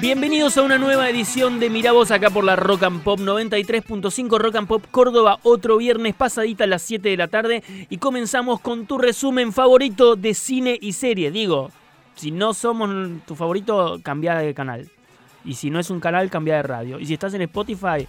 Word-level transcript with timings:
Bienvenidos 0.00 0.56
a 0.56 0.62
una 0.62 0.78
nueva 0.78 1.08
edición 1.08 1.60
de 1.60 1.70
Miravoz 1.70 2.10
acá 2.10 2.30
por 2.30 2.42
la 2.42 2.56
Rock 2.56 2.82
and 2.82 3.02
Pop 3.04 3.20
93.5 3.20 4.38
Rock 4.38 4.56
and 4.56 4.66
Pop 4.66 4.84
Córdoba, 4.90 5.38
otro 5.44 5.76
viernes 5.76 6.16
pasadita 6.16 6.64
a 6.64 6.66
las 6.66 6.82
7 6.82 7.08
de 7.08 7.16
la 7.16 7.28
tarde 7.28 7.62
y 7.88 7.98
comenzamos 7.98 8.60
con 8.60 8.86
tu 8.86 8.98
resumen 8.98 9.52
favorito 9.52 10.16
de 10.16 10.34
cine 10.34 10.76
y 10.80 10.94
serie. 10.94 11.30
Digo, 11.30 11.70
si 12.16 12.32
no 12.32 12.54
somos 12.54 12.90
tu 13.24 13.36
favorito, 13.36 14.00
cambia 14.02 14.34
de 14.34 14.52
canal. 14.52 14.90
Y 15.44 15.54
si 15.54 15.70
no 15.70 15.78
es 15.78 15.90
un 15.90 16.00
canal, 16.00 16.28
cambia 16.28 16.56
de 16.56 16.62
radio. 16.64 16.98
Y 16.98 17.06
si 17.06 17.14
estás 17.14 17.34
en 17.34 17.42
Spotify, 17.42 18.08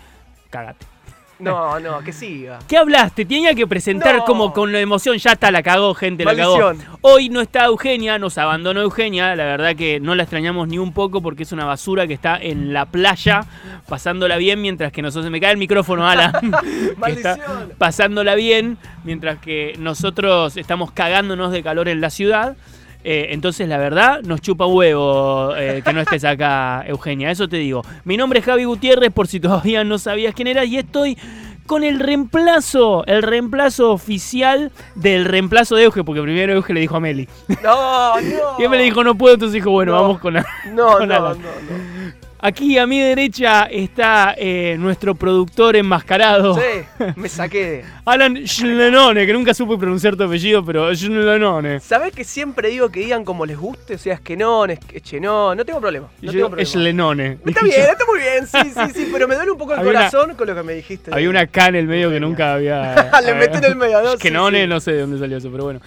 cágate. 0.49 0.98
No, 1.39 1.79
no, 1.79 1.99
que 2.01 2.11
siga. 2.13 2.59
¿Qué 2.67 2.77
hablaste? 2.77 3.25
Tenía 3.25 3.55
que 3.55 3.65
presentar 3.65 4.17
No. 4.17 4.25
como 4.25 4.53
con 4.53 4.71
la 4.71 4.79
emoción. 4.79 5.17
Ya 5.17 5.31
está, 5.31 5.51
la 5.51 5.63
cagó, 5.63 5.93
gente, 5.93 6.25
la 6.25 6.35
cagó. 6.35 6.73
Hoy 7.01 7.29
no 7.29 7.41
está 7.41 7.65
Eugenia, 7.65 8.19
nos 8.19 8.37
abandonó 8.37 8.81
Eugenia. 8.81 9.35
La 9.35 9.45
verdad 9.45 9.75
que 9.75 9.99
no 9.99 10.15
la 10.15 10.23
extrañamos 10.23 10.67
ni 10.67 10.77
un 10.77 10.93
poco 10.93 11.21
porque 11.21 11.43
es 11.43 11.51
una 11.51 11.65
basura 11.65 12.05
que 12.07 12.13
está 12.13 12.37
en 12.37 12.73
la 12.73 12.85
playa 12.85 13.45
pasándola 13.87 14.37
bien 14.37 14.61
mientras 14.61 14.91
que 14.91 15.01
nosotros. 15.01 15.25
Se 15.25 15.31
me 15.31 15.39
cae 15.39 15.51
el 15.51 15.57
micrófono, 15.57 16.07
Ala. 16.07 16.39
está 16.41 16.97
Maldición. 16.97 17.39
pasándola 17.77 18.35
bien 18.35 18.77
mientras 19.03 19.39
que 19.39 19.75
nosotros 19.79 20.57
estamos 20.57 20.91
cagándonos 20.91 21.51
de 21.51 21.63
calor 21.63 21.87
en 21.87 22.01
la 22.01 22.09
ciudad. 22.09 22.57
Eh, 23.03 23.27
entonces, 23.31 23.67
la 23.69 23.77
verdad, 23.77 24.21
nos 24.23 24.41
chupa 24.41 24.65
huevo 24.65 25.55
eh, 25.55 25.81
que 25.85 25.93
no 25.93 26.01
estés 26.01 26.25
acá, 26.25 26.83
Eugenia. 26.85 27.31
Eso 27.31 27.47
te 27.47 27.57
digo. 27.57 27.81
Mi 28.03 28.17
nombre 28.17 28.39
es 28.39 28.45
Javi 28.45 28.65
Gutiérrez, 28.65 29.11
por 29.11 29.27
si 29.27 29.39
todavía 29.39 29.83
no 29.83 29.97
sabías 29.97 30.33
quién 30.33 30.47
eras, 30.47 30.67
y 30.67 30.77
estoy 30.77 31.17
con 31.65 31.83
el 31.83 31.99
reemplazo, 31.99 33.05
el 33.05 33.21
reemplazo 33.21 33.91
oficial 33.91 34.71
del 34.95 35.25
reemplazo 35.25 35.75
de 35.75 35.83
Euge, 35.83 36.03
porque 36.03 36.21
primero 36.21 36.51
Euge 36.53 36.73
le 36.73 36.79
dijo 36.81 36.97
a 36.97 36.99
Meli. 36.99 37.29
No, 37.63 38.19
no. 38.19 38.21
Y 38.59 38.63
él 38.63 38.69
me 38.69 38.77
le 38.77 38.83
dijo, 38.83 39.03
no 39.03 39.15
puedo, 39.15 39.35
entonces 39.35 39.53
dijo, 39.53 39.69
bueno, 39.71 39.93
No. 39.93 40.01
vamos 40.01 40.19
con 40.19 40.33
la. 40.33 40.45
No, 40.73 40.87
con 40.97 41.07
no, 41.07 41.19
no, 41.19 41.33
no. 41.35 41.98
Aquí 42.41 42.77
a 42.77 42.87
mi 42.87 43.01
derecha 43.01 43.65
está 43.65 44.33
eh, 44.37 44.77
nuestro 44.79 45.13
productor 45.13 45.75
enmascarado. 45.75 46.55
Sí, 46.55 47.05
me 47.17 47.27
saqué 47.27 47.65
de. 47.65 47.85
Alan 48.05 48.47
Schlenone, 48.47 49.25
que 49.25 49.33
nunca 49.33 49.53
supe 49.53 49.77
pronunciar 49.77 50.15
tu 50.15 50.23
apellido, 50.23 50.63
pero 50.63 50.95
Schlenone. 50.95 51.81
¿Sabés 51.81 52.13
que 52.13 52.23
siempre 52.23 52.69
digo 52.69 52.87
que 52.89 53.01
digan 53.01 53.25
como 53.25 53.45
les 53.45 53.57
guste? 53.57 53.95
O 53.95 53.97
sea, 53.97 54.13
es 54.13 54.21
que 54.21 54.37
no, 54.37 54.63
es 54.65 54.79
que 54.79 55.19
no, 55.19 55.53
no 55.53 55.65
tengo 55.65 55.81
problema. 55.81 56.07
No 56.21 56.31
tengo 56.31 56.47
problema. 56.47 56.69
Schlenone. 56.69 57.37
Está 57.45 57.61
bien, 57.61 57.81
está 57.81 58.05
muy 58.05 58.19
bien, 58.19 58.47
sí, 58.47 58.71
sí, 58.73 58.93
sí, 59.03 59.09
pero 59.11 59.27
me 59.27 59.35
duele 59.35 59.51
un 59.51 59.57
poco 59.57 59.73
el 59.73 59.79
Había 59.79 59.91
una- 59.91 60.09
corazón 60.09 60.35
con 60.35 60.47
lo 60.47 60.55
que 60.55 60.63
me 60.63 60.73
dijiste. 60.75 61.13
Había 61.13 61.29
una 61.29 61.45
K 61.45 61.67
en 61.67 61.75
el 61.75 61.87
medio 61.87 62.09
que 62.09 62.21
nunca 62.21 62.53
había. 62.53 63.11
Le 63.25 63.33
metí 63.33 63.57
en 63.57 63.65
el 63.65 63.75
medio, 63.75 64.01
¿no? 64.01 64.15
Schlenone, 64.15 64.61
sí. 64.63 64.67
no 64.69 64.79
sé 64.79 64.93
de 64.93 65.01
dónde 65.01 65.19
salió 65.19 65.37
eso, 65.37 65.51
pero 65.51 65.65
bueno. 65.65 65.81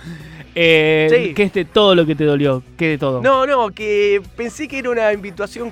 Eh, 0.54 1.08
Sí. 1.10 1.32
¿Qué 1.34 1.44
es 1.44 1.52
de 1.54 1.64
todo 1.64 1.94
lo 1.94 2.04
que 2.04 2.14
te 2.14 2.24
dolió? 2.24 2.62
¿Qué 2.76 2.88
de 2.88 2.98
todo? 2.98 3.22
No, 3.22 3.46
no, 3.46 3.70
que 3.70 4.20
pensé 4.36 4.68
que 4.68 4.80
era 4.80 4.90
una 4.90 5.10
invitación 5.12 5.70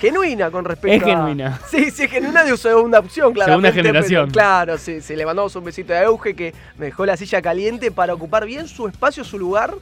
genuina 0.00 0.50
con 0.50 0.64
respecto 0.64 0.96
Es 0.96 1.02
a... 1.02 1.06
genuina. 1.16 1.60
Sí, 1.70 1.90
sí, 1.90 2.04
es 2.04 2.10
genuina 2.10 2.44
de 2.44 2.56
segunda 2.56 2.98
opción, 3.00 3.32
claro. 3.32 3.50
Segunda 3.52 3.72
generación. 3.72 4.30
Claro, 4.30 4.78
sí, 4.78 5.00
sí, 5.00 5.14
le 5.16 5.26
mandamos 5.26 5.54
un 5.56 5.64
besito 5.64 5.92
a 5.92 6.02
Euge 6.02 6.34
que 6.34 6.54
me 6.78 6.86
dejó 6.86 7.04
la 7.06 7.16
silla 7.16 7.42
caliente 7.42 7.90
para 7.90 8.14
ocupar 8.14 8.46
bien 8.46 8.68
su 8.68 8.86
espacio, 8.88 9.24
su 9.24 9.38
lugar. 9.38 9.74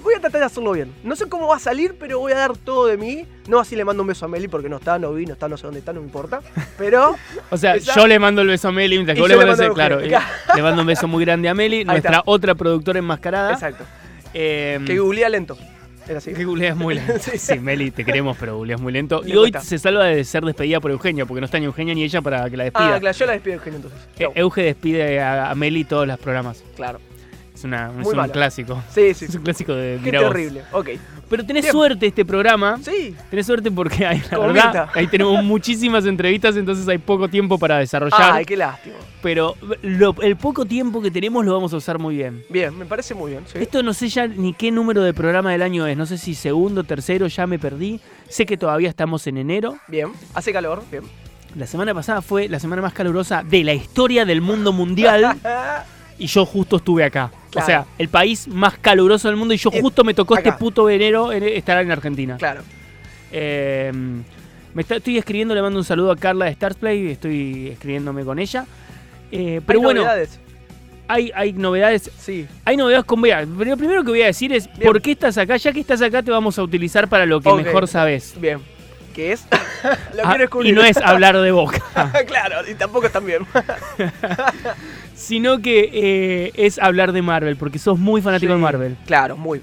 Voy 0.00 0.14
a 0.14 0.20
tratar 0.20 0.40
de 0.40 0.46
hacerlo 0.46 0.70
bien. 0.72 0.94
No 1.02 1.16
sé 1.16 1.28
cómo 1.28 1.48
va 1.48 1.56
a 1.56 1.58
salir, 1.58 1.96
pero 1.98 2.20
voy 2.20 2.30
a 2.30 2.36
dar 2.36 2.56
todo 2.56 2.86
de 2.86 2.96
mí. 2.96 3.26
No 3.48 3.58
así 3.58 3.74
le 3.74 3.84
mando 3.84 4.02
un 4.04 4.06
beso 4.06 4.26
a 4.26 4.28
Meli 4.28 4.46
porque 4.46 4.68
no 4.68 4.76
está, 4.76 4.96
no 4.96 5.12
vi, 5.12 5.26
no 5.26 5.32
está, 5.32 5.48
no 5.48 5.56
sé 5.56 5.64
dónde 5.64 5.80
está, 5.80 5.92
no 5.92 6.00
me 6.00 6.06
importa. 6.06 6.40
Pero 6.78 7.16
O 7.50 7.56
sea, 7.56 7.74
Esa- 7.74 7.94
yo 7.96 8.06
le 8.06 8.18
mando 8.20 8.40
el 8.42 8.46
beso 8.48 8.68
a 8.68 8.72
Meli, 8.72 8.94
mientras 8.94 9.16
que 9.16 9.20
vos 9.20 9.28
le 9.28 9.36
mandas 9.36 9.58
el, 9.58 9.72
claro, 9.72 9.98
eh, 10.00 10.04
Euge. 10.12 10.18
le 10.54 10.62
mando 10.62 10.82
un 10.82 10.86
beso 10.86 11.08
muy 11.08 11.24
grande 11.24 11.48
a 11.48 11.54
Meli, 11.54 11.84
nuestra 11.84 12.10
está. 12.18 12.22
otra 12.26 12.54
productora 12.54 13.00
enmascarada. 13.00 13.52
Exacto. 13.54 13.84
Eh, 14.34 14.78
Que 14.86 14.98
googlea 14.98 15.28
lento. 15.28 15.58
Era 16.08 16.18
así. 16.18 16.32
que 16.32 16.44
googleas 16.46 16.76
muy 16.76 16.94
lento. 16.94 17.12
Sí. 17.20 17.38
Sí, 17.38 17.58
Meli, 17.58 17.90
te 17.90 18.04
queremos, 18.04 18.36
pero 18.38 18.56
googleas 18.56 18.80
muy 18.80 18.92
lento. 18.92 19.22
Le 19.22 19.30
Y 19.30 19.36
hoy 19.36 19.50
cuesta. 19.50 19.68
se 19.68 19.78
salva 19.78 20.04
de 20.06 20.24
ser 20.24 20.44
despedida 20.44 20.80
por 20.80 20.90
Eugenia, 20.90 21.26
porque 21.26 21.40
no 21.40 21.44
está 21.46 21.58
ni 21.58 21.66
Eugenia 21.66 21.94
ni 21.94 22.02
ella 22.04 22.22
para 22.22 22.48
que 22.48 22.56
la 22.56 22.64
despida. 22.64 22.94
Ah, 22.96 23.00
claro, 23.00 23.16
yo 23.16 23.26
la 23.26 23.32
despido 23.32 23.54
Eugenio 23.56 23.76
entonces. 23.76 24.00
Chau. 24.18 24.32
Euge 24.34 24.62
despide 24.62 25.20
a, 25.20 25.50
a 25.50 25.54
Meli 25.54 25.84
todos 25.84 26.06
los 26.06 26.18
programas. 26.18 26.62
Claro. 26.76 27.00
Es, 27.54 27.64
una, 27.64 27.90
es 28.00 28.06
un 28.06 28.16
malo. 28.16 28.32
clásico. 28.32 28.82
Sí, 28.94 29.14
sí. 29.14 29.24
Es 29.28 29.34
un 29.34 29.42
clásico 29.42 29.74
de 29.74 29.98
Qué 30.02 30.12
terrible. 30.12 30.62
Ok. 30.72 30.90
Pero 31.28 31.44
tenés 31.44 31.64
Bien. 31.64 31.72
suerte 31.72 32.06
este 32.06 32.24
programa. 32.24 32.78
Sí. 32.82 33.14
Tenés 33.30 33.46
suerte 33.46 33.70
porque 33.70 34.06
hay, 34.06 34.22
la 34.30 34.38
verdad, 34.38 34.88
ahí 34.94 35.06
tenemos 35.08 35.44
muchísimas 35.44 36.06
entrevistas, 36.06 36.56
entonces 36.56 36.88
hay 36.88 36.98
poco 36.98 37.28
tiempo 37.28 37.58
para 37.58 37.78
desarrollar. 37.78 38.32
Ay, 38.32 38.44
qué 38.44 38.56
lástima. 38.56 38.96
Pero 39.22 39.54
lo- 39.82 40.14
el 40.22 40.36
poco 40.36 40.64
tiempo 40.64 41.02
que 41.02 41.10
tenemos 41.10 41.44
lo 41.44 41.52
vamos 41.52 41.72
a 41.72 41.76
usar 41.76 41.98
muy 41.98 42.16
bien. 42.16 42.44
Bien, 42.48 42.76
me 42.78 42.86
parece 42.86 43.14
muy 43.14 43.32
bien. 43.32 43.42
sí. 43.46 43.58
Esto 43.60 43.82
no 43.82 43.92
sé 43.92 44.08
ya 44.08 44.26
ni 44.26 44.54
qué 44.54 44.70
número 44.70 45.02
de 45.02 45.12
programa 45.12 45.52
del 45.52 45.62
año 45.62 45.86
es. 45.86 45.96
No 45.96 46.06
sé 46.06 46.16
si 46.18 46.34
segundo, 46.34 46.84
tercero, 46.84 47.26
ya 47.26 47.46
me 47.46 47.58
perdí. 47.58 48.00
Sé 48.28 48.46
que 48.46 48.56
todavía 48.56 48.88
estamos 48.88 49.26
en 49.26 49.38
enero. 49.38 49.76
Bien, 49.88 50.08
hace 50.34 50.52
calor, 50.52 50.82
bien. 50.90 51.02
La 51.56 51.66
semana 51.66 51.92
pasada 51.94 52.22
fue 52.22 52.48
la 52.48 52.60
semana 52.60 52.82
más 52.82 52.92
calurosa 52.92 53.42
de 53.42 53.64
la 53.64 53.74
historia 53.74 54.24
del 54.24 54.40
mundo 54.40 54.72
mundial. 54.72 55.36
y 56.18 56.26
yo 56.26 56.44
justo 56.44 56.76
estuve 56.76 57.04
acá. 57.04 57.30
Claro. 57.50 57.64
O 57.64 57.66
sea, 57.66 57.86
el 57.98 58.08
país 58.08 58.46
más 58.48 58.76
caluroso 58.78 59.28
del 59.28 59.36
mundo 59.36 59.54
y 59.54 59.56
yo 59.56 59.70
Es 59.72 59.80
justo 59.80 60.04
me 60.04 60.14
tocó 60.14 60.34
acá. 60.34 60.48
este 60.50 60.58
puto 60.58 60.88
enero 60.90 61.32
en- 61.32 61.44
estar 61.44 61.80
en 61.82 61.90
Argentina. 61.90 62.36
Claro. 62.36 62.62
Eh, 63.32 63.90
me 64.74 64.82
está- 64.82 64.96
estoy 64.96 65.18
escribiendo, 65.18 65.54
le 65.54 65.62
mando 65.62 65.78
un 65.78 65.84
saludo 65.84 66.10
a 66.12 66.16
Carla 66.16 66.44
de 66.46 66.52
Starsplay, 66.54 67.10
estoy 67.10 67.68
escribiéndome 67.68 68.24
con 68.24 68.38
ella. 68.38 68.66
Eh, 69.32 69.60
pero 69.66 69.78
¿Hay 69.78 69.84
bueno, 69.84 70.00
novedades? 70.02 70.38
hay, 71.08 71.30
hay 71.34 71.52
novedades. 71.54 72.10
Sí. 72.18 72.46
Hay 72.64 72.76
novedades 72.76 73.04
con 73.06 73.20
Bea. 73.22 73.46
Pero 73.58 73.70
lo 73.70 73.76
primero 73.76 74.04
que 74.04 74.10
voy 74.10 74.22
a 74.22 74.26
decir 74.26 74.52
es, 74.52 74.66
Bien. 74.74 74.80
¿por 74.92 75.00
qué 75.02 75.12
estás 75.12 75.36
acá? 75.38 75.56
Ya 75.56 75.72
que 75.72 75.80
estás 75.80 76.00
acá 76.02 76.22
te 76.22 76.30
vamos 76.30 76.58
a 76.58 76.62
utilizar 76.62 77.08
para 77.08 77.24
lo 77.26 77.40
que 77.40 77.52
mejor 77.52 77.88
sabes. 77.88 78.34
Bien. 78.40 78.60
¿Qué 79.14 79.32
es? 79.32 79.46
Lo 80.14 80.22
Ah, 80.22 80.28
quiero 80.28 80.38
descubrir. 80.38 80.72
y 80.72 80.76
no 80.76 80.84
es 80.84 80.96
hablar 80.98 81.36
de 81.36 81.50
boca, 81.50 81.82
claro, 82.28 82.68
y 82.70 82.74
tampoco 82.74 83.06
están 83.06 83.26
bien. 83.26 83.44
sino 85.18 85.58
que 85.60 85.90
eh, 85.92 86.52
es 86.54 86.78
hablar 86.78 87.12
de 87.12 87.22
Marvel, 87.22 87.56
porque 87.56 87.78
sos 87.78 87.98
muy 87.98 88.22
fanático 88.22 88.52
de. 88.52 88.58
Marvel. 88.58 88.96
Claro, 89.06 89.36
muy. 89.36 89.60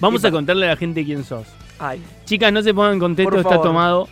Vamos 0.00 0.22
Y 0.24 0.26
a 0.26 0.30
contarle 0.30 0.66
a 0.66 0.70
la 0.70 0.76
gente 0.76 1.04
quién 1.04 1.24
sos. 1.24 1.46
Ay. 1.78 2.02
Chicas, 2.24 2.52
no 2.52 2.60
se 2.62 2.74
pongan 2.74 2.98
contentos, 2.98 3.38
está 3.40 3.60
tomado. 3.60 4.08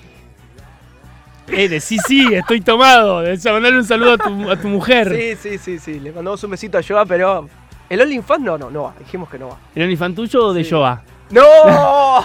Eh, 1.49 1.69
de- 1.69 1.81
sí, 1.81 1.99
sí, 2.07 2.33
estoy 2.33 2.61
tomado. 2.63 3.17
Mandarle 3.23 3.79
un 3.79 3.85
saludo 3.85 4.13
a 4.15 4.19
tu, 4.19 4.51
a 4.51 4.57
tu 4.57 4.69
mujer. 4.69 5.15
Sí, 5.15 5.37
sí, 5.37 5.59
sí, 5.59 5.79
sí. 5.79 6.01
Le 6.01 6.13
mandamos 6.13 6.43
un 6.45 6.51
besito 6.53 6.79
a 6.79 6.83
Joa, 6.83 7.05
pero. 7.05 7.49
¿El 7.91 8.01
OnlyFans? 8.01 8.41
No, 8.43 8.57
no, 8.57 8.71
no 8.71 8.85
va. 8.85 8.95
Dijimos 8.99 9.29
que 9.29 9.39
no 9.39 9.49
va. 9.49 9.59
¿El 9.75 9.83
OnlyFans 9.83 10.15
tuyo 10.17 10.47
o 10.47 10.55
de 10.55 10.65
Sí. 10.65 10.71
Joa? 10.71 11.03
¡No! 11.31 11.43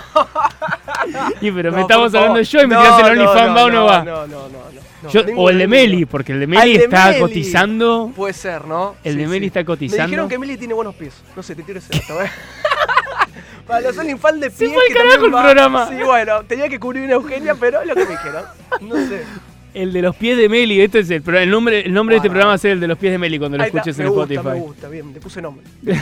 Y 1.42 1.52
pero 1.52 1.72
me 1.72 1.82
estamos 1.82 2.14
hablando 2.14 2.38
de 2.38 2.44
yo 2.44 2.62
y 2.62 2.68
me 2.68 2.76
No, 2.76 2.84
el 2.84 2.90
no, 3.18 3.24
OnlyFans 3.24 3.58
va 3.58 3.64
o 3.66 3.70
no 3.72 3.86
va. 3.86 4.04
No, 4.04 4.28
no, 4.28 4.28
no. 4.28 4.50
no, 4.50 4.89
no, 5.04 5.10
Yo- 5.10 5.24
ninguno, 5.24 5.42
o 5.46 5.50
el 5.50 5.58
de. 5.60 5.68
Meli, 5.68 6.06
porque 6.06 6.32
el 6.34 6.40
de 6.42 6.48
Meli 6.48 6.76
el 6.76 6.82
está 6.84 7.08
Meli. 7.08 7.20
cotizando. 7.20 8.12
Puede 8.16 8.34
ser, 8.34 8.66
¿no? 8.66 8.96
El 9.04 9.18
de 9.18 9.28
Meli 9.28 9.48
está 9.48 9.60
Me 9.62 9.66
cotizando. 9.66 10.06
dijeron 10.06 10.30
que 10.30 10.38
Meli 10.38 10.58
tiene 10.58 10.74
buenos 10.74 10.96
pies. 10.96 11.14
No 11.36 11.44
sé, 11.44 11.56
te 11.56 11.64
tiro 11.64 11.80
ese 11.80 11.94
dato, 11.98 12.22
¿eh? 12.22 12.30
Para 13.68 13.82
los 13.82 13.98
OnlyFans 13.98 14.40
de 14.42 14.50
Se 14.50 14.58
pies. 14.58 14.74
fue 14.74 14.82
al 14.82 14.88
que 14.88 14.94
carajo 14.96 15.26
el 15.26 15.36
va- 15.36 15.42
programa. 15.44 15.88
Sí, 15.90 16.04
bueno, 16.04 16.44
tenía 16.46 16.68
que 16.70 16.80
cubrir 16.80 17.04
una 17.04 17.14
Eugenia, 17.14 17.56
pero 17.56 17.82
es 17.82 17.88
lo 17.88 17.96
que 17.96 18.04
me 18.06 18.12
dijeron. 18.12 18.44
No 18.82 18.96
sé. 18.96 19.24
El 19.74 19.94
de 19.94 20.02
los 20.02 20.16
pies 20.16 20.36
de 20.38 20.50
Meli, 20.50 20.82
este 20.82 21.00
es 21.00 21.10
el, 21.12 21.24
el 21.36 21.50
nombre, 21.50 21.82
el 21.86 21.94
nombre 21.94 22.16
de 22.16 22.18
este 22.18 22.30
programa 22.30 22.58
ser 22.58 22.72
el 22.72 22.80
de 22.80 22.88
los 22.88 22.98
pies 22.98 23.12
de 23.12 23.18
Meli 23.20 23.38
cuando 23.38 23.58
lo 23.58 23.64
está, 23.64 23.78
escuches 23.78 23.98
me 24.00 24.04
en 24.06 24.10
gusta, 24.10 24.34
Spotify. 24.34 24.56
Me 24.60 24.66
gusta, 24.66 24.90
bien, 24.90 25.14
le 25.14 25.20
puse 25.20 25.42
nombre. 25.42 25.64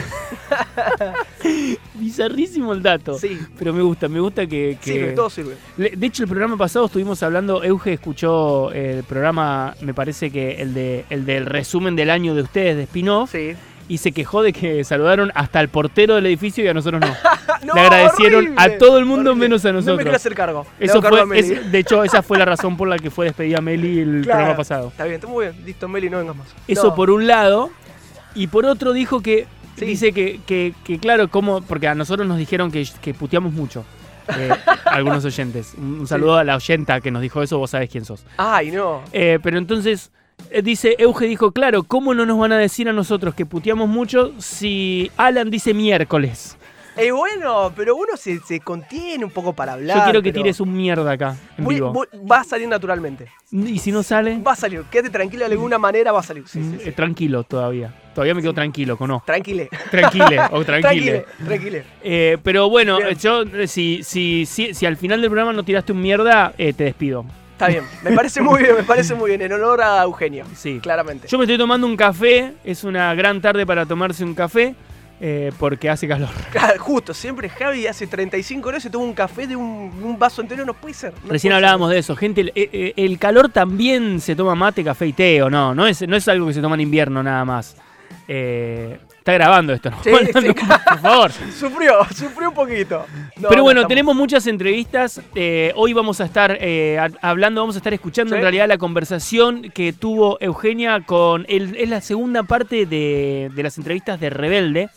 Bizarrísimo 1.94 2.72
el 2.72 2.82
dato. 2.82 3.18
Sí, 3.18 3.38
Pero 3.58 3.72
me 3.72 3.82
gusta, 3.82 4.08
me 4.08 4.20
gusta 4.20 4.46
que. 4.46 4.78
que- 4.82 4.92
sirve, 4.92 5.12
todo 5.12 5.30
sirve. 5.30 5.54
De 5.76 6.06
hecho, 6.06 6.22
el 6.22 6.28
programa 6.28 6.56
pasado 6.56 6.86
estuvimos 6.86 7.22
hablando, 7.22 7.62
Euge 7.62 7.92
escuchó 7.92 8.72
el 8.72 9.02
programa, 9.04 9.74
me 9.82 9.94
parece 9.94 10.30
que 10.30 10.60
el 10.62 10.74
de 10.74 11.04
el 11.10 11.26
del 11.26 11.46
resumen 11.46 11.96
del 11.96 12.10
año 12.10 12.34
de 12.34 12.42
ustedes, 12.42 12.76
de 12.76 12.82
spin-off, 12.84 13.30
Sí. 13.32 13.52
Y 13.88 13.98
se 13.98 14.12
quejó 14.12 14.42
de 14.42 14.52
que 14.52 14.84
saludaron 14.84 15.32
hasta 15.34 15.60
el 15.60 15.68
portero 15.68 16.14
del 16.14 16.26
edificio 16.26 16.62
y 16.64 16.68
a 16.68 16.74
nosotros 16.74 17.00
no. 17.00 17.08
No, 17.64 17.74
Le 17.74 17.80
agradecieron 17.80 18.44
horrible, 18.44 18.62
a 18.62 18.78
todo 18.78 18.98
el 18.98 19.04
mundo 19.04 19.30
horrible. 19.30 19.48
menos 19.48 19.64
a 19.64 19.68
No 19.68 19.72
me 19.74 19.78
nosotros. 19.80 20.02
quiero 20.02 20.16
hacer 20.16 20.34
cargo. 20.34 20.66
Eso 20.78 21.00
cargo 21.00 21.26
fue, 21.26 21.38
es- 21.40 21.72
de 21.72 21.78
hecho, 21.78 22.04
esa 22.04 22.22
fue 22.22 22.38
la 22.38 22.44
razón 22.44 22.76
por 22.76 22.86
la 22.86 22.96
que 22.98 23.10
fue 23.10 23.26
despedida 23.26 23.60
Meli 23.60 23.98
el 23.98 24.20
Claro. 24.22 24.24
programa 24.38 24.56
pasado. 24.56 24.88
Está 24.88 25.04
bien, 25.04 25.16
está 25.16 25.26
muy 25.26 25.46
bien. 25.46 25.64
Listo, 25.66 25.88
Meli, 25.88 26.08
no 26.08 26.18
vengas 26.18 26.36
más. 26.36 26.46
Eso 26.68 26.88
No. 26.88 26.94
por 26.94 27.10
un 27.10 27.26
lado. 27.26 27.70
Y 28.36 28.46
por 28.46 28.64
otro 28.64 28.92
dijo 28.92 29.20
que, 29.22 29.46
Sí. 29.76 29.84
dice 29.86 30.12
que, 30.12 30.40
que- 30.46 30.72
que, 30.84 30.98
claro, 31.00 31.28
como, 31.28 31.62
porque 31.62 31.88
a 31.88 31.94
nosotros 31.96 32.28
nos 32.28 32.38
dijeron 32.38 32.70
que, 32.70 32.86
que 33.00 33.12
puteamos 33.14 33.52
mucho. 33.52 33.84
eh, 34.38 34.50
algunos 34.84 35.24
oyentes. 35.24 35.74
Un, 35.76 36.00
un 36.00 36.06
saludo 36.06 36.36
a 36.36 36.44
la 36.44 36.54
oyenta 36.54 37.00
que 37.00 37.10
nos 37.10 37.22
dijo 37.22 37.42
eso, 37.42 37.58
vos 37.58 37.70
sabés 37.70 37.90
quién 37.90 38.04
sos. 38.04 38.24
Ay, 38.36 38.70
no. 38.70 39.02
Eh, 39.12 39.38
pero 39.42 39.58
entonces, 39.58 40.12
dice, 40.62 40.96
Euge 40.98 41.26
dijo, 41.26 41.52
claro, 41.52 41.82
¿cómo 41.82 42.14
no 42.14 42.26
nos 42.26 42.38
van 42.38 42.52
a 42.52 42.58
decir 42.58 42.88
a 42.88 42.92
nosotros 42.92 43.34
que 43.34 43.46
puteamos 43.46 43.88
mucho 43.88 44.32
si 44.38 45.10
Alan 45.16 45.50
dice 45.50 45.74
miércoles? 45.74 46.56
Eh, 46.96 47.12
bueno, 47.12 47.72
pero 47.76 47.94
uno 47.94 48.16
se, 48.16 48.40
se 48.40 48.58
contiene 48.58 49.24
un 49.24 49.30
poco 49.30 49.52
para 49.52 49.74
hablar. 49.74 49.98
Yo 49.98 50.02
quiero 50.04 50.20
que 50.20 50.32
pero 50.32 50.42
tires 50.42 50.58
un 50.58 50.74
mierda 50.76 51.12
acá, 51.12 51.36
en 51.56 51.64
voy- 51.64 51.76
vivo. 51.76 51.92
voy- 51.92 52.08
va 52.28 52.40
a 52.40 52.44
salir 52.44 52.66
naturalmente. 52.66 53.26
Y 53.52 53.78
si 53.78 53.92
no 53.92 54.02
sale, 54.02 54.38
Va 54.40 54.52
a 54.52 54.56
salir. 54.56 54.82
Quédate 54.90 55.10
tranquilo, 55.10 55.46
de 55.46 55.52
alguna 55.52 55.78
manera 55.78 56.10
va 56.10 56.18
a 56.18 56.22
salir. 56.24 56.42
Sí, 56.48 56.60
sí, 56.60 56.68
mm, 56.68 56.78
sí. 56.80 56.88
eh, 56.88 56.92
tranquilo 56.92 57.44
todavía. 57.44 57.94
Todavía 58.16 58.34
me 58.34 58.42
quedo 58.42 58.52
tranquilo, 58.52 58.96
con 58.96 59.10
no. 59.10 59.22
Tranquile. 59.24 59.68
Tranquile 59.92 60.40
o 60.50 60.64
tranquile. 60.64 60.80
Tranquile, 60.80 61.24
tranquile. 61.46 61.84
Eh, 62.02 62.36
pero 62.42 62.68
bueno, 62.68 62.96
Bien. 62.96 63.10
eh, 63.10 63.14
yo, 63.14 63.42
eh, 63.42 63.68
si, 63.68 64.00
si, 64.02 64.44
si, 64.44 64.74
si 64.74 64.84
al 64.84 64.96
final 64.96 65.20
del 65.20 65.30
programa 65.30 65.52
no 65.52 65.62
tiraste 65.62 65.92
un 65.92 66.00
mierda, 66.00 66.52
eh, 66.58 66.72
te 66.72 66.82
despido. 66.82 67.24
Está 67.58 67.66
bien. 67.66 67.82
Me 68.04 68.12
parece 68.12 68.40
muy 68.40 68.62
bien, 68.62 68.76
me 68.76 68.84
parece 68.84 69.16
muy 69.16 69.30
bien. 69.30 69.42
En 69.42 69.52
honor 69.52 69.82
a 69.82 70.04
Eugenio. 70.04 70.44
Sí. 70.54 70.78
Claramente. 70.80 71.26
Yo 71.26 71.38
me 71.38 71.44
estoy 71.44 71.58
tomando 71.58 71.88
un 71.88 71.96
café, 71.96 72.52
es 72.62 72.84
una 72.84 73.12
gran 73.16 73.40
tarde 73.40 73.66
para 73.66 73.84
tomarse 73.84 74.22
un 74.22 74.32
café, 74.32 74.76
eh, 75.20 75.50
porque 75.58 75.90
hace 75.90 76.06
calor. 76.06 76.28
Claro, 76.52 76.80
Justo, 76.80 77.12
siempre 77.12 77.48
Javi 77.48 77.88
hace 77.88 78.06
35 78.06 78.68
horas 78.68 78.80
se 78.84 78.90
toma 78.90 79.06
un 79.06 79.12
café 79.12 79.48
de 79.48 79.56
un, 79.56 79.92
un 80.04 80.16
vaso 80.16 80.40
entero, 80.40 80.64
no 80.64 80.72
puede 80.72 80.94
ser. 80.94 81.12
no 81.24 81.32
Recién 81.32 81.50
puede 81.50 81.56
hablábamos 81.56 81.90
de 81.90 81.98
eso, 81.98 82.14
gente, 82.14 82.42
el, 82.42 82.48
eh, 82.54 82.70
eh, 82.72 82.92
el 82.96 83.18
calor 83.18 83.48
también 83.48 84.20
se 84.20 84.36
toma 84.36 84.54
mate, 84.54 84.84
café 84.84 85.08
y 85.08 85.12
té, 85.12 85.42
¿o 85.42 85.50
no? 85.50 85.74
No 85.74 85.84
es, 85.88 86.06
no 86.06 86.14
es 86.14 86.28
algo 86.28 86.46
que 86.46 86.52
se 86.52 86.60
toma 86.60 86.76
en 86.76 86.82
invierno 86.82 87.24
nada 87.24 87.44
más. 87.44 87.76
Eh, 88.28 89.00
está 89.28 89.32
grabando 89.44 89.72
esto, 89.74 89.90
¿no? 89.90 90.02
Sí, 90.02 90.10
sí. 90.40 90.52
Por 90.54 90.98
favor. 91.00 91.30
Sufrió, 91.58 92.04
sufrió 92.14 92.48
un 92.48 92.54
poquito. 92.54 93.04
No, 93.36 93.48
Pero 93.48 93.58
no 93.58 93.62
bueno, 93.64 93.86
tenemos 93.86 94.14
muchas 94.16 94.46
entrevistas. 94.46 95.20
eh, 95.34 95.72
hoy 95.76 95.92
vamos 95.92 96.20
a 96.20 96.24
estar 96.24 96.56
eh, 96.60 96.98
hablando, 97.20 97.60
vamos 97.60 97.76
a 97.76 97.78
estar 97.78 97.92
escuchando 97.92 98.34
en 98.34 98.40
Sí. 98.40 98.42
realidad 98.42 98.68
la 98.68 98.78
conversación 98.78 99.62
que 99.74 99.92
tuvo 99.92 100.38
Eugenia 100.40 101.00
con. 101.04 101.44
el- 101.48 101.76
es 101.76 101.88
la 101.88 102.00
segunda 102.00 102.42
parte 102.42 102.86
de, 102.86 103.50
de 103.54 103.62
las 103.62 103.76
entrevistas 103.78 104.18
de 104.20 104.30
Rebelde. 104.30 104.88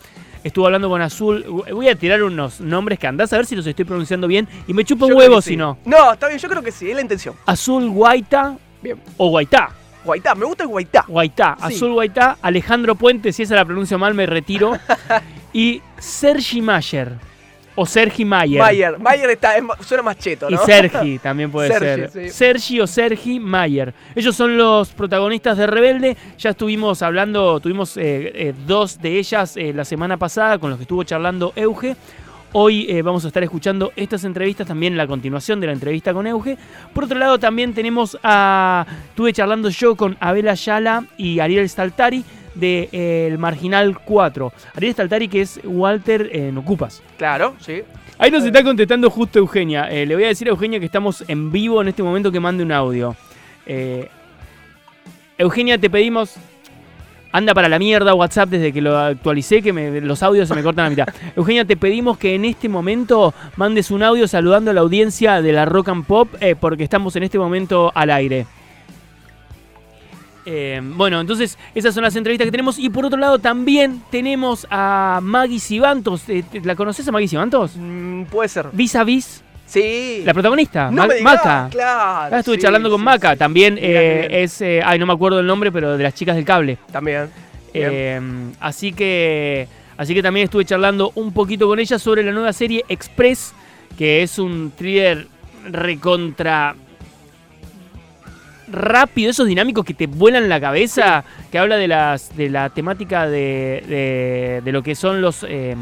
Estuvo 0.44 0.66
hablando 0.66 0.90
con 0.90 1.02
Azul. 1.02 1.44
Voy 1.72 1.88
a 1.90 1.96
tirar 1.96 2.24
unos 2.24 2.62
nombres 2.62 2.98
que 2.98 3.06
andás 3.08 3.32
a 3.34 3.38
ver 3.38 3.46
si 3.46 3.56
los 3.56 3.66
estoy 3.68 3.86
pronunciando 3.86 4.28
bien. 4.28 4.48
Y 4.68 4.74
me 4.74 4.84
chupa 4.86 5.06
un 5.06 5.14
huevo 5.14 5.36
que 5.36 5.42
si 5.44 5.50
sí. 5.52 5.56
no. 5.58 5.78
No, 5.86 6.14
está 6.14 6.28
bien, 6.28 6.40
yo 6.40 6.50
creo 6.50 6.64
que 6.64 6.72
sí, 6.72 6.90
es 6.90 6.96
la 6.96 7.02
intención. 7.02 7.36
Azul 7.46 7.90
Guaita 7.90 8.58
Bien. 8.82 8.98
o 9.18 9.30
Guaitá. 9.30 9.70
Guaitá, 10.04 10.36
me 10.36 10.46
gusta 10.46 10.64
el 10.64 10.70
Guaitá. 10.70 11.06
Guaitá. 11.08 11.58
Sí. 11.60 11.76
Azul 11.76 11.94
Guaitá. 11.94 12.38
Alejandro 12.42 12.96
Puente, 12.96 13.32
si 13.32 13.44
esa 13.44 13.56
la 13.56 13.66
pronuncio 13.66 13.98
mal, 14.00 14.14
me 14.14 14.26
retiro. 14.26 14.74
y 15.54 15.82
Sergi 16.00 16.62
Mayer. 16.62 17.14
O 17.74 17.86
Sergi 17.86 18.26
Mayer. 18.26 18.60
Mayer, 18.60 19.00
Mayer 19.00 19.30
está, 19.30 19.56
es 19.56 19.64
suena 19.86 20.04
más 20.04 20.18
cheto, 20.18 20.50
Y 20.50 20.54
¿no? 20.56 20.66
Sergi 20.66 21.20
también 21.20 21.50
puede 21.50 21.70
Sergi, 21.70 22.12
ser. 22.12 22.12
sí. 22.12 22.30
Sergi 22.30 22.82
o 22.82 22.88
Sergi 22.88 23.40
Mayer. 23.40 23.94
Ellos 24.14 24.36
son 24.36 24.58
los 24.58 24.90
protagonistas 24.90 25.58
de 25.58 25.68
Rebelde. 25.68 26.18
Ya 26.38 26.50
estuvimos 26.50 27.02
hablando, 27.02 27.60
tuvimos 27.62 27.96
eh, 27.96 28.32
eh, 28.36 28.54
dos 28.68 29.02
de 29.02 29.18
ellas 29.18 29.56
eh, 29.56 29.72
la 29.74 29.86
semana 29.86 30.18
pasada 30.18 30.58
con 30.60 30.70
los 30.70 30.78
que 30.80 30.84
estuvo 30.84 31.04
charlando 31.04 31.54
Euge. 31.56 31.96
Hoy 32.54 32.86
eh, 32.90 33.02
vamos 33.02 33.24
a 33.24 33.28
estar 33.28 33.42
escuchando 33.44 33.94
estas 33.96 34.26
entrevistas, 34.26 34.68
también 34.68 34.98
la 34.98 35.08
continuación 35.08 35.62
de 35.62 35.68
la 35.68 35.74
entrevista 35.74 36.14
con 36.14 36.28
Euge. 36.28 36.58
Por 36.94 37.06
otro 37.06 37.18
lado, 37.18 37.40
también 37.40 37.74
tenemos 37.74 38.18
a. 38.24 38.86
Estuve 39.10 39.32
charlando 39.32 39.70
yo 39.70 39.96
con 39.96 40.18
Abel 40.20 40.50
Ayala 40.50 41.06
y 41.16 41.40
Ariel 41.40 41.70
Staltari 41.70 42.26
de 42.56 42.90
eh, 42.92 43.28
El 43.32 43.38
Marginal 43.38 43.98
4. 44.04 44.52
Ariel 44.76 44.94
Staltari, 44.94 45.30
que 45.30 45.42
es 45.42 45.62
Walter 45.64 46.30
en 46.34 46.58
Ocupas. 46.58 47.02
Claro, 47.18 47.56
sí. 47.60 47.84
Ahí 48.18 48.30
nos 48.30 48.44
está 48.44 48.62
contestando 48.64 49.10
justo 49.10 49.40
Eugenia. 49.40 49.90
Eh, 49.90 50.06
le 50.06 50.16
voy 50.16 50.26
a 50.26 50.28
decir 50.28 50.48
a 50.48 50.52
Eugenia 50.52 50.78
que 50.78 50.86
estamos 50.86 51.24
en 51.30 51.54
vivo 51.54 51.82
en 51.82 51.88
este 51.88 52.04
momento 52.04 52.34
que 52.34 52.42
mande 52.42 52.64
un 52.64 52.74
audio. 52.74 53.16
Eh, 53.66 54.10
Eugenia, 55.38 55.78
te 55.78 55.90
pedimos. 55.90 56.36
Anda 57.34 57.54
para 57.54 57.70
la 57.70 57.80
mierda 57.80 58.14
WhatsApp 58.14 58.50
desde 58.50 58.74
que 58.74 58.82
lo 58.82 58.98
actualicé, 58.98 59.62
que 59.62 59.72
me- 59.72 60.02
los 60.02 60.22
audios 60.22 60.48
se 60.50 60.56
me 60.56 60.64
cortan 60.64 60.86
a 60.86 60.90
la 60.90 60.90
mitad. 60.90 61.08
Eugenia, 61.36 61.64
te 61.66 61.78
pedimos 61.78 62.18
que 62.18 62.36
en 62.36 62.44
este 62.46 62.68
momento 62.68 63.34
mandes 63.56 63.90
un 63.92 64.04
audio 64.04 64.28
saludando 64.28 64.72
a 64.72 64.74
la 64.74 64.82
audiencia 64.82 65.42
de 65.42 65.54
la 65.54 65.66
Rock 65.66 65.90
and 65.90 66.06
Pop, 66.06 66.28
eh, 66.42 66.56
porque 66.60 66.84
estamos 66.84 67.16
en 67.16 67.24
este 67.24 67.40
momento 67.40 67.92
al 67.96 68.10
aire. 68.12 68.46
Eh, 70.46 70.82
bueno, 70.84 71.22
entonces 71.22 71.58
esas 71.76 71.94
son 71.94 72.04
las 72.04 72.16
entrevistas 72.16 72.46
que 72.48 72.52
tenemos. 72.52 72.80
Y 72.80 72.90
por 72.90 73.06
otro 73.06 73.20
lado 73.20 73.40
también 73.40 74.02
tenemos 74.10 74.66
a 74.72 75.20
Maggie 75.22 75.60
Sibantos. 75.60 76.28
Eh, 76.30 76.44
¿La 76.64 76.76
conoces 76.76 77.08
a 77.08 77.12
Maggie 77.12 77.28
Sibantos? 77.28 77.74
Mm, 77.78 78.24
puede 78.24 78.50
ser. 78.50 78.68
Vis 78.74 78.96
a 78.96 79.04
vis, 79.04 79.44
Sí. 79.72 80.22
la 80.26 80.34
protagonista, 80.34 80.86
no 80.92 80.98
Ma- 81.04 81.08
me 81.08 81.16
digas, 81.16 81.34
Maca. 81.36 81.68
Claro. 81.72 82.36
Ah, 82.36 82.40
estuve 82.40 82.56
sí, 82.56 82.62
charlando 82.62 82.90
con 82.90 83.00
sí, 83.00 83.06
Maca. 83.06 83.32
sí. 83.32 83.38
También 83.38 83.78
eh, 83.80 84.28
es, 84.44 84.60
eh, 84.62 84.82
ay, 84.84 85.00
no 85.00 85.06
me 85.06 85.14
acuerdo 85.14 85.40
el 85.40 85.48
nombre, 85.48 85.72
pero 85.72 85.96
de 85.98 86.04
las 86.04 86.14
chicas 86.14 86.36
del 86.36 86.44
cable. 86.44 86.78
También. 86.92 87.30
Eh, 87.74 88.20
así 88.60 88.92
que, 88.92 89.68
así 89.96 90.14
que 90.14 90.22
también 90.22 90.44
estuve 90.44 90.66
charlando 90.66 91.14
un 91.16 91.32
poquito 91.32 91.68
con 91.68 91.80
ella 91.80 91.98
sobre 91.98 92.22
la 92.22 92.34
nueva 92.34 92.52
serie 92.52 92.84
Express, 92.90 93.54
que 93.98 94.22
es 94.24 94.38
un 94.40 94.74
thriller 94.76 95.28
recontra 95.70 96.76
rápido, 98.72 99.32
esos 99.32 99.48
dinámicos 99.48 99.86
que 99.86 99.94
te 99.94 100.08
vuelan 100.08 100.50
la 100.50 100.60
cabeza, 100.60 101.24
que 101.52 101.58
habla 101.60 101.78
de 101.78 101.88
las 101.88 102.36
de 102.36 102.50
la 102.50 102.70
temática 102.70 103.28
de, 103.28 103.84
de, 103.88 104.62
de 104.64 104.72
lo 104.72 104.82
que 104.84 104.96
son 104.96 105.22
los 105.22 105.46
eh, 105.48 105.76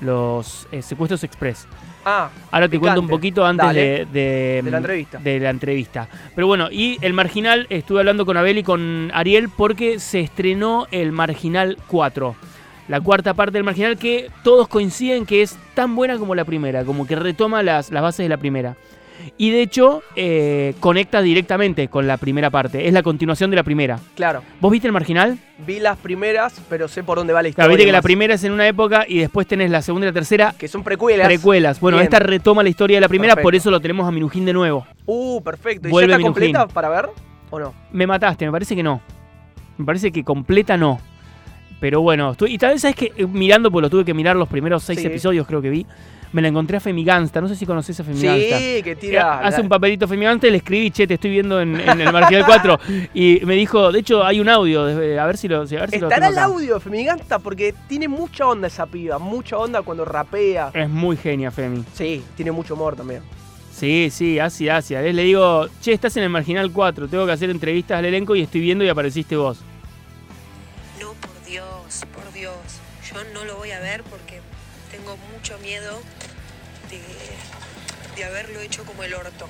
los 0.00 0.66
secuestros 0.80 1.24
express. 1.24 1.66
Ah, 2.04 2.30
Ahora 2.50 2.68
te 2.68 2.78
cuento 2.78 3.00
un 3.00 3.08
poquito 3.08 3.44
antes 3.44 3.66
Dale. 3.66 3.80
de, 3.80 4.06
de- 4.06 4.62
De 4.64 4.70
la 4.70 4.76
entrevista. 4.78 5.18
de 5.18 5.40
la 5.40 5.50
entrevista. 5.50 6.08
Pero 6.34 6.46
bueno, 6.46 6.68
y 6.70 6.96
el 7.02 7.12
Marginal, 7.12 7.66
estuve 7.70 8.00
hablando 8.00 8.24
con 8.26 8.36
Abel 8.36 8.58
y 8.58 8.62
con 8.62 9.10
Ariel 9.14 9.48
porque 9.50 9.98
se 9.98 10.20
estrenó 10.20 10.86
el 10.90 11.12
Marginal 11.12 11.76
4. 11.88 12.34
La 12.88 13.00
cuarta 13.00 13.34
parte 13.34 13.52
del 13.52 13.64
Marginal 13.64 13.96
que 13.98 14.30
todos 14.42 14.66
coinciden 14.66 15.24
que 15.26 15.42
es 15.42 15.56
tan 15.74 15.94
buena 15.94 16.18
como 16.18 16.34
la 16.34 16.44
primera, 16.44 16.84
como 16.84 17.06
que 17.06 17.14
retoma 17.16 17.62
las, 17.62 17.90
las 17.92 18.02
bases 18.02 18.24
de 18.24 18.28
la 18.28 18.36
primera. 18.38 18.74
Y 19.36 19.50
de 19.50 19.62
hecho, 19.62 20.02
eh, 20.16 20.74
conecta 20.80 21.22
directamente 21.22 21.88
con 21.88 22.06
la 22.06 22.16
primera 22.16 22.50
parte. 22.50 22.86
Es 22.86 22.92
la 22.92 23.02
continuación 23.02 23.50
de 23.50 23.56
la 23.56 23.62
primera. 23.62 23.98
claro. 24.14 24.42
¿Vos 24.60 24.70
viste 24.70 24.86
el 24.86 24.92
Marginal? 24.92 25.38
Vi 25.66 25.78
las 25.80 25.96
primeras, 25.98 26.60
pero 26.68 26.88
sé 26.88 27.02
por 27.02 27.18
dónde 27.18 27.32
va 27.32 27.42
la 27.42 27.48
historia. 27.48 27.64
Claro, 27.66 27.76
viste 27.76 27.86
que 27.86 27.92
la 27.92 28.02
primera 28.02 28.34
es 28.34 28.44
en 28.44 28.52
una 28.52 28.66
época 28.66 29.04
y 29.08 29.18
después 29.18 29.46
tenés 29.46 29.70
la 29.70 29.82
segunda 29.82 30.06
y 30.06 30.10
la 30.10 30.14
tercera 30.14 30.54
Que 30.58 30.68
son 30.68 30.82
precuelas. 30.82 31.26
precuelas. 31.26 31.80
Bueno, 31.80 31.98
Bien. 31.98 32.04
esta 32.04 32.18
retoma 32.18 32.62
la 32.62 32.68
historia 32.70 32.96
de 32.96 33.00
la 33.02 33.08
primera, 33.08 33.36
por 33.36 33.54
eso 33.54 33.70
lo 33.70 33.80
tenemos 33.80 34.06
a 34.08 34.10
Minujín 34.10 34.44
de 34.44 34.52
nuevo. 34.52 34.86
Uh, 35.06 35.42
perfecto. 35.42 35.88
¿Y 35.88 35.90
Vuelve 35.90 36.08
ya 36.10 36.14
está 36.16 36.18
Minujín. 36.28 36.52
completa 36.52 36.66
para 36.74 36.88
ver? 36.88 37.08
¿O 37.50 37.58
no? 37.58 37.74
Me 37.92 38.06
mataste, 38.06 38.46
me 38.46 38.52
parece 38.52 38.74
que 38.76 38.82
no. 38.82 39.00
Me 39.76 39.84
parece 39.84 40.10
que 40.12 40.22
completa 40.24 40.76
no. 40.76 40.98
Pero 41.80 42.02
bueno, 42.02 42.36
y 42.46 42.58
tal 42.58 42.72
vez 42.72 42.82
sabes 42.82 42.94
que 42.96 43.12
eh, 43.16 43.26
mirando, 43.26 43.70
pues 43.70 43.82
lo 43.82 43.88
tuve 43.90 44.04
que 44.04 44.12
mirar 44.14 44.36
los 44.36 44.48
primeros 44.48 44.82
seis 44.82 45.00
Sí. 45.00 45.06
episodios, 45.06 45.46
creo 45.46 45.62
que 45.62 45.70
vi. 45.70 45.86
Me 46.32 46.40
la 46.40 46.46
encontré 46.48 46.76
a 46.76 46.80
Femigansta, 46.80 47.40
no 47.40 47.48
sé 47.48 47.56
si 47.56 47.66
conoces 47.66 47.98
a 47.98 48.04
Femigansta. 48.04 48.58
Sí, 48.58 48.82
que 48.84 48.92
Eh, 48.92 48.96
tira. 48.96 49.40
Hace 49.40 49.58
la- 49.58 49.62
un 49.64 49.68
papelito 49.68 50.06
Femigansta 50.06 50.46
y 50.46 50.50
le 50.52 50.58
escribí, 50.58 50.90
che, 50.92 51.06
te 51.06 51.14
estoy 51.14 51.30
viendo 51.32 51.60
en, 51.60 51.80
en 51.80 52.00
el 52.00 52.12
Marginal 52.12 52.44
4. 52.46 52.78
Y 53.14 53.40
me 53.44 53.54
dijo, 53.56 53.90
de 53.90 53.98
hecho, 53.98 54.24
hay 54.24 54.38
un 54.38 54.48
audio, 54.48 54.84
de- 54.84 55.18
a 55.18 55.26
ver 55.26 55.36
si 55.36 55.48
lo, 55.48 55.56
a 55.56 55.60
ver 55.60 55.68
si 55.90 55.96
Estará 55.96 56.28
el 56.28 56.38
audio 56.38 56.74
de 56.74 56.80
Femiganta 56.80 57.40
porque 57.40 57.74
tiene 57.88 58.06
mucha 58.06 58.46
onda 58.46 58.68
esa 58.68 58.86
piba. 58.86 59.18
Mucha 59.18 59.58
onda 59.58 59.82
cuando 59.82 60.04
rapea. 60.04 60.70
Es 60.72 60.88
muy 60.88 61.16
genia, 61.16 61.50
Femi. 61.50 61.84
Sí, 61.94 62.22
tiene 62.36 62.52
mucho 62.52 62.74
humor 62.74 62.94
también. 62.94 63.22
Sí, 63.72 64.08
sí, 64.12 64.38
así, 64.38 64.68
así. 64.68 64.94
A 64.94 65.00
ver, 65.00 65.14
le 65.14 65.22
digo, 65.24 65.66
che, 65.80 65.92
estás 65.92 66.16
en 66.16 66.22
el 66.22 66.28
Marginal 66.30 66.70
4, 66.70 67.08
tengo 67.08 67.26
que 67.26 67.32
hacer 67.32 67.50
entrevistas 67.50 67.98
al 67.98 68.04
elenco 68.04 68.36
y 68.36 68.42
estoy 68.42 68.60
viendo 68.60 68.84
y 68.84 68.88
apareciste 68.88 69.36
vos. 69.36 69.58
No, 71.00 71.12
por 71.14 71.44
Dios, 71.44 72.04
por 72.14 72.32
Dios. 72.32 72.54
Yo 73.12 73.16
no 73.34 73.44
lo 73.44 73.56
voy 73.56 73.70
a 73.72 73.80
ver 73.80 74.02
porque 74.04 74.40
tengo 74.92 75.16
mucho 75.34 75.56
miedo 75.62 75.98
de 78.20 78.26
haberlo 78.26 78.60
hecho 78.60 78.84
como 78.84 79.02
el 79.02 79.14
orto. 79.14 79.48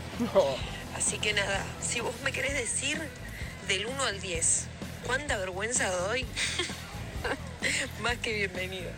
Así 0.96 1.18
que 1.18 1.32
nada, 1.32 1.64
si 1.80 2.00
vos 2.00 2.14
me 2.24 2.30
querés 2.30 2.54
decir 2.54 3.00
del 3.66 3.86
1 3.86 4.04
al 4.04 4.20
10, 4.20 4.66
¿cuánta 5.06 5.36
vergüenza 5.38 5.90
doy? 5.90 6.24
Más 8.02 8.16
que 8.18 8.32
bienvenido. 8.32 8.90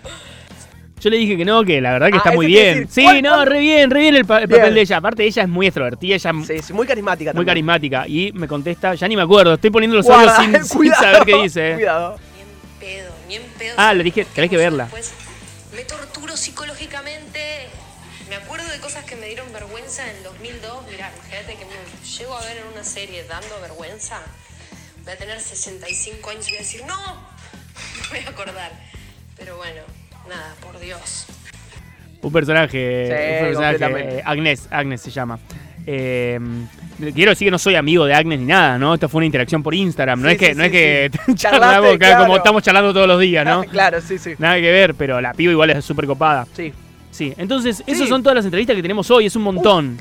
Yo 1.00 1.10
le 1.10 1.16
dije 1.16 1.36
que 1.36 1.44
no, 1.44 1.64
que 1.64 1.80
la 1.80 1.92
verdad 1.92 2.08
que 2.08 2.14
Ah, 2.16 2.18
está 2.18 2.32
muy 2.32 2.46
bien. 2.46 2.74
decir, 2.80 2.88
sí, 2.90 3.02
¿cuál- 3.02 3.22
no, 3.22 3.30
cuál- 3.34 3.46
re 3.48 3.58
bien, 3.60 3.90
re 3.90 4.00
bien 4.00 4.14
el, 4.14 4.24
pa- 4.24 4.40
el 4.42 4.46
Bien. 4.46 4.60
papel 4.60 4.74
de 4.74 4.80
ella. 4.82 4.96
Aparte, 4.98 5.24
ella 5.24 5.42
es 5.42 5.48
muy 5.48 5.66
extrovertida, 5.66 6.14
ella 6.14 6.30
es 6.30 6.46
Sí, 6.46 6.58
sí, 6.62 6.72
muy 6.72 6.86
carismática 6.86 7.30
muy 7.30 7.38
también. 7.38 7.46
carismática. 7.46 8.06
Y 8.06 8.30
me 8.32 8.46
contesta, 8.46 8.94
ya 8.94 9.08
ni 9.08 9.16
me 9.16 9.22
acuerdo, 9.22 9.54
estoy 9.54 9.70
poniendo 9.70 9.96
los 9.96 10.08
audios 10.08 10.32
sin, 10.36 10.64
sin 10.82 10.92
saber 10.94 11.24
qué 11.24 11.42
dice. 11.42 11.74
Cuidado. 11.74 12.18
Ni 12.36 12.42
en 12.42 12.78
pedo, 12.78 13.10
ni 13.26 13.34
en 13.36 13.42
pedo. 13.58 13.74
Ah, 13.78 13.94
le 13.94 14.04
dije, 14.04 14.24
tenés 14.32 14.50
que 14.50 14.56
verla. 14.58 14.84
después, 14.84 15.12
me 15.74 15.82
torturo 15.84 16.36
psicológicamente. 16.36 17.68
Me 18.32 18.38
acuerdo 18.38 18.66
de 18.72 18.78
cosas 18.78 19.04
que 19.04 19.14
me 19.14 19.26
dieron 19.26 19.52
vergüenza 19.52 20.10
en 20.10 20.22
2002. 20.22 20.86
Mirá, 20.90 21.12
imagínate 21.14 21.54
que 21.54 21.66
me 21.66 22.08
llego 22.16 22.34
a 22.34 22.40
ver 22.40 22.56
en 22.56 22.72
una 22.72 22.82
serie 22.82 23.24
dando 23.24 23.60
vergüenza. 23.60 24.22
Voy 25.04 25.12
a 25.12 25.16
tener 25.18 25.38
65 25.38 26.30
años 26.30 26.48
y 26.48 26.52
voy 26.52 26.56
a 26.56 26.60
decir, 26.60 26.80
no, 26.86 26.96
me 28.10 28.20
voy 28.20 28.26
a 28.26 28.30
acordar. 28.30 28.72
Pero 29.36 29.58
bueno, 29.58 29.82
nada, 30.30 30.54
por 30.62 30.80
Dios. 30.80 31.26
Un 32.22 32.32
personaje, 32.32 33.06
Sí, 33.06 33.44
un 33.44 33.48
personaje 33.48 34.16
eh, 34.16 34.22
Agnes, 34.24 34.66
Agnes 34.70 35.02
se 35.02 35.10
llama. 35.10 35.38
Eh, 35.86 36.40
quiero 37.14 37.32
decir 37.32 37.48
que 37.48 37.50
no 37.50 37.58
soy 37.58 37.74
amigo 37.74 38.06
de 38.06 38.14
Agnes 38.14 38.40
ni 38.40 38.46
nada, 38.46 38.78
¿no? 38.78 38.94
Esta 38.94 39.10
fue 39.10 39.18
una 39.18 39.26
interacción 39.26 39.62
por 39.62 39.74
Instagram. 39.74 40.22
No 40.22 40.28
Sí, 40.30 40.36
es 40.36 40.38
que, 40.38 40.46
sí, 40.46 40.54
no 40.54 40.64
sí, 40.64 40.70
es 40.72 40.72
que 40.72 41.34
charlamos 41.34 41.98
como 42.16 42.36
estamos 42.38 42.62
charlando 42.62 42.94
todos 42.94 43.08
los 43.08 43.20
días, 43.20 43.44
¿no? 43.44 43.62
claro, 43.70 44.00
sí, 44.00 44.16
sí. 44.16 44.32
Nada 44.38 44.54
que 44.54 44.72
ver, 44.72 44.94
pero 44.94 45.20
la 45.20 45.34
piba 45.34 45.52
igual 45.52 45.68
es 45.68 45.84
súper 45.84 46.06
copada. 46.06 46.46
Sí. 46.56 46.72
Sí, 47.12 47.32
entonces, 47.36 47.76
Sí. 47.78 47.84
esas 47.92 48.08
son 48.08 48.22
todas 48.24 48.34
las 48.36 48.44
entrevistas 48.44 48.74
que 48.74 48.82
tenemos 48.82 49.08
hoy, 49.12 49.26
es 49.26 49.36
un 49.36 49.42
montón. 49.42 49.98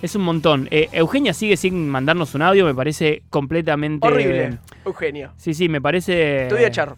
Es 0.00 0.14
un 0.14 0.22
montón. 0.22 0.68
Eh, 0.70 0.88
Eugenia 0.92 1.34
sigue 1.34 1.56
sin 1.56 1.88
mandarnos 1.88 2.34
un 2.34 2.42
audio, 2.42 2.64
me 2.64 2.74
parece 2.74 3.22
completamente. 3.28 4.06
Horrible. 4.06 4.58
Eugenio. 4.86 5.32
Sí, 5.36 5.52
sí, 5.54 5.68
me 5.68 5.80
parece. 5.82 6.46
Te 6.48 6.54
voy 6.54 6.64
a 6.64 6.68
echar. 6.68 6.94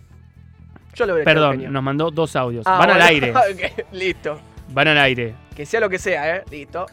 Yo 0.94 1.06
lo 1.06 1.14
veré. 1.14 1.24
Perdón, 1.24 1.72
nos 1.72 1.82
mandó 1.82 2.10
dos 2.10 2.36
audios. 2.36 2.64
Ah, 2.66 2.78
Van 2.78 2.90
al 2.90 3.02
aire. 3.02 3.32
Listo. 3.92 4.40
Van 4.72 4.88
al 4.88 4.98
aire. 4.98 5.34
Que 5.54 5.64
sea 5.66 5.80
lo 5.80 5.88
que 5.88 5.98
sea, 5.98 6.36
¿eh? 6.36 6.44
Listo. 6.50 6.86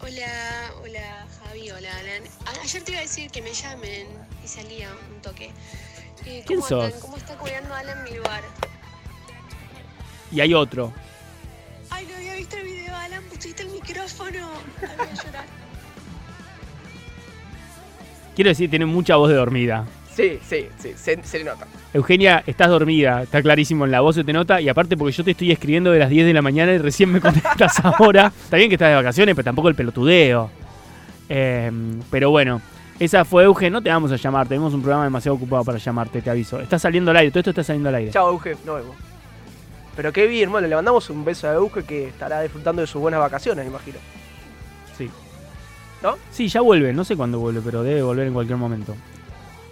Hola, 0.00 0.72
hola 0.82 1.26
Javi, 1.44 1.70
hola 1.70 1.88
Alan. 1.98 2.22
A- 2.46 2.62
Ayer 2.62 2.82
te 2.82 2.90
iba 2.92 2.98
a 2.98 3.02
decir 3.02 3.30
que 3.30 3.42
me 3.42 3.52
llamen 3.52 4.06
y 4.44 4.48
salía 4.48 4.88
un 5.14 5.20
toque. 5.22 5.50
Eh, 6.26 6.42
¿Quién 6.46 6.60
¿Cómo 6.60 6.76
andan? 6.80 6.92
sos? 6.92 7.00
¿Cómo 7.02 7.16
está 7.16 7.36
cuidando 7.36 7.74
Alan 7.74 8.02
mi 8.04 8.16
lugar? 8.16 8.42
Y 10.32 10.40
hay 10.40 10.54
otro. 10.54 10.92
Ay, 11.92 12.06
no 12.10 12.16
había 12.16 12.34
visto 12.36 12.56
el 12.56 12.64
video, 12.64 12.96
Alan, 12.96 13.22
pusiste 13.24 13.62
el 13.62 13.68
micrófono. 13.68 14.48
Ay, 14.80 14.88
voy 14.96 15.06
a 15.06 15.14
llorar. 15.14 15.44
Quiero 18.34 18.48
decir, 18.48 18.70
tiene 18.70 18.86
mucha 18.86 19.16
voz 19.16 19.28
de 19.28 19.36
dormida. 19.36 19.84
Sí, 20.14 20.38
sí, 20.46 20.68
sí. 20.78 20.92
Se, 20.96 21.22
se 21.22 21.38
le 21.38 21.44
nota. 21.44 21.66
Eugenia, 21.92 22.42
estás 22.46 22.68
dormida, 22.68 23.22
está 23.22 23.42
clarísimo 23.42 23.84
en 23.84 23.90
la 23.90 24.00
voz, 24.00 24.14
se 24.14 24.24
te 24.24 24.32
nota. 24.32 24.60
Y 24.60 24.68
aparte, 24.68 24.96
porque 24.96 25.12
yo 25.12 25.22
te 25.24 25.32
estoy 25.32 25.52
escribiendo 25.52 25.90
de 25.90 25.98
las 25.98 26.08
10 26.08 26.26
de 26.26 26.32
la 26.32 26.42
mañana 26.42 26.72
y 26.72 26.78
recién 26.78 27.10
me 27.10 27.20
contestas 27.22 27.78
ahora. 27.84 28.32
Está 28.44 28.56
bien 28.56 28.68
que 28.70 28.76
estás 28.76 28.88
de 28.88 28.94
vacaciones, 28.94 29.34
pero 29.34 29.44
tampoco 29.44 29.68
el 29.68 29.74
pelotudeo. 29.74 30.50
Eh, 31.28 31.70
pero 32.10 32.30
bueno, 32.30 32.60
esa 32.98 33.24
fue 33.24 33.44
Eugen. 33.44 33.72
No 33.72 33.82
te 33.82 33.90
vamos 33.90 34.12
a 34.12 34.16
llamar, 34.16 34.48
tenemos 34.48 34.72
un 34.74 34.80
programa 34.80 35.04
demasiado 35.04 35.36
ocupado 35.36 35.64
para 35.64 35.78
llamarte, 35.78 36.22
te 36.22 36.30
aviso. 36.30 36.60
Está 36.60 36.78
saliendo 36.78 37.10
al 37.10 37.18
aire, 37.18 37.30
todo 37.30 37.40
esto 37.40 37.50
está 37.50 37.64
saliendo 37.64 37.88
al 37.88 37.96
aire. 37.96 38.10
Chao, 38.12 38.30
Euge. 38.30 38.56
Nos 38.64 38.76
vemos. 38.76 38.96
Pero 39.96 40.12
qué 40.12 40.26
bien, 40.26 40.50
bueno, 40.50 40.68
le 40.68 40.74
mandamos 40.74 41.10
un 41.10 41.24
beso 41.24 41.48
a 41.48 41.54
Euge 41.54 41.84
que 41.84 42.08
estará 42.08 42.40
disfrutando 42.40 42.80
de 42.80 42.86
sus 42.86 43.00
buenas 43.00 43.20
vacaciones, 43.20 43.64
me 43.64 43.70
imagino. 43.70 43.98
Sí. 44.96 45.10
¿No? 46.02 46.16
Sí, 46.30 46.48
ya 46.48 46.60
vuelve, 46.60 46.92
no 46.92 47.04
sé 47.04 47.16
cuándo 47.16 47.38
vuelve, 47.38 47.60
pero 47.62 47.82
debe 47.82 48.02
volver 48.02 48.26
en 48.26 48.32
cualquier 48.32 48.58
momento. 48.58 48.96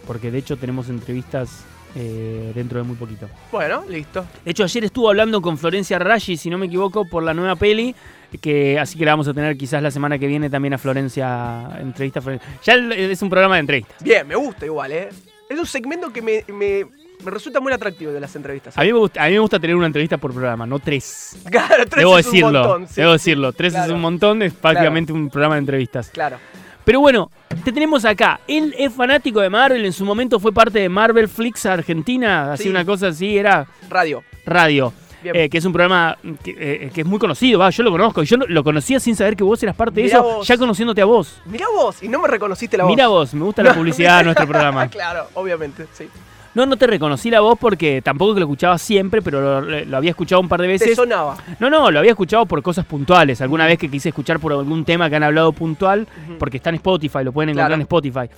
Porque 0.07 0.31
de 0.31 0.39
hecho 0.39 0.57
tenemos 0.57 0.89
entrevistas 0.89 1.65
eh, 1.95 2.53
dentro 2.55 2.79
de 2.79 2.85
muy 2.85 2.97
poquito. 2.97 3.29
Bueno, 3.50 3.85
listo. 3.89 4.25
De 4.45 4.50
hecho, 4.50 4.65
ayer 4.65 4.85
estuvo 4.85 5.09
hablando 5.09 5.41
con 5.41 5.59
Florencia 5.59 5.99
Raggi, 5.99 6.37
si 6.37 6.50
no 6.50 6.59
me 6.59 6.67
equivoco, 6.67 7.05
por 7.05 7.23
la 7.23 7.35
nueva 7.35 7.57
peli. 7.57 7.95
Que, 8.41 8.79
así 8.79 8.97
que 8.97 9.05
la 9.05 9.12
vamos 9.12 9.27
a 9.27 9.35
tener 9.35 9.57
quizás 9.57 9.83
la 9.83 9.91
semana 9.91 10.19
que 10.19 10.29
viene 10.29 10.49
también 10.49 10.75
a 10.75 10.79
Florencia. 10.79 11.79
Entrevista 11.81 12.21
a 12.21 12.23
Florencia. 12.23 12.49
Ya 12.62 12.75
es 12.75 13.23
un 13.23 13.29
programa 13.29 13.57
de 13.57 13.61
entrevistas. 13.61 13.97
Bien, 14.03 14.27
me 14.27 14.37
gusta 14.37 14.67
igual, 14.67 14.93
¿eh? 14.93 15.09
Es 15.49 15.59
un 15.59 15.67
segmento 15.67 16.12
que 16.12 16.23
me, 16.23 16.45
me, 16.47 16.87
me 17.25 17.31
resulta 17.31 17.61
muy 17.61 17.73
atractivo 17.73 18.12
de 18.12 18.21
las 18.21 18.35
entrevistas. 18.37 18.77
A 18.77 18.83
mí, 18.83 18.93
me 18.93 18.99
gusta, 18.99 19.23
a 19.23 19.27
mí 19.27 19.33
me 19.35 19.39
gusta 19.41 19.59
tener 19.61 19.77
una 19.77 19.87
entrevista 19.87 20.17
por 20.19 20.33
programa, 20.33 20.67
no 20.67 20.79
tres. 20.79 21.37
Claro, 21.50 21.85
tres 21.87 21.97
Debo 22.00 22.19
es 22.19 22.27
un 22.27 22.33
decirlo. 22.33 22.59
montón, 22.61 22.89
sí. 22.89 22.95
Debo 23.00 23.12
decirlo. 23.12 23.53
Tres 23.53 23.75
es 23.75 23.91
un 23.91 24.00
montón, 24.00 24.43
es 24.43 24.53
prácticamente 24.55 25.12
un 25.12 25.29
programa 25.31 25.55
de 25.57 25.61
entrevistas. 25.61 26.11
Claro. 26.11 26.39
Pero 26.85 27.00
bueno, 27.00 27.31
te 27.65 27.73
tenemos 27.73 28.05
acá. 28.05 28.41
Él 28.49 28.75
es 28.79 28.93
fanático 28.93 29.41
de 29.41 29.50
Marvel, 29.50 29.85
en 29.85 29.93
su 29.93 30.05
momento 30.05 30.41
fue 30.41 30.53
parte 30.53 30.79
de 30.81 30.89
Marvel 30.89 31.29
Flix 31.29 31.67
Argentina, 31.67 32.53
así 32.55 32.65
Sí. 32.65 32.69
una 32.71 32.85
cosa 32.85 33.09
así, 33.09 33.37
era 33.37 33.67
Radio. 33.89 34.23
radio. 34.47 34.93
Eh, 35.23 35.50
que 35.50 35.59
es 35.59 35.65
un 35.67 35.73
programa 35.75 36.17
que, 36.43 36.57
eh, 36.59 36.91
que 36.95 37.03
es 37.03 37.07
muy 37.07 37.19
conocido, 37.19 37.59
va, 37.59 37.69
yo 37.69 37.83
lo 37.83 37.91
conozco. 37.91 38.23
y 38.23 38.27
Yo 38.27 38.39
lo 38.39 38.65
conocía 38.65 38.99
sin 38.99 39.15
saber 39.15 39.37
que 39.37 39.45
vos 39.45 39.62
eras 39.62 39.77
parte 39.77 39.97
de 40.00 40.05
Mirá 40.07 40.17
eso, 40.17 40.25
vos. 40.37 40.49
ya 40.49 40.57
conociéndote 40.57 41.03
a 41.03 41.05
vos. 41.05 41.43
Mirá 41.45 41.67
vos, 41.69 42.03
y 42.03 42.09
no 42.09 42.19
me 42.21 42.27
reconociste 42.29 42.79
la 42.79 42.85
voz. 42.85 42.91
Mira 42.91 43.07
vos, 43.09 43.35
me 43.35 43.45
gusta 43.45 43.62
la 43.62 43.75
publicidad 43.75 44.19
de 44.21 44.25
nuestro 44.25 44.47
programa. 44.49 44.89
claro, 44.89 45.27
obviamente, 45.35 45.87
sí. 45.93 46.09
No, 46.54 46.66
no 46.66 46.76
te 46.76 46.87
reconocí 46.87 47.30
la 47.30 47.40
voz 47.40 47.57
porque 47.61 48.02
tampoco 48.02 48.35
que 48.35 48.40
lo 48.40 48.47
escuchaba 48.47 48.76
siempre, 48.78 49.23
pero 49.23 49.61
lo, 49.61 49.85
lo 49.85 49.97
había 49.97 50.11
escuchado 50.11 50.40
un 50.40 50.49
par 50.49 50.61
de 50.61 50.66
Te 50.66 50.73
veces. 50.73 50.97
sonaba. 50.97 51.37
No, 51.61 51.71
no, 51.71 51.90
lo 51.90 51.99
había 52.00 52.11
escuchado 52.11 52.45
por 52.47 52.61
cosas 52.62 52.85
puntuales. 52.87 53.40
Alguna 53.40 53.66
vez 53.66 53.78
que 53.78 53.88
quise 53.88 54.09
escuchar 54.09 54.40
por 54.40 54.52
algún 54.52 54.85
tema 54.85 55.09
que 55.09 55.16
han 55.16 55.23
hablado 55.23 55.52
puntual, 55.52 56.09
porque 56.38 56.57
está 56.57 56.71
en 56.71 56.76
Spotify, 56.76 57.19
lo 57.23 57.33
pueden 57.33 57.50
encontrar 57.50 57.69
Claro. 57.69 57.75
en 57.76 57.80
Spotify. 57.83 58.28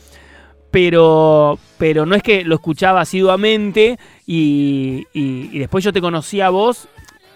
Pero, 0.70 1.58
pero 1.76 2.06
no 2.06 2.14
es 2.14 2.22
que 2.22 2.44
lo 2.44 2.54
escuchaba 2.54 3.02
asiduamente 3.02 3.98
y, 4.26 5.06
y- 5.12 5.50
y 5.52 5.58
después 5.58 5.84
yo 5.84 5.92
te 5.92 6.00
conocí 6.00 6.40
a 6.40 6.48
vos 6.48 6.88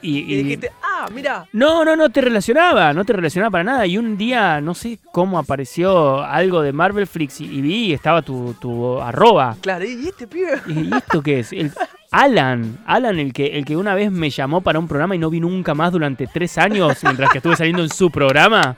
y, 0.07 0.19
Y 0.19 0.35
y- 0.35 0.43
dijiste, 0.43 0.71
ah, 0.83 1.07
mira. 1.13 1.47
no, 1.53 1.85
no, 1.85 1.97
no 1.97 2.09
te 2.11 2.21
relacionaba, 2.21 2.93
no 2.93 3.05
te 3.05 3.13
relacionaba 3.13 3.51
para 3.51 3.65
nada. 3.65 3.87
Y 3.87 3.99
un 3.99 4.17
día, 4.17 4.61
no 4.61 4.75
sé 4.75 4.99
cómo 5.13 5.39
apareció 5.39 6.23
algo 6.23 6.63
de 6.63 6.73
Marvel 6.73 7.07
Flix 7.07 7.41
y, 7.41 7.45
y 7.47 7.61
vi 7.61 7.93
estaba 7.93 8.23
tu, 8.23 8.55
tu 8.61 9.01
arroba. 9.01 9.57
Claro, 9.61 9.85
¿y 9.85 10.09
este 10.09 10.27
pibe? 10.27 10.61
Y 10.67 10.73
dije, 10.75 10.89
¿y 10.93 10.97
esto 10.97 11.23
qué 11.23 11.41
es? 11.41 11.53
El- 11.53 11.73
Alan, 12.13 12.79
Alan, 12.87 13.19
el 13.19 13.33
que, 13.33 13.47
el 13.59 13.65
que 13.65 13.77
una 13.77 13.95
vez 13.95 14.11
me 14.13 14.31
llamó 14.31 14.61
para 14.61 14.79
un 14.79 14.87
programa 14.89 15.15
y 15.17 15.19
no 15.19 15.29
vi 15.29 15.41
nunca 15.41 15.75
más 15.75 15.93
durante 15.93 16.27
tres 16.27 16.57
años 16.57 16.97
mientras 17.03 17.31
que 17.31 17.39
estuve 17.39 17.57
saliendo 17.57 17.83
en 17.83 17.91
su 17.91 18.11
programa, 18.11 18.77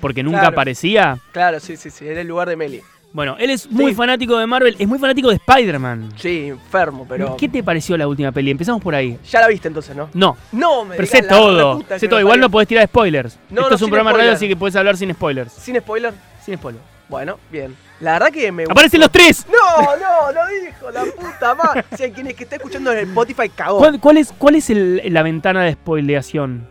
porque 0.00 0.22
nunca 0.22 0.38
Claro. 0.40 0.52
aparecía. 0.54 1.18
Claro, 1.32 1.58
sí, 1.60 1.76
sí, 1.76 1.90
sí, 1.90 2.06
era 2.06 2.20
el 2.20 2.28
lugar 2.28 2.48
de 2.48 2.56
Meli. 2.56 2.80
Bueno, 3.10 3.36
él 3.38 3.48
es 3.50 3.70
muy 3.70 3.92
Sí. 3.92 3.94
fanático 3.96 4.36
de 4.36 4.46
Marvel, 4.46 4.76
es 4.78 4.86
muy 4.86 4.98
fanático 4.98 5.30
de 5.30 5.36
Spider-Man. 5.36 6.10
Sí, 6.16 6.48
enfermo, 6.48 7.06
pero. 7.08 7.36
¿Qué 7.38 7.48
te 7.48 7.62
pareció 7.62 7.96
la 7.96 8.06
última 8.06 8.30
peli? 8.32 8.50
Empezamos 8.50 8.82
por 8.82 8.94
ahí. 8.94 9.18
Ya 9.30 9.40
la 9.40 9.48
viste 9.48 9.66
entonces, 9.68 9.96
¿no? 9.96 10.10
No, 10.12 10.36
No, 10.52 10.84
me 10.84 10.94
pero 10.96 11.08
sé 11.08 11.22
todo. 11.22 11.82
Sé 11.96 12.06
todo. 12.06 12.20
Igual 12.20 12.38
no 12.38 12.50
podés 12.50 12.68
tirar 12.68 12.86
spoilers. 12.86 13.38
No, 13.50 13.62
Esto 13.62 13.70
no, 13.70 13.76
es 13.76 13.82
un 13.82 13.88
programa 13.90 14.10
de 14.10 14.16
radio, 14.18 14.26
spoiler. 14.30 14.36
así 14.36 14.48
que 14.48 14.56
puedes 14.56 14.76
hablar 14.76 14.96
sin 14.98 15.12
spoilers. 15.14 15.52
Sin 15.52 15.76
spoiler. 15.80 16.12
Sin 16.44 16.56
spoilers. 16.58 16.84
Bueno, 17.08 17.38
bien. 17.50 17.74
La 18.00 18.12
verdad 18.12 18.28
que 18.30 18.52
me. 18.52 18.64
¡Aparecen 18.64 19.00
los 19.00 19.10
tres! 19.10 19.46
No, 19.50 19.82
no, 19.96 20.30
lo 20.32 20.40
dijo, 20.66 20.90
la 20.90 21.04
puta 21.04 21.54
madre. 21.54 21.84
Si 21.96 22.02
hay 22.04 22.12
quien 22.12 22.26
es 22.26 22.34
que 22.34 22.44
está 22.44 22.56
escuchando 22.56 22.92
en 22.92 22.98
el 22.98 23.04
Spotify 23.08 23.48
cagó. 23.48 23.78
¿Cuál, 23.78 23.98
cuál 23.98 24.18
es, 24.18 24.32
cuál 24.36 24.54
es 24.56 24.68
el- 24.68 25.00
la 25.06 25.22
ventana 25.22 25.64
de 25.64 25.72
spoileación? 25.72 26.68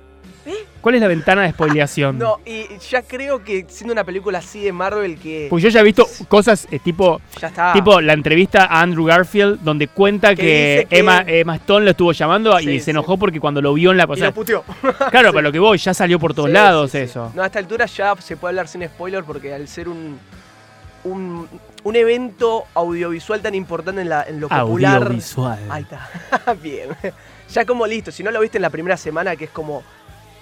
¿Cuál 0.81 0.95
es 0.95 1.01
la 1.01 1.07
ventana 1.07 1.41
de 1.43 1.51
spoileación? 1.51 2.17
No, 2.19 2.39
y 2.45 2.65
ya 2.89 3.01
creo 3.01 3.43
que 3.43 3.65
siendo 3.69 3.93
una 3.93 4.03
película 4.03 4.39
así 4.39 4.63
de 4.63 4.71
Marvel 4.71 5.17
que. 5.19 5.47
Porque 5.49 5.63
yo 5.63 5.69
ya 5.69 5.79
he 5.81 5.83
visto 5.83 6.07
cosas 6.27 6.67
eh, 6.71 6.79
tipo, 6.79 7.19
ya 7.41 7.47
está. 7.47 7.73
tipo 7.73 7.99
la 8.01 8.13
entrevista 8.13 8.65
a 8.65 8.81
Andrew 8.81 9.05
Garfield 9.05 9.59
donde 9.61 9.87
cuenta 9.87 10.29
Que 10.35 10.35
que, 10.41 10.75
dice 10.77 10.85
que- 10.89 10.99
Emma, 10.99 11.23
Emma 11.27 11.55
Stone 11.57 11.85
lo 11.85 11.91
estuvo 11.91 12.11
llamando 12.11 12.57
Sí, 12.59 12.69
y 12.69 12.79
sí. 12.79 12.85
se 12.85 12.91
enojó 12.91 13.17
porque 13.17 13.39
cuando 13.39 13.61
lo 13.61 13.73
vio 13.73 13.91
en 13.91 13.97
la... 13.97 14.05
O 14.05 14.15
y 14.15 14.19
lo 14.19 14.33
puteó. 14.33 14.63
claro, 15.11 15.29
para 15.33 15.41
lo 15.41 15.51
que 15.51 15.59
voy, 15.59 15.77
ya 15.77 15.93
salió 15.93 16.19
por 16.19 16.33
todos 16.33 16.49
Sí, 16.49 16.53
lados 16.53 16.91
sí, 16.91 16.97
sí. 16.99 17.03
eso. 17.05 17.31
No, 17.35 17.43
a 17.43 17.47
esta 17.47 17.59
altura 17.59 17.85
ya 17.85 18.15
se 18.17 18.37
puede 18.37 18.51
hablar 18.51 18.67
sin 18.67 18.85
spoiler 18.85 19.23
porque 19.23 19.53
al 19.53 19.67
ser 19.67 19.89
un. 19.89 20.19
Un, 21.03 21.47
un 21.83 21.95
evento 21.95 22.65
audiovisual 22.73 23.39
tan 23.41 23.55
importante 23.55 24.01
en, 24.01 24.09
la, 24.09 24.23
en 24.23 24.41
lo 24.41 24.49
popular. 24.49 25.03
Audiovisual. 25.03 25.59
Ahí 25.69 25.83
está. 25.83 26.53
Bien. 26.61 26.89
Ya 27.53 27.63
como 27.65 27.87
listo. 27.87 28.11
Si 28.11 28.23
no 28.23 28.31
lo 28.31 28.41
viste 28.41 28.57
en 28.57 28.63
la 28.63 28.69
primera 28.69 28.97
semana, 28.97 29.35
que 29.37 29.45
es 29.45 29.51
como 29.51 29.83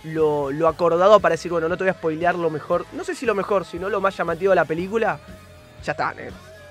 lo, 0.05 0.51
lo 0.51 0.67
acordado 0.67 1.19
para 1.19 1.33
decir, 1.33 1.51
bueno, 1.51 1.67
no 1.69 1.77
te 1.77 1.83
voy 1.83 1.89
a 1.91 1.93
spoilear 1.93 2.35
lo 2.35 2.50
mejor. 2.50 2.85
No 2.93 3.03
sé 3.03 3.15
si 3.15 3.25
lo 3.25 3.35
mejor, 3.35 3.65
sino 3.65 3.89
lo 3.89 4.00
más 4.01 4.15
llamativo 4.17 4.51
de 4.51 4.55
la 4.55 4.65
película. 4.65 5.19
Ya 5.83 5.91
está. 5.91 6.13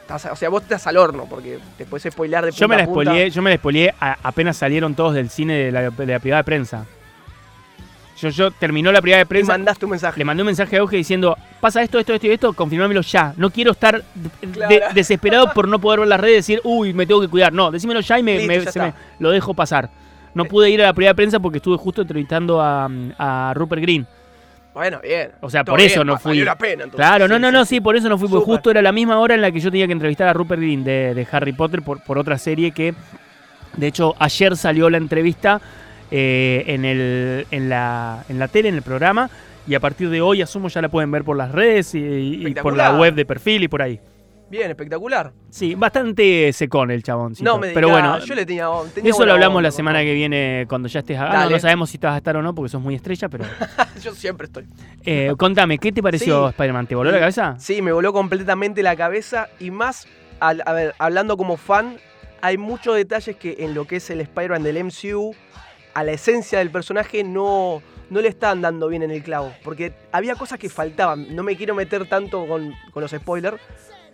Estás- 0.03 0.33
o 0.33 0.37
sea, 0.37 0.49
vos 0.51 0.63
estás 0.63 0.87
al 0.87 0.97
horno 0.99 1.27
porque 1.29 1.59
te 1.79 1.87
puedes 1.87 2.13
spoilear 2.13 2.45
de 2.45 2.51
punta 2.53 2.61
Yo 2.61 2.69
me 2.69 2.77
la 2.77 2.83
a 2.83 2.87
punta. 2.87 3.03
spoileé, 3.11 3.31
yo 3.31 3.43
me 3.43 3.51
la 3.51 3.57
spoileé 3.57 3.95
a- 4.01 4.19
apenas 4.23 4.57
salieron 4.57 4.95
todos 4.95 5.15
del 5.15 5.31
cine 5.31 5.55
de 5.55 5.73
la, 5.73 5.91
de 5.91 6.07
la 6.07 6.19
privada 6.19 6.41
de 6.43 6.45
prensa. 6.45 6.87
Yo, 8.21 8.29
yo 8.29 8.51
terminó 8.53 8.93
la 8.93 9.03
privada 9.03 9.19
de 9.21 9.27
prensa, 9.27 9.53
mandaste 9.53 9.85
un 9.87 9.91
mensaje. 9.91 10.19
le 10.19 10.25
mandé 10.25 10.43
un 10.43 10.47
mensaje 10.47 10.77
a 10.77 10.79
Euge 10.79 10.97
diciendo, 10.97 11.37
pasa 11.61 11.83
esto, 11.83 11.99
esto, 11.99 12.15
esto 12.15 12.27
y 12.29 12.31
esto, 12.31 12.53
confirmámelo 12.53 13.01
ya. 13.01 13.35
No 13.37 13.51
quiero 13.51 13.73
estar 13.73 14.05
de- 14.15 14.49
Claro. 14.53 14.69
de- 14.73 14.83
desesperado 14.95 15.53
por 15.53 15.67
no 15.67 15.81
poder 15.81 16.01
ver 16.01 16.09
las 16.09 16.21
redes 16.21 16.33
y 16.49 16.55
decir, 16.55 16.61
uy, 16.65 16.93
me 16.95 17.07
tengo 17.07 17.21
que 17.21 17.29
cuidar. 17.29 17.53
No, 17.53 17.71
decímelo 17.73 18.01
ya 18.01 18.19
y 18.19 18.23
me, 18.23 18.35
Listo, 18.39 18.49
me- 18.49 18.65
ya 18.65 18.73
se 18.73 18.79
me- 18.81 18.95
lo 19.19 19.31
dejo 19.31 19.53
pasar. 19.53 19.91
No 20.35 20.45
Eh. 20.45 20.49
pude 20.49 20.71
ir 20.71 20.83
a 20.83 20.87
la 20.87 20.93
de 20.93 21.15
prensa 21.15 21.39
porque 21.41 21.59
estuve 21.59 21.77
justo 21.77 22.03
entrevistando 22.03 22.61
a, 22.61 22.89
a 23.19 23.53
Rupert 23.55 23.83
Green. 23.83 24.07
Bueno, 24.75 24.99
bien. 25.01 25.31
O 25.41 25.49
sea, 25.49 25.63
Todo 25.63 25.75
por 25.77 25.81
eso 25.81 26.01
bien, 26.01 26.07
no 26.09 26.19
fui. 26.19 26.41
La 26.43 26.59
pena, 26.59 26.85
entonces. 26.85 26.97
Claro, 26.97 27.29
no, 27.29 27.37
Sí, 27.37 27.41
no, 27.43 27.53
no, 27.53 27.65
sí. 27.65 27.81
por 27.81 27.95
eso 27.97 28.09
no 28.09 28.19
fui, 28.19 28.29
porque 28.29 28.45
justo 28.45 28.71
era 28.73 28.83
la 28.83 28.91
misma 28.91 29.19
hora 29.21 29.35
en 29.37 29.41
la 29.41 29.53
que 29.53 29.61
yo 29.61 29.71
tenía 29.71 29.87
que 29.87 29.93
entrevistar 29.93 30.27
a 30.27 30.33
Rupert 30.33 30.61
Green 30.61 30.83
de, 30.83 31.15
de 31.15 31.27
Harry 31.31 31.53
Potter 31.53 31.83
por, 31.83 32.03
por 32.03 32.19
otra 32.19 32.37
serie 32.39 32.73
que, 32.73 32.93
de 33.77 33.87
hecho, 33.87 34.15
ayer 34.19 34.57
salió 34.57 34.91
la 34.91 34.97
entrevista 34.97 35.61
eh, 36.11 36.65
en, 36.67 36.85
el, 36.85 37.47
en, 37.53 37.69
la, 37.69 38.25
en 38.29 38.39
la 38.41 38.49
tele, 38.49 38.69
en 38.69 38.75
el 38.75 38.83
programa, 38.83 39.31
y 39.67 39.77
a 39.77 39.81
partir 39.81 40.11
de 40.11 40.21
hoy, 40.21 40.43
asumo, 40.43 40.67
ya 40.69 40.83
la 40.83 40.89
pueden 40.89 41.11
ver 41.13 41.23
por 41.23 41.37
las 41.37 41.53
redes 41.53 41.95
y, 41.95 41.99
y 42.49 42.55
por 42.55 42.77
la 42.77 42.99
web 42.99 43.15
de 43.15 43.25
perfil 43.25 43.63
y 43.63 43.69
por 43.69 43.81
ahí. 43.81 44.01
Bien, 44.51 44.71
espectacular. 44.71 45.33
Sí, 45.51 45.75
bastante 45.75 46.53
secón 46.53 46.91
el 46.91 47.03
chabón. 47.03 47.35
No 47.41 47.59
me 47.59 47.69
digas, 47.69 47.75
Pero 47.75 47.89
bueno, 47.91 48.19
yo 48.21 48.35
le 48.35 48.47
tenía, 48.47 48.69
tenía 48.95 49.11
eso 49.11 49.25
lo 49.27 49.33
hablamos 49.33 49.57
onda, 49.57 49.69
la 49.69 49.73
semana 49.73 50.03
que 50.03 50.13
viene 50.15 50.67
cuando 50.69 50.87
ya 50.89 51.01
estés 51.01 51.19
acá. 51.19 51.33
No, 51.33 51.39
Dale. 51.41 51.51
no 51.53 51.59
sabemos 51.61 51.91
si 51.91 51.99
te 51.99 52.07
vas 52.07 52.15
a 52.15 52.19
estar 52.19 52.37
o 52.37 52.43
no 52.43 52.55
porque 52.55 52.69
sos 52.69 52.81
muy 52.81 52.95
estrella, 52.95 53.29
pero... 53.29 53.45
Yo 54.03 54.15
siempre 54.15 54.47
estoy. 54.47 54.67
eh, 55.05 55.33
contame, 55.39 55.79
¿qué 55.79 55.91
te 55.93 56.03
pareció 56.03 56.45
Sí. 56.47 56.51
Spider-Man? 56.51 56.87
¿Te 56.87 56.95
voló 56.95 57.11
la 57.11 57.19
cabeza? 57.19 57.57
Sí, 57.59 57.81
me 57.83 57.91
voló 57.93 58.13
completamente 58.13 58.83
la 58.83 58.95
cabeza 58.97 59.49
y 59.59 59.71
más, 59.71 60.07
al- 60.41 60.63
a 60.67 60.73
ver, 60.73 60.95
hablando 60.99 61.37
como 61.37 61.57
fan, 61.57 61.97
hay 62.43 62.59
muchos 62.59 62.95
detalles 62.97 63.37
que 63.37 63.57
en 63.61 63.75
lo 63.75 63.87
que 63.87 63.97
es 63.97 64.11
el 64.11 64.21
Spider-Man 64.21 64.63
del 64.63 64.85
MCU, 64.85 65.35
a 65.95 66.05
la 66.05 66.13
esencia 66.13 66.59
del 66.59 66.71
personaje 66.71 67.25
no, 67.25 67.81
no 68.11 68.21
le 68.21 68.29
están 68.29 68.61
dando 68.61 68.89
bien 68.89 69.03
en 69.03 69.11
el 69.11 69.23
clavo. 69.23 69.53
Porque 69.65 69.95
había 70.13 70.35
cosas 70.35 70.59
que 70.59 70.69
faltaban. 70.69 71.35
No 71.35 71.43
me 71.43 71.57
quiero 71.57 71.75
meter 71.75 72.07
tanto 72.09 72.47
con, 72.47 72.73
con 72.93 73.01
los 73.01 73.11
spoilers, 73.13 73.61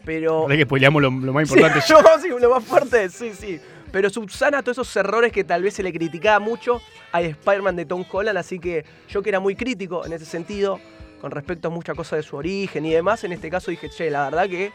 pero... 0.04 0.46
Que 0.46 0.62
spoileamos 0.64 1.02
lo, 1.02 1.10
lo 1.10 1.32
más 1.32 1.48
Sí, 1.48 1.54
importante. 1.54 1.84
yo, 1.88 1.98
sí, 2.20 2.28
lo 2.40 2.50
más 2.50 2.64
fuerte, 2.64 3.08
sí, 3.08 3.32
sí. 3.34 3.60
pero 3.92 4.08
subsana 4.10 4.62
todos 4.62 4.76
esos 4.78 4.96
errores 4.96 5.32
que 5.32 5.44
tal 5.44 5.62
vez 5.62 5.74
se 5.74 5.82
le 5.82 5.92
criticaba 5.92 6.38
mucho 6.38 6.80
a 7.12 7.20
Spider-Man 7.22 7.76
de 7.76 7.84
Tom 7.86 8.04
Holland, 8.10 8.38
así 8.38 8.58
que 8.58 8.84
yo 9.08 9.22
que 9.22 9.28
era 9.30 9.40
muy 9.40 9.54
crítico 9.56 10.04
en 10.06 10.12
ese 10.12 10.24
sentido, 10.24 10.78
con 11.20 11.30
respecto 11.30 11.68
a 11.68 11.70
muchas 11.70 11.96
cosas 11.96 12.18
de 12.18 12.22
su 12.22 12.36
origen 12.36 12.86
y 12.86 12.92
demás, 12.92 13.24
en 13.24 13.32
este 13.32 13.50
caso 13.50 13.70
dije, 13.70 13.90
che, 13.90 14.10
la 14.10 14.24
verdad 14.24 14.48
que 14.48 14.72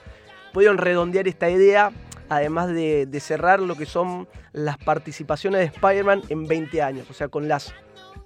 pudieron 0.54 0.78
redondear 0.78 1.28
esta 1.28 1.50
idea, 1.50 1.92
además 2.30 2.68
de, 2.70 3.06
de 3.06 3.20
cerrar 3.20 3.60
lo 3.60 3.76
que 3.76 3.86
son 3.86 4.28
las 4.54 4.78
participaciones 4.78 5.60
de 5.60 5.66
Spider-Man 5.68 6.22
en 6.30 6.48
20 6.48 6.82
años, 6.82 7.10
o 7.10 7.14
sea, 7.14 7.28
con 7.30 7.48
las... 7.48 7.74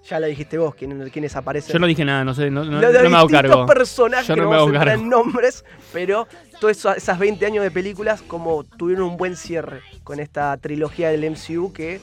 Ya 0.07 0.17
la 0.19 0.27
dijiste 0.27 0.57
vos, 0.57 0.75
quién- 0.75 1.09
quiénes 1.09 1.35
aparecen. 1.35 1.73
Yo 1.73 1.79
no 1.79 1.85
dije 1.85 2.05
nada, 2.05 2.23
no 2.23 2.33
sé, 2.33 2.49
no, 2.49 2.63
no- 2.63 2.79
me 2.79 3.17
hago 3.17 3.27
cargo. 3.27 3.65
personajes 3.65 4.27
Yo 4.27 4.35
que 4.35 4.39
no 4.41 4.45
no 4.45 4.49
me 4.51 4.55
hago 4.55 4.71
cargo. 4.71 4.91
en 4.93 5.09
nombres, 5.09 5.65
pero 5.91 6.25
esos- 6.67 6.97
esas 6.97 7.17
20 7.19 7.45
años 7.45 7.63
de 7.63 7.71
películas 7.71 8.21
como 8.21 8.63
tuvieron 8.63 9.05
un 9.05 9.17
buen 9.17 9.35
cierre 9.37 9.81
con 10.03 10.19
esta 10.19 10.57
trilogía 10.57 11.09
del 11.09 11.23
MCU 11.23 11.71
que 11.71 12.01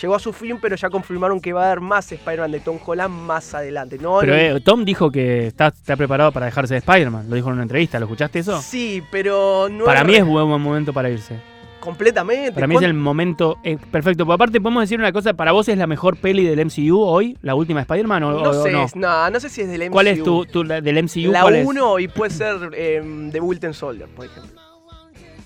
llegó 0.00 0.14
a 0.14 0.18
su 0.20 0.32
fin, 0.32 0.58
pero 0.62 0.76
ya 0.76 0.88
confirmaron 0.88 1.40
que 1.40 1.52
va 1.52 1.64
a 1.64 1.66
haber 1.66 1.80
más 1.80 2.10
Spider-Man 2.10 2.52
de 2.52 2.60
Tom 2.60 2.78
Holland 2.84 3.12
más 3.26 3.52
adelante. 3.54 3.98
¿no? 3.98 4.18
Pero 4.20 4.34
eh, 4.36 4.60
Tom 4.60 4.84
dijo 4.84 5.10
que 5.10 5.48
está, 5.48 5.66
está 5.68 5.96
preparado 5.96 6.32
para 6.32 6.46
dejarse 6.46 6.74
de 6.74 6.78
Spider-Man. 6.78 7.28
Lo 7.28 7.34
dijo 7.36 7.48
en 7.48 7.54
una 7.54 7.62
entrevista. 7.64 7.98
¿Lo 7.98 8.06
escuchaste 8.06 8.38
eso? 8.38 8.62
Sí, 8.62 9.02
pero 9.10 9.68
no 9.68 9.84
para 9.84 10.04
mí 10.04 10.14
es 10.14 10.24
buen 10.24 10.46
momento 10.48 10.92
para 10.92 11.10
irse. 11.10 11.36
Completamente. 11.80 12.52
Para 12.52 12.66
mí 12.66 12.74
es 12.74 12.80
¿Cuán- 12.80 12.90
el 12.90 12.94
momento 12.94 13.58
eh, 13.64 13.78
perfecto. 13.90 14.24
Por 14.26 14.34
aparte, 14.34 14.60
podemos 14.60 14.82
decir 14.82 14.98
una 14.98 15.12
cosa. 15.12 15.34
¿Para 15.34 15.52
vos 15.52 15.68
es 15.68 15.76
la 15.78 15.86
mejor 15.86 16.16
peli 16.16 16.44
del 16.46 16.60
MCU 16.64 17.00
hoy? 17.00 17.36
¿La 17.42 17.54
última 17.54 17.80
Spider-Man 17.80 18.22
o, 18.22 18.30
no 18.32 18.50
o 18.50 18.62
sé, 18.62 18.70
no? 18.72 18.86
no, 18.94 19.30
no 19.30 19.40
sé 19.40 19.48
si 19.48 19.62
es 19.62 19.68
del 19.68 19.82
MCU. 19.82 19.92
¿Cuál 19.92 20.06
es 20.08 20.22
tu, 20.22 20.44
tu- 20.46 20.64
la- 20.64 20.80
del 20.80 20.98
MCU? 21.02 21.32
La 21.32 21.42
cuál 21.42 21.56
es? 21.56 21.66
1 21.66 21.98
y 21.98 22.08
puede 22.08 22.30
ser 22.30 22.56
eh, 22.74 23.28
The 23.32 23.40
Wilton 23.40 23.74
Soldier, 23.74 24.08
por 24.08 24.26
ejemplo. 24.26 24.60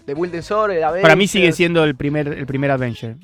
The 0.06 0.12
Wilton 0.12 0.42
Soldier, 0.42 0.82
el 0.96 1.00
Para 1.00 1.16
mí 1.16 1.26
sigue 1.26 1.44
Avengers. 1.44 1.56
siendo 1.56 1.82
el 1.84 1.94
primer, 1.94 2.28
el 2.28 2.44
primer 2.44 2.70
Avenger. 2.70 3.16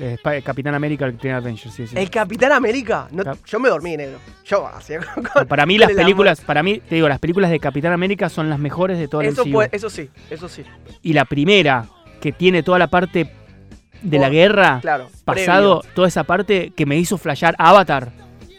Capitán 0.43 0.75
América, 0.75 1.05
el 1.05 1.12
primer 1.12 1.37
Avenger. 1.37 1.71
Sí, 1.71 1.87
sí. 1.87 1.95
El 1.95 2.09
Capitán 2.09 2.52
América. 2.52 3.07
No, 3.11 3.23
Cap- 3.23 3.37
yo 3.45 3.61
me 3.61 3.69
dormí, 3.69 3.99
negro. 3.99 4.17
Yo, 4.47 4.67
así. 4.67 4.95
con- 5.35 5.47
Para 5.47 5.67
mí 5.67 5.76
las 5.76 5.93
películas, 5.93 6.40
para 6.40 6.62
mí, 6.62 6.81
te 6.88 6.95
digo, 6.95 7.07
las 7.07 7.19
películas 7.19 7.50
de 7.50 7.61
Capitán 7.61 7.93
América 7.93 8.31
son 8.31 8.49
las 8.49 8.59
mejores 8.59 8.99
de 8.99 9.09
todo 9.09 9.21
el 9.21 9.26
Eso, 9.26 9.45
puede- 9.45 9.69
eso 9.73 9.90
sí, 9.90 10.09
eso 10.31 10.49
sí. 10.49 10.62
Y 11.02 11.12
la 11.12 11.26
primera, 11.26 11.85
que 12.20 12.32
tiene 12.32 12.62
toda 12.62 12.78
la 12.78 12.88
parte 12.88 13.30
de 14.02 14.18
la 14.18 14.28
guerra, 14.30 14.78
Claro. 14.80 15.08
pasado, 15.24 15.80
previo. 15.80 15.94
toda 15.94 16.08
esa 16.08 16.24
parte 16.24 16.72
que 16.74 16.86
me 16.86 16.96
hizo 16.96 17.18
flashear 17.18 17.54
Avatar. 17.58 18.10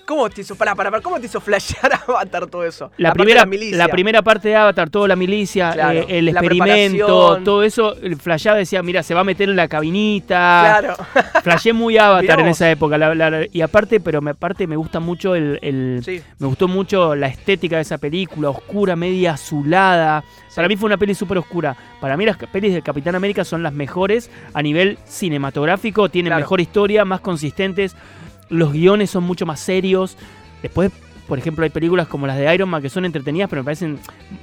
¿Cómo 0.06 0.30
te 0.30 0.42
hizo, 0.42 0.56
para, 0.56 0.76
para, 0.76 0.92
para, 0.92 1.02
¿cómo 1.02 1.20
te 1.20 1.26
hizo 1.28 1.40
flashear 1.40 1.94
Avatar 2.08 2.48
todo 2.48 2.64
eso? 2.66 2.92
La, 2.98 3.14
primera, 3.14 3.46
la, 3.46 3.78
la 3.78 3.88
primera 3.88 4.22
parte 4.22 4.50
de 4.50 4.56
Avatar, 4.56 4.90
toda 4.90 5.08
la 5.08 5.16
milicia, 5.16 5.72
Claro, 5.72 6.00
eh, 6.00 6.06
el 6.10 6.28
experimento, 6.28 7.38
todo 7.44 7.64
eso, 7.64 7.96
el 8.02 8.16
flasheaba 8.18 8.58
decía, 8.58 8.82
mira, 8.84 9.04
se 9.04 9.14
va 9.14 9.22
a 9.22 9.24
meter 9.24 9.50
en 9.50 9.56
la 9.56 9.68
cabinita. 9.68 10.78
Claro. 10.80 10.96
Flashé 11.44 11.74
muy 11.74 11.98
Avatar 11.98 12.40
en 12.42 12.48
esa 12.48 12.70
época. 12.70 12.98
la- 12.98 13.46
y 13.52 13.62
aparte, 13.62 14.00
pero 14.00 14.22
me, 14.22 14.32
aparte 14.32 14.68
me 14.68 14.76
gusta 14.76 15.00
mucho 15.00 15.36
el, 15.36 15.60
el- 15.62 16.02
Sí. 16.04 16.22
me 16.40 16.48
gustó 16.48 16.68
mucho 16.68 17.16
la 17.16 17.28
estética 17.28 17.76
de 17.78 17.84
esa 17.84 17.98
película, 17.98 18.50
oscura, 18.50 18.96
media 18.96 19.34
azulada. 19.34 20.24
Para 20.56 20.68
mí 20.68 20.76
fue 20.76 20.88
una 20.88 20.98
peli 20.98 21.16
súper 21.16 21.38
oscura. 21.38 21.76
Para 22.02 22.18
mí 22.18 22.26
las 22.26 22.38
pelis 22.38 22.74
de 22.74 22.82
Capitán 22.82 23.16
América 23.16 23.46
son 23.46 23.64
las 23.64 23.74
mejores 23.74 24.30
a 24.54 24.62
nivel 24.62 24.98
cinematográfico, 25.06 26.10
tienen 26.10 26.32
Claro. 26.32 26.42
mejor 26.42 26.62
historia, 26.62 27.06
más 27.06 27.22
consistentes, 27.22 27.96
los 28.52 28.72
guiones 28.72 29.10
son 29.10 29.24
mucho 29.24 29.46
más 29.46 29.60
serios. 29.60 30.18
Después, 30.62 30.92
por 31.28 31.40
ejemplo, 31.40 31.64
hay 31.64 31.70
películas 31.72 32.08
como 32.08 32.28
las 32.28 32.38
de 32.38 32.54
Iron 32.54 32.70
Man 32.70 32.82
que 32.82 32.90
son 32.90 33.06
entretenidas, 33.06 33.50
pero 33.50 33.62
me 33.62 33.66
parecen 33.66 33.94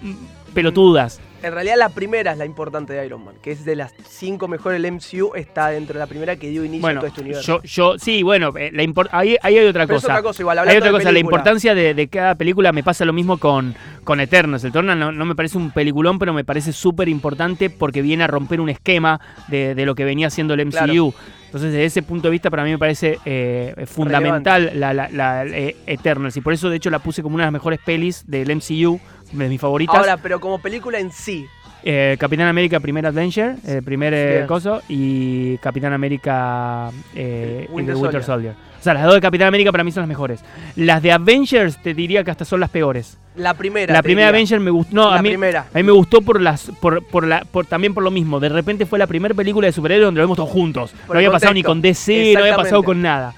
mm, 0.02 0.52
pelotudas. 0.54 1.20
En 1.40 1.52
realidad 1.52 1.76
la 1.78 1.90
primera 1.90 2.32
es 2.32 2.38
la 2.38 2.46
importante 2.46 2.94
de 2.94 3.06
Iron 3.06 3.24
Man, 3.24 3.34
que 3.40 3.52
es 3.52 3.64
de 3.64 3.76
las 3.76 3.94
cinco 4.08 4.48
mejores 4.48 4.82
del 4.82 4.92
MCU, 4.92 5.34
está 5.36 5.68
dentro 5.68 5.92
de 5.94 6.00
la 6.00 6.06
primera 6.06 6.34
que 6.34 6.48
dio 6.48 6.64
inicio 6.64 6.88
a 6.88 6.94
todo 6.94 7.06
este 7.06 7.20
universo. 7.20 7.60
yo, 7.62 7.92
yo, 7.92 7.98
sí, 7.98 8.24
bueno, 8.24 8.52
eh, 8.56 8.70
la 8.72 8.82
ahí, 9.12 9.36
ahí 9.40 9.58
hay 9.58 9.66
otra 9.66 9.86
Pero 9.86 9.98
es 9.98 10.02
cosa. 10.02 10.14
otra 10.14 10.22
cosa 10.22 10.42
igual, 10.42 10.58
Hay 10.58 10.76
otra 10.78 10.90
cosa, 10.90 11.12
la 11.12 11.18
importancia 11.20 11.76
de, 11.76 11.94
de 11.94 12.08
cada 12.08 12.34
película 12.34 12.72
me 12.72 12.82
pasa 12.82 13.04
lo 13.04 13.12
mismo 13.12 13.38
con, 13.38 13.76
con 14.02 14.18
Eternals. 14.18 14.64
El 14.64 14.70
Eternals 14.70 14.98
no, 14.98 15.12
no 15.12 15.24
me 15.26 15.36
parece 15.36 15.58
un 15.58 15.70
peliculón, 15.70 16.18
pero 16.18 16.32
me 16.32 16.42
parece 16.42 16.72
súper 16.72 17.08
importante 17.08 17.70
porque 17.70 18.02
viene 18.02 18.24
a 18.24 18.26
romper 18.26 18.60
un 18.60 18.68
esquema 18.68 19.20
de, 19.46 19.76
de 19.76 19.86
lo 19.86 19.94
que 19.94 20.04
venía 20.04 20.30
siendo 20.30 20.54
el 20.54 20.66
MCU. 20.66 20.72
Claro. 20.72 21.14
Entonces, 21.48 21.72
desde 21.72 21.84
ese 21.86 22.02
punto 22.02 22.28
de 22.28 22.32
vista, 22.32 22.50
para 22.50 22.62
mí 22.62 22.70
me 22.70 22.78
parece 22.78 23.18
eh, 23.24 23.74
fundamental 23.86 24.70
la, 24.74 24.92
la- 24.92 25.08
la- 25.10 25.44
eh, 25.46 25.76
Eternals. 25.86 26.36
Y 26.36 26.40
por 26.42 26.52
eso, 26.52 26.68
de 26.68 26.76
hecho, 26.76 26.90
la 26.90 26.98
puse 26.98 27.22
como 27.22 27.34
una 27.36 27.44
de 27.44 27.46
las 27.46 27.52
mejores 27.54 27.80
pelis 27.84 28.22
del 28.26 28.54
MCU, 28.54 29.00
de 29.32 29.48
mis 29.48 29.60
favoritas. 29.60 29.96
Ahora, 29.96 30.18
pero 30.18 30.40
como 30.40 30.58
película 30.60 30.98
en 30.98 31.10
sí, 31.10 31.46
Eh, 31.84 32.16
Capitán 32.18 32.48
América, 32.48 32.80
primer 32.80 33.06
Adventure, 33.06 33.54
eh, 33.64 33.80
primer 33.84 34.46
coso, 34.46 34.82
y 34.88 35.56
Capitán 35.58 35.92
América 35.92 36.90
Winter 37.14 37.68
Winter 37.70 37.94
Soldier. 37.96 38.22
Soldier. 38.24 38.54
O 38.78 38.82
sea, 38.82 38.94
las 38.94 39.04
dos 39.04 39.14
de 39.14 39.20
Capitán 39.20 39.48
América 39.48 39.72
para 39.72 39.82
mí 39.84 39.90
son 39.90 40.02
las 40.02 40.08
mejores. 40.08 40.40
Las 40.76 41.02
de 41.02 41.10
Avengers 41.12 41.76
te 41.82 41.94
diría 41.94 42.22
que 42.22 42.30
hasta 42.30 42.44
son 42.44 42.60
las 42.60 42.70
peores. 42.70 43.18
la 43.36 43.54
primera. 43.54 43.92
La 43.92 44.02
primera 44.02 44.28
diría. 44.28 44.38
Avenger 44.38 44.60
me 44.60 44.70
gustó. 44.70 44.94
No, 44.94 45.10
La 45.10 45.18
a 45.18 45.22
mí, 45.22 45.30
primera. 45.30 45.66
a 45.72 45.76
mí 45.76 45.82
me 45.82 45.92
gustó 45.92 46.20
por 46.22 46.40
las, 46.40 46.70
por, 46.80 47.04
por 47.04 47.26
la, 47.26 47.44
por, 47.44 47.66
también 47.66 47.92
por 47.94 48.02
lo 48.04 48.10
mismo. 48.10 48.38
De 48.40 48.48
repente 48.48 48.86
fue 48.86 48.98
la 48.98 49.06
primera 49.06 49.34
película 49.34 49.66
de 49.66 49.72
superhéroes 49.72 50.06
donde 50.06 50.18
lo 50.20 50.24
vemos 50.26 50.36
todos 50.36 50.50
juntos. 50.50 50.92
Por 51.06 51.16
no 51.16 51.18
había 51.18 51.30
pasado 51.30 51.54
ni 51.54 51.62
con 51.62 51.80
DC, 51.82 52.32
no 52.34 52.40
había 52.40 52.56
pasado 52.56 52.82
con 52.82 53.02
nada. 53.02 53.34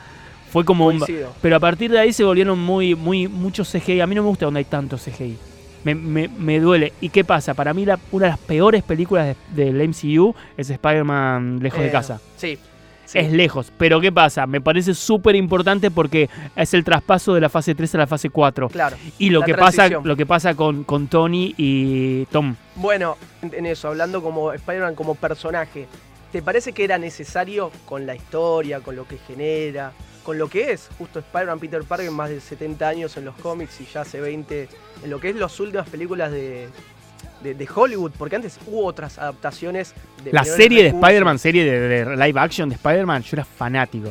Fue 0.50 0.64
como 0.64 0.87
un. 0.88 1.03
Pero 1.40 1.57
a 1.57 1.61
partir 1.61 1.90
de 1.90 1.98
ahí 2.00 2.12
se 2.12 2.24
volvieron 2.24 2.59
muy, 2.59 2.94
muy, 2.94 3.29
mucho 3.29 3.62
CGI. 3.64 4.00
A 4.00 4.07
mí 4.07 4.14
no 4.14 4.22
me 4.22 4.29
gusta 4.29 4.44
donde 4.46 4.59
hay 4.59 4.64
tanto 4.64 4.96
CGI. 4.98 5.37
Me, 5.85 5.94
me- 5.94 6.29
me 6.29 6.61
duele. 6.61 6.92
¿Y 7.00 7.09
qué 7.09 7.24
pasa? 7.24 7.55
Para 7.55 7.72
mí 7.72 7.87
la, 7.87 7.98
una 8.12 8.26
de 8.26 8.31
las 8.33 8.38
peores 8.38 8.83
películas 8.83 9.35
de- 9.55 9.64
del 9.64 9.88
MCU 9.88 10.35
es 10.57 10.68
Spider-Man 10.68 11.61
Lejos 11.62 11.81
de 11.81 11.87
Eh, 11.87 11.90
Casa. 11.92 12.20
Sí. 12.37 12.59
Sí. 13.10 13.18
Es 13.18 13.32
lejos. 13.32 13.72
Pero 13.76 14.00
¿qué 14.00 14.12
pasa? 14.12 14.46
Me 14.46 14.60
parece 14.60 14.94
súper 14.94 15.36
importante 15.36 15.90
porque 15.90 16.28
es 16.56 16.74
el 16.74 16.84
traspaso 16.84 17.34
de 17.34 17.40
la 17.40 17.48
fase 17.48 17.74
3 17.74 17.94
a 17.94 17.98
la 17.98 18.06
fase 18.06 18.30
4. 18.30 18.68
Claro. 18.68 18.96
Y 19.18 19.30
lo 19.30 19.42
que 19.42 19.54
pasa, 19.54 19.88
lo 19.88 20.16
que 20.16 20.26
pasa 20.26 20.54
con, 20.54 20.84
con 20.84 21.08
Tony 21.08 21.54
y 21.56 22.26
Tom. 22.26 22.56
Bueno, 22.76 23.16
en 23.42 23.50
en 23.54 23.66
eso, 23.66 23.88
hablando 23.88 24.22
como 24.22 24.52
Spider-Man 24.52 24.94
como 24.94 25.14
personaje, 25.14 25.86
¿te 26.32 26.42
parece 26.42 26.72
que 26.72 26.84
era 26.84 26.98
necesario 26.98 27.70
con 27.84 28.06
la 28.06 28.14
historia, 28.14 28.80
con 28.80 28.96
lo 28.96 29.06
que 29.06 29.18
genera, 29.18 29.92
con 30.24 30.38
lo 30.38 30.48
que 30.48 30.72
es 30.72 30.88
justo 30.98 31.18
Spider-Man 31.18 31.58
Peter 31.58 31.82
Parker, 31.84 32.10
más 32.10 32.30
de 32.30 32.40
70 32.40 32.88
años 32.88 33.16
en 33.16 33.24
los 33.24 33.34
cómics 33.36 33.80
y 33.80 33.86
ya 33.86 34.02
hace 34.02 34.20
20 34.20 34.68
en 35.04 35.10
lo 35.10 35.20
que 35.20 35.30
es 35.30 35.36
las 35.36 35.58
últimas 35.60 35.88
películas 35.88 36.30
de, 36.32 36.68
de, 37.42 37.55
de 37.55 37.68
Hollywood? 37.74 38.12
Porque 38.18 38.37
antes 38.37 38.59
hubo 38.66 38.85
otras 38.87 39.18
adaptaciones 39.18 39.94
de 40.24 40.33
La 40.33 40.44
serie 40.44 40.83
de 40.83 40.88
Spider-Man, 40.90 41.38
serie 41.38 41.64
de, 41.64 42.05
de 42.05 42.16
live 42.16 42.38
action 42.40 42.68
de 42.68 42.74
Spider-Man, 42.76 43.22
yo 43.22 43.29
era 43.37 43.44
fanático. 43.44 44.11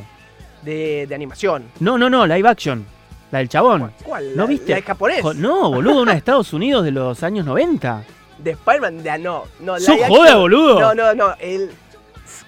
De, 0.64 1.06
de 1.08 1.16
animación. 1.16 1.64
No, 1.80 1.98
no, 1.98 2.10
no, 2.10 2.26
live 2.28 2.48
action. 2.50 2.86
La 3.32 3.40
del 3.40 3.48
chabón. 3.50 3.92
¿Cuál? 4.04 4.36
¿No 4.36 4.44
La- 4.44 4.50
viste? 4.50 4.70
La 4.72 4.76
de 4.78 4.82
japonés. 4.82 5.22
Jo- 5.22 5.34
No, 5.34 5.72
boludo, 5.72 6.02
una 6.02 6.12
de 6.14 6.18
Estados 6.20 6.52
Unidos 6.54 6.84
de 6.84 6.92
los 6.92 7.22
años 7.24 7.46
90. 7.46 8.04
De 8.40 8.52
Spider-Man, 8.52 9.04
de, 9.04 9.20
no. 9.20 9.44
no 9.60 9.80
¿Sos 9.80 9.96
live 9.96 10.08
joda, 10.08 10.30
action- 10.32 10.40
boludo? 10.40 10.80
No, 10.80 10.94
no, 10.96 11.14
no. 11.14 11.34
El, 11.40 11.70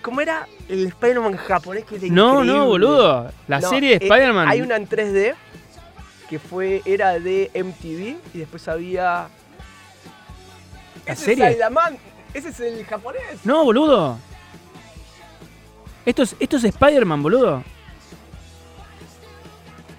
¿Cómo 0.02 0.22
era 0.22 0.48
el 0.68 0.88
Spider-Man 0.88 1.38
japonés 1.38 1.86
que 1.86 1.96
era 1.98 2.08
No, 2.08 2.40
increíble? 2.42 2.54
no, 2.60 2.66
boludo. 2.66 3.32
La 3.48 3.60
No, 3.60 3.70
serie 3.70 3.90
de 3.92 3.96
eh, 3.96 4.08
Spider-Man. 4.10 4.48
Hay 4.48 4.62
una 4.62 4.76
en 4.76 4.88
3D 4.90 5.36
que 6.30 6.40
fue 6.40 6.82
era 6.86 7.20
de 7.20 7.52
MTV 7.54 8.18
y 8.34 8.38
después 8.40 8.68
había. 8.68 9.28
¿La 11.06 11.14
Ese 11.14 11.26
serie? 11.26 11.46
Es 11.48 11.52
Saiyaman, 11.54 11.98
Ese 12.34 12.50
es 12.50 12.60
el 12.60 12.86
japonés. 12.86 13.22
No, 13.44 13.64
boludo. 13.64 14.18
Esto 16.06 16.24
es, 16.24 16.36
esto 16.40 16.58
es 16.58 16.64
Spider-Man, 16.64 17.22
boludo. 17.22 17.64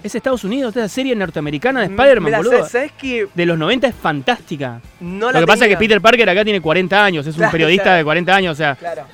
Es 0.02 0.14
Estados 0.16 0.42
Unidos, 0.42 0.74
esta 0.74 0.88
serie 0.88 1.14
norteamericana 1.14 1.80
de 1.80 1.86
Spider-Man, 1.86 2.24
Mirá, 2.24 2.38
boludo. 2.38 2.52
¿sabes, 2.56 2.72
sabes 2.72 2.92
que 2.92 3.28
De 3.34 3.46
los 3.46 3.56
90 3.56 3.86
es 3.86 3.94
fantástica. 3.94 4.80
no 5.00 5.30
Lo 5.30 5.38
que 5.40 5.46
pasa 5.46 5.64
es 5.66 5.70
que? 5.70 5.76
Peter 5.76 6.00
Parker 6.00 6.28
acá 6.28 6.42
tiene 6.42 6.60
40 6.60 7.04
años, 7.04 7.24
es 7.26 7.34
un 7.34 7.38
Claro, 7.38 7.52
periodista 7.52 7.84
claro. 7.84 7.98
de 7.98 8.04
40 8.04 8.34
años, 8.34 8.52
o 8.52 8.56
sea, 8.56 8.74
Claro. 8.74 9.04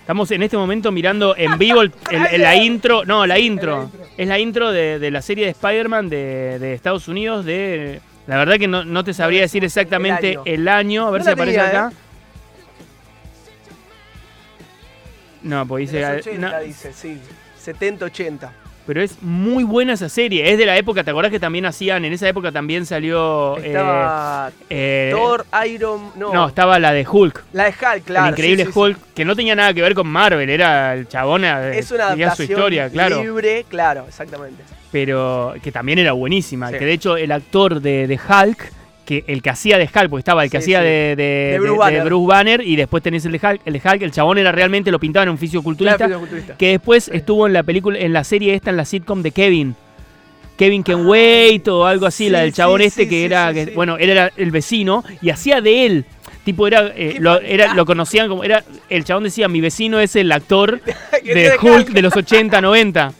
estamos 0.00 0.30
en 0.30 0.42
este 0.42 0.56
momento 0.56 0.90
mirando 0.90 1.36
en 1.36 1.58
vivo 1.58 1.82
el- 1.82 1.92
el- 2.10 2.26
el- 2.32 2.42
la 2.42 2.54
intro, 2.56 3.04
no, 3.04 3.26
la 3.26 3.38
intro, 3.38 3.90
es 4.16 4.26
la 4.26 4.38
intro 4.38 4.72
de, 4.72 4.98
de 4.98 5.10
la 5.10 5.20
serie 5.20 5.44
de 5.44 5.50
Spider-Man 5.50 6.08
de, 6.08 6.58
de 6.58 6.72
Estados 6.72 7.08
Unidos, 7.08 7.44
de, 7.44 8.00
la 8.26 8.36
verdad 8.36 8.58
que 8.58 8.66
no, 8.68 8.84
no 8.84 9.04
te 9.04 9.14
sabría 9.14 9.42
decir 9.42 9.64
exactamente 9.64 10.30
año. 10.30 10.42
el 10.44 10.68
año, 10.68 11.06
a 11.06 11.10
ver 11.10 11.20
No 11.20 11.24
si 11.26 11.30
aparece 11.32 11.58
tenía, 11.58 11.68
acá. 11.86 11.96
No, 15.42 15.66
pues 15.66 15.92
dice, 15.92 16.00
los 16.00 16.26
80 16.26 16.50
no, 16.50 16.60
dice, 16.60 16.92
sí. 16.92 17.20
70, 17.58 18.04
80. 18.06 18.52
Pero 18.86 19.02
es 19.02 19.20
muy 19.22 19.64
buena 19.64 19.94
esa 19.94 20.08
serie, 20.08 20.50
es 20.52 20.58
de 20.58 20.66
la 20.66 20.76
época, 20.76 21.02
¿te 21.04 21.10
acordás 21.10 21.30
que 21.30 21.40
también 21.40 21.66
hacían, 21.66 22.04
en 22.04 22.12
esa 22.12 22.28
época 22.28 22.52
también 22.52 22.86
salió... 22.86 23.56
eh, 23.58 23.66
Estaba 23.68 24.50
eh, 24.70 25.10
Thor, 25.12 25.44
Iron. 25.68 26.10
No, 26.16 26.32
no, 26.32 26.48
estaba 26.48 26.78
la 26.78 26.92
de 26.92 27.06
Hulk. 27.06 27.44
la 27.52 27.64
de 27.64 27.70
Hulk, 27.70 28.04
claro. 28.04 28.26
el 28.26 28.32
increíble 28.32 28.64
sí, 28.64 28.68
sí, 28.68 28.72
sí. 28.72 28.78
Hulk, 28.78 28.98
que 29.14 29.24
no 29.24 29.34
tenía 29.34 29.54
nada 29.54 29.74
que 29.74 29.82
ver 29.82 29.94
con 29.94 30.06
Marvel, 30.06 30.48
era 30.48 30.94
el 30.94 31.08
chabón, 31.08 31.44
eh, 31.44 31.78
Es 31.78 31.90
una 31.90 32.08
su 32.08 32.12
adaptación 32.14 32.48
historia, 32.50 32.88
claro, 32.90 33.22
libre, 33.22 33.64
claro, 33.68 34.04
exactamente. 34.08 34.62
pero 34.92 35.54
que 35.62 35.72
también 35.72 35.98
era 35.98 36.12
buenísima, 36.12 36.70
que 36.70 36.84
de 36.84 36.92
hecho 36.92 37.16
el 37.16 37.32
actor 37.32 37.80
de, 37.80 38.06
de 38.06 38.14
Hulk 38.28 38.72
que 39.06 39.24
el 39.26 39.40
que 39.40 39.48
hacía 39.48 39.78
de 39.78 39.84
Hulk, 39.84 40.10
porque 40.10 40.20
estaba 40.20 40.44
el 40.44 40.50
que 40.50 40.58
Sí, 40.60 40.74
hacía 40.74 40.80
sí. 40.80 40.84
de, 40.84 41.14
de- 41.16 41.24
De 41.52 41.58
Bruce 41.58 41.72
de- 41.72 41.78
Banner. 41.78 41.98
de 42.00 42.04
Bruce 42.04 42.26
Banner 42.26 42.60
y 42.60 42.76
después 42.76 43.02
tenés 43.02 43.24
el 43.24 43.32
de 43.32 43.38
Hulk, 43.42 43.60
el 43.64 43.72
de 43.72 43.80
Hulk, 43.82 44.02
el 44.02 44.10
chabón 44.10 44.36
era 44.36 44.52
realmente, 44.52 44.90
lo 44.90 44.98
pintaban 44.98 45.28
en 45.28 45.32
un 45.32 45.38
fisioculturista, 45.38 46.08
que 46.58 46.68
después 46.72 47.08
estuvo 47.08 47.46
en 47.46 47.54
la 47.54 47.62
película, 47.62 47.98
en 47.98 48.12
la 48.12 48.24
serie 48.24 48.52
esta, 48.54 48.68
en 48.70 48.76
la 48.76 48.84
sitcom 48.84 49.22
de 49.22 49.30
Kevin. 49.30 49.74
Kevin 50.58 50.82
Can 50.82 51.06
Wait 51.06 51.68
o 51.68 51.86
algo 51.86 52.06
así, 52.06 52.24
sí, 52.24 52.30
la 52.30 52.40
del 52.40 52.52
chabón 52.52 52.80
este 52.80 53.08
que 53.08 53.24
era, 53.24 53.52
que- 53.54 53.66
bueno, 53.74 53.96
él 53.98 54.10
era 54.10 54.32
el 54.36 54.50
vecino 54.50 55.04
y 55.22 55.30
hacía 55.30 55.60
de 55.60 55.86
él. 55.86 56.04
Tipo, 56.44 56.66
era, 56.66 56.92
eh, 56.94 57.16
lo, 57.18 57.40
era, 57.40 57.74
lo 57.74 57.84
conocían 57.84 58.28
como, 58.28 58.42
era, 58.44 58.62
el 58.88 59.04
chabón 59.04 59.24
decía, 59.24 59.48
mi 59.48 59.60
vecino 59.60 59.98
es 60.00 60.14
el 60.16 60.30
actor 60.32 60.80
de 61.24 61.52
Hulk. 61.60 61.88
de 61.90 62.02
los 62.02 62.16
80, 62.16 62.60
90. 62.60 63.12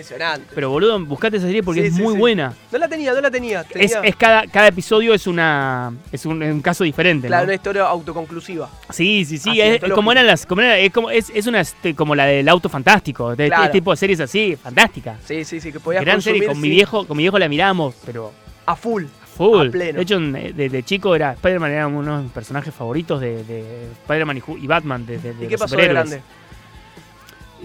Impresionante. 0.00 0.46
Pero 0.54 0.68
boludo, 0.68 1.00
buscate 1.00 1.38
esa 1.38 1.46
serie 1.46 1.62
porque 1.62 1.80
Sí, 1.80 1.86
es 1.86 1.94
sí, 1.96 2.02
muy 2.02 2.12
sí. 2.12 2.20
buena. 2.20 2.52
No 2.70 2.76
la 2.78 2.86
tenía, 2.86 3.14
no 3.14 3.20
la 3.22 3.30
tenía. 3.30 3.62
Es, 3.62 3.68
tenía 3.68 4.00
es 4.02 4.16
cada, 4.16 4.46
cada 4.46 4.68
episodio 4.68 5.14
es 5.14 5.26
una 5.26 5.90
es 6.12 6.26
un, 6.26 6.42
es 6.42 6.52
un 6.52 6.60
caso 6.60 6.84
diferente, 6.84 7.28
claro, 7.28 7.44
¿no? 7.44 7.46
una 7.46 7.54
historia 7.54 7.84
autoconclusiva. 7.84 8.68
Sí, 8.90 9.24
sí, 9.24 9.38
sí, 9.38 9.58
es, 9.58 9.80
como 9.94 10.12
eran 10.12 10.26
las 10.26 10.44
como 10.44 10.60
era- 10.60 10.76
es 10.78 10.92
como 10.92 11.10
es, 11.10 11.30
es 11.34 11.46
una 11.46 11.62
este, 11.62 11.94
como 11.94 12.14
la 12.14 12.26
del 12.26 12.46
auto 12.50 12.68
fantástico, 12.68 13.34
de, 13.34 13.46
Claro. 13.48 13.70
tipo 13.72 13.90
de 13.90 13.96
series 13.96 14.20
así, 14.20 14.54
fantástica. 14.62 15.16
Sí, 15.24 15.44
sí, 15.46 15.60
sí, 15.60 15.72
que 15.72 15.80
podías 15.80 16.04
Gran 16.04 16.20
serie, 16.20 16.46
con 16.46 16.60
mi 16.60 16.68
viejo, 16.68 17.06
con 17.06 17.16
mi 17.16 17.22
viejo 17.22 17.38
la 17.38 17.48
miramos, 17.48 17.94
pero 18.04 18.32
a 18.66 18.76
full. 18.76 19.04
full. 19.34 19.68
A 19.68 19.70
pleno. 19.70 19.96
De 19.96 20.02
hecho, 20.02 20.16
en- 20.16 20.32
de, 20.56 20.82
chico 20.82 21.16
era 21.16 21.32
Spider-Man 21.32 21.70
era 21.70 21.86
uno 21.86 22.18
de 22.18 22.22
mis 22.24 22.32
personajes 22.32 22.74
favoritos 22.74 23.18
de, 23.18 23.42
de 23.44 23.86
Spider-Man 24.02 24.42
y, 24.60 24.66
Batman 24.66 25.06
de, 25.06 25.16
de- 25.18 25.32
de 25.32 25.44
¿Y 25.44 25.48
qué 25.48 25.52
los 25.52 25.60
pasó 25.62 25.76
de 25.76 25.88
grande? 25.88 26.20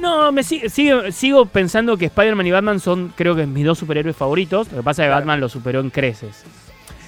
No, 0.02 0.32
me 0.32 0.44
sigue, 0.44 0.70
sigue- 0.70 1.12
sigo 1.12 1.46
pensando 1.46 1.96
que 1.96 2.06
Spider-Man 2.06 2.48
y 2.48 2.52
Batman 2.52 2.80
son, 2.80 3.14
creo 3.16 3.36
que, 3.36 3.46
mis 3.46 3.64
dos 3.66 3.78
superhéroes 3.78 4.16
favoritos. 4.16 4.70
Lo 4.72 4.78
que 4.78 4.84
pasa 4.84 5.04
es 5.04 5.06
que 5.06 5.10
Claro. 5.10 5.22
Batman 5.22 5.40
lo 5.40 5.48
superó 5.50 5.80
en 5.80 5.90
creces. 5.92 6.44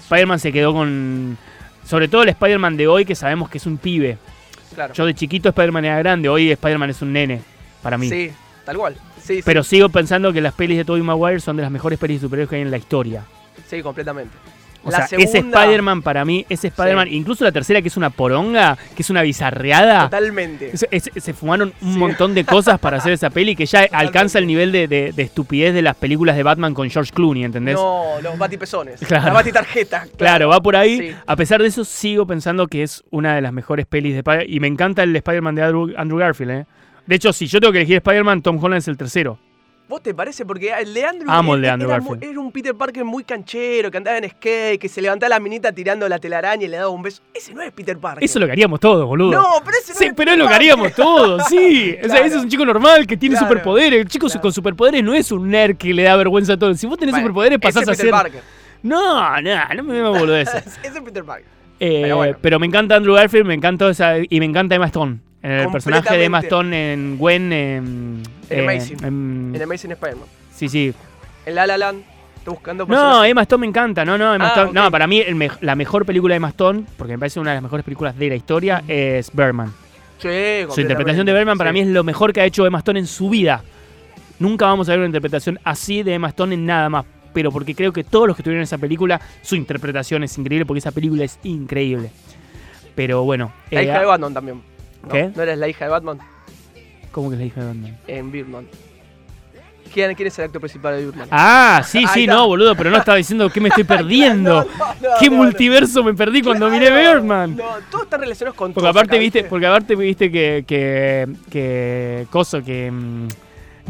Spider-Man 0.03 0.39
se 0.39 0.51
quedó 0.51 0.73
con. 0.73 1.37
Sobre 1.85 2.07
todo 2.07 2.23
el 2.23 2.29
Spider-Man 2.29 2.77
de 2.77 2.87
hoy, 2.87 3.03
que 3.05 3.15
sabemos 3.15 3.49
que 3.49 3.57
es 3.57 3.65
un 3.65 3.77
pibe. 3.77 4.17
Claro. 4.75 4.93
Yo 4.93 5.05
de 5.05 5.13
chiquito 5.13 5.49
Spider-Man 5.49 5.85
era 5.85 5.97
grande, 5.99 6.29
hoy 6.29 6.51
Spider-Man 6.51 6.89
es 6.91 7.01
un 7.01 7.11
nene, 7.13 7.41
para 7.81 7.97
mí. 7.97 8.09
Sí, 8.09 8.31
tal 8.65 8.77
cual. 8.77 8.95
Sí, 9.21 9.35
sí, 9.37 9.41
Pero 9.45 9.63
sigo 9.63 9.89
pensando 9.89 10.31
que 10.33 10.41
las 10.41 10.53
pelis 10.53 10.77
de 10.77 10.85
Tobey 10.85 11.01
Maguire 11.01 11.39
son 11.39 11.55
de 11.57 11.63
las 11.63 11.71
mejores 11.71 11.97
pelis 11.99 12.21
de 12.21 12.25
superhéroes 12.27 12.49
que 12.49 12.55
hay 12.57 12.61
en 12.61 12.71
la 12.71 12.77
historia. 12.77 13.23
sí, 13.67 13.81
completamente. 13.81 14.35
O 14.85 14.91
La 14.91 15.07
sea, 15.07 15.17
ese 15.17 15.37
Spider-Man 15.37 16.01
para 16.01 16.25
mí, 16.25 16.45
ese 16.49 16.67
Spider-Man, 16.67 17.07
incluso 17.09 17.43
la 17.45 17.51
tercera 17.53 17.81
que 17.81 17.87
es 17.87 17.95
una 17.95 18.09
poronga, 18.09 18.77
que 18.95 19.01
es 19.01 19.09
una 19.09 19.21
bizarreada. 19.21 20.03
Totalmente. 20.05 20.71
Es- 20.73 20.85
es- 20.91 21.09
se 21.15 21.33
fumaron 21.33 21.73
un 21.81 21.93
Sí. 21.93 21.97
montón 21.99 22.33
de 22.35 22.43
cosas 22.43 22.79
para 22.79 22.97
hacer 22.97 23.13
esa 23.13 23.29
peli 23.29 23.55
que 23.55 23.65
ya 23.65 23.87
alcanza 23.91 24.39
el 24.39 24.47
nivel 24.47 24.71
de, 24.71 24.87
de- 24.89 25.13
de 25.13 25.23
estupidez 25.23 25.73
de 25.73 25.81
las 25.81 25.95
películas 25.95 26.35
de 26.35 26.43
Batman 26.43 26.73
con 26.73 26.89
George 26.89 27.11
Clooney, 27.13 27.43
¿entendés? 27.45 27.75
No, 27.75 28.15
los 28.21 28.37
batipezones. 28.37 28.99
Claro. 29.07 29.25
La 29.27 29.33
batitarjeta. 29.33 30.05
Claro, 30.17 30.49
va 30.49 30.59
por 30.61 30.75
ahí. 30.75 30.97
Sí. 30.99 31.15
A 31.25 31.35
pesar 31.35 31.61
de 31.61 31.67
eso, 31.69 31.85
sigo 31.85 32.27
pensando 32.27 32.67
que 32.67 32.83
es 32.83 33.03
una 33.09 33.35
de 33.35 33.41
las 33.41 33.53
mejores 33.53 33.85
pelis 33.85 34.13
de 34.13 34.19
Spider- 34.19 34.49
Y 34.49 34.59
me 34.59 34.67
encanta 34.67 35.03
el 35.03 35.15
Spider-Man 35.15 35.55
de 35.55 35.61
Andrew, 35.63 35.93
Andrew 35.97 36.19
Garfield, 36.19 36.51
¿eh? 36.51 36.65
De 37.05 37.15
hecho, 37.15 37.31
si 37.33 37.47
yo 37.47 37.59
tengo 37.59 37.71
que 37.71 37.79
elegir 37.79 37.97
Spider-Man, 37.97 38.41
Tom 38.41 38.63
Holland 38.63 38.79
es 38.79 38.87
el 38.87 38.97
tercero. 38.97 39.37
¿Vos 39.87 40.01
te 40.01 40.13
parece? 40.13 40.45
Porque 40.45 40.71
el 40.71 40.93
de 40.93 41.05
Andrew, 41.05 41.29
Amo 41.29 41.55
de 41.57 41.67
era- 41.67 41.75
Garfield. 41.77 42.23
era 42.23 42.39
un 42.39 42.51
Peter 42.51 42.73
Parker 42.73 43.03
muy 43.03 43.23
canchero, 43.25 43.91
que 43.91 43.97
andaba 43.97 44.17
en 44.17 44.29
skate, 44.29 44.79
que 44.79 44.87
se 44.89 45.01
levantaba 45.01 45.29
la 45.29 45.39
minita 45.39 45.71
tirando 45.73 46.07
la 46.09 46.17
telaraña 46.19 46.63
y 46.65 46.67
le 46.69 46.77
daba 46.77 46.89
un 46.89 47.01
beso. 47.03 47.21
Ese 47.33 47.53
no 47.53 47.61
es 47.61 47.71
Peter 47.73 47.97
Parker. 47.97 48.23
Eso 48.23 48.39
es 48.39 48.41
lo 48.41 48.45
que 48.47 48.53
haríamos 48.53 48.79
todos, 48.79 49.05
boludo. 49.05 49.31
No, 49.33 49.45
pero 49.63 49.77
ese 49.77 49.91
no 49.93 49.99
Sí, 49.99 50.05
es 50.05 50.13
pero 50.15 50.31
es 50.31 50.37
Peter 50.37 50.37
lo 50.37 50.45
que 50.45 50.49
Parker. 50.49 50.55
haríamos 50.55 50.93
todos, 50.93 51.43
sí. 51.47 51.95
O 52.03 52.07
sea, 52.07 52.19
ese 52.25 52.37
es 52.37 52.43
un 52.43 52.49
chico 52.49 52.65
normal 52.65 53.05
que 53.05 53.17
tiene 53.17 53.35
Claro. 53.35 53.47
superpoderes. 53.49 53.99
El 53.99 54.07
chico 54.07 54.27
Claro. 54.27 54.41
con 54.41 54.53
superpoderes 54.53 55.03
no 55.03 55.13
es 55.13 55.31
un 55.31 55.49
nerd 55.49 55.75
que 55.77 55.93
le 55.93 56.03
da 56.03 56.15
vergüenza 56.15 56.53
a 56.53 56.57
todos. 56.57 56.79
Si 56.79 56.87
vos 56.87 56.97
tenés 56.97 57.11
Bueno, 57.13 57.25
superpoderes, 57.27 57.59
pasás 57.59 57.83
ese 57.83 57.91
a 57.91 57.95
ser. 57.95 58.09
Parker. 58.09 58.41
No, 58.81 59.41
no, 59.41 59.55
no 59.75 59.83
me 59.83 60.01
me 60.01 60.09
boludeces. 60.09 60.65
ese 60.83 60.97
es 60.97 61.01
Peter 61.03 61.23
Parker. 61.23 61.45
Eh, 61.79 61.99
Pero 62.03 62.17
bueno. 62.17 62.37
Pero 62.41 62.59
me 62.59 62.65
encanta 62.67 62.95
Andrew 62.95 63.13
Garfield, 63.15 63.45
me 63.45 63.53
encanta 63.53 63.89
esa, 63.89 64.13
y 64.17 64.39
me 64.39 64.45
encanta 64.45 64.75
Emma 64.75 64.85
Stone. 64.87 65.19
El 65.43 65.69
personaje 65.69 66.17
de 66.17 66.23
Emma. 66.25 66.39
Stone 66.39 66.93
en 66.93 67.17
Gwen. 67.17 67.51
En, 67.53 68.23
En 68.49 68.59
eh, 68.59 68.63
Amazing. 68.63 69.03
en- 69.03 69.51
En 69.55 69.61
Amazing 69.61 69.91
Spider-Man. 69.91 70.27
sí, 70.53 70.69
sí. 70.69 70.93
En 71.45 71.55
La 71.55 71.67
La 71.67 71.77
Land. 71.77 72.03
Buscando 72.45 72.85
No. 72.85 73.23
Emma 73.23 73.41
Stone 73.43 73.61
me 73.61 73.67
encanta. 73.67 74.03
No, 74.03 74.17
no, 74.17 74.33
Emma 74.35 74.47
Ah, 74.47 74.53
Stone. 74.61 74.71
No, 74.73 74.91
para 74.91 75.07
mí 75.07 75.19
el 75.21 75.49
la 75.61 75.75
mejor 75.75 76.05
película 76.05 76.33
de 76.33 76.37
Emma 76.37 76.49
Stone, 76.49 76.83
porque 76.97 77.13
me 77.13 77.19
parece 77.19 77.39
una 77.39 77.51
de 77.51 77.55
las 77.57 77.63
mejores 77.63 77.85
películas 77.85 78.17
de 78.17 78.27
la 78.29 78.35
historia, 78.35 78.83
es 78.87 79.31
Berman. 79.33 79.73
Sí, 80.17 80.29
Su 80.69 80.81
interpretación 80.81 81.25
de 81.25 81.33
Berman 81.33 81.57
para 81.57 81.71
mí 81.73 81.81
es 81.81 81.87
lo 81.87 82.03
mejor 82.03 82.31
que 82.33 82.41
ha 82.41 82.45
hecho 82.45 82.65
Emma 82.65 82.79
Stone 82.79 82.99
en 82.99 83.07
su 83.07 83.29
vida. 83.29 83.61
Nunca 84.39 84.65
vamos 84.65 84.87
a 84.89 84.91
ver 84.91 84.99
una 84.99 85.07
interpretación 85.07 85.59
así 85.63 86.03
de 86.03 86.13
Emma 86.15 86.29
Stone 86.29 86.53
en 86.55 86.65
nada 86.65 86.89
más. 86.89 87.05
Pero 87.33 87.51
porque 87.51 87.73
creo 87.73 87.91
que 87.93 88.03
todos 88.03 88.27
los 88.27 88.35
que 88.35 88.41
estuvieron 88.41 88.59
en 88.59 88.63
esa 88.63 88.77
película, 88.77 89.19
su 89.41 89.55
interpretación 89.55 90.23
es 90.23 90.37
increíble, 90.37 90.65
porque 90.65 90.79
esa 90.79 90.91
película 90.91 91.23
es 91.23 91.39
increíble. 91.43 92.11
Pero 92.95 93.23
bueno. 93.23 93.51
La 93.71 93.81
eh, 93.81 93.85
hija 93.85 93.99
de 94.01 94.05
Batman 94.05 94.33
también. 94.33 94.61
¿No? 95.03 95.09
¿Qué? 95.09 95.31
¿No 95.35 95.43
eres 95.43 95.57
la 95.57 95.67
hija 95.67 95.85
de 95.85 95.91
Batman? 95.91 96.19
¿Cómo 97.11 97.29
que 97.29 97.35
es 97.35 97.39
la 97.39 97.45
hija 97.45 97.61
de 97.61 97.67
Batman? 97.67 97.97
En 98.07 98.31
Birdman. 98.31 98.67
¿Quién, 99.93 100.15
quién 100.15 100.27
es 100.27 100.39
el 100.39 100.45
actor 100.45 100.59
principal 100.59 100.95
de 100.95 101.05
Birdman? 101.05 101.27
Ah, 101.29 101.83
sí, 101.85 102.05
sí, 102.11 102.25
no, 102.25 102.47
boludo, 102.47 102.75
pero 102.75 102.89
no 102.89 102.97
estaba 102.97 103.17
diciendo 103.17 103.47
que 103.51 103.61
me 103.61 103.69
estoy 103.69 103.83
perdiendo. 103.83 104.63
No, 104.63 104.85
no, 105.01 105.09
¿Qué 105.19 105.29
multiverso 105.29 106.03
me 106.03 106.15
perdí 106.15 106.41
cuando 106.41 106.67
miré. 106.69 106.89
Birdman? 106.89 107.55
No, 107.55 107.63
todos 107.91 108.05
están 108.05 108.21
relacionados 108.21 108.57
con 108.57 108.73
Porque 108.73 108.81
todo, 108.85 108.89
aparte 108.89 109.19
¿viste? 109.19 109.39
viste, 109.39 109.49
porque 109.49 109.67
aparte 109.67 109.95
viste 109.95 110.31
que, 110.31 110.63
que, 110.65 111.27
que 111.51 112.25
Coso, 112.31 112.63
que 112.63 112.89
mm, 112.89 113.27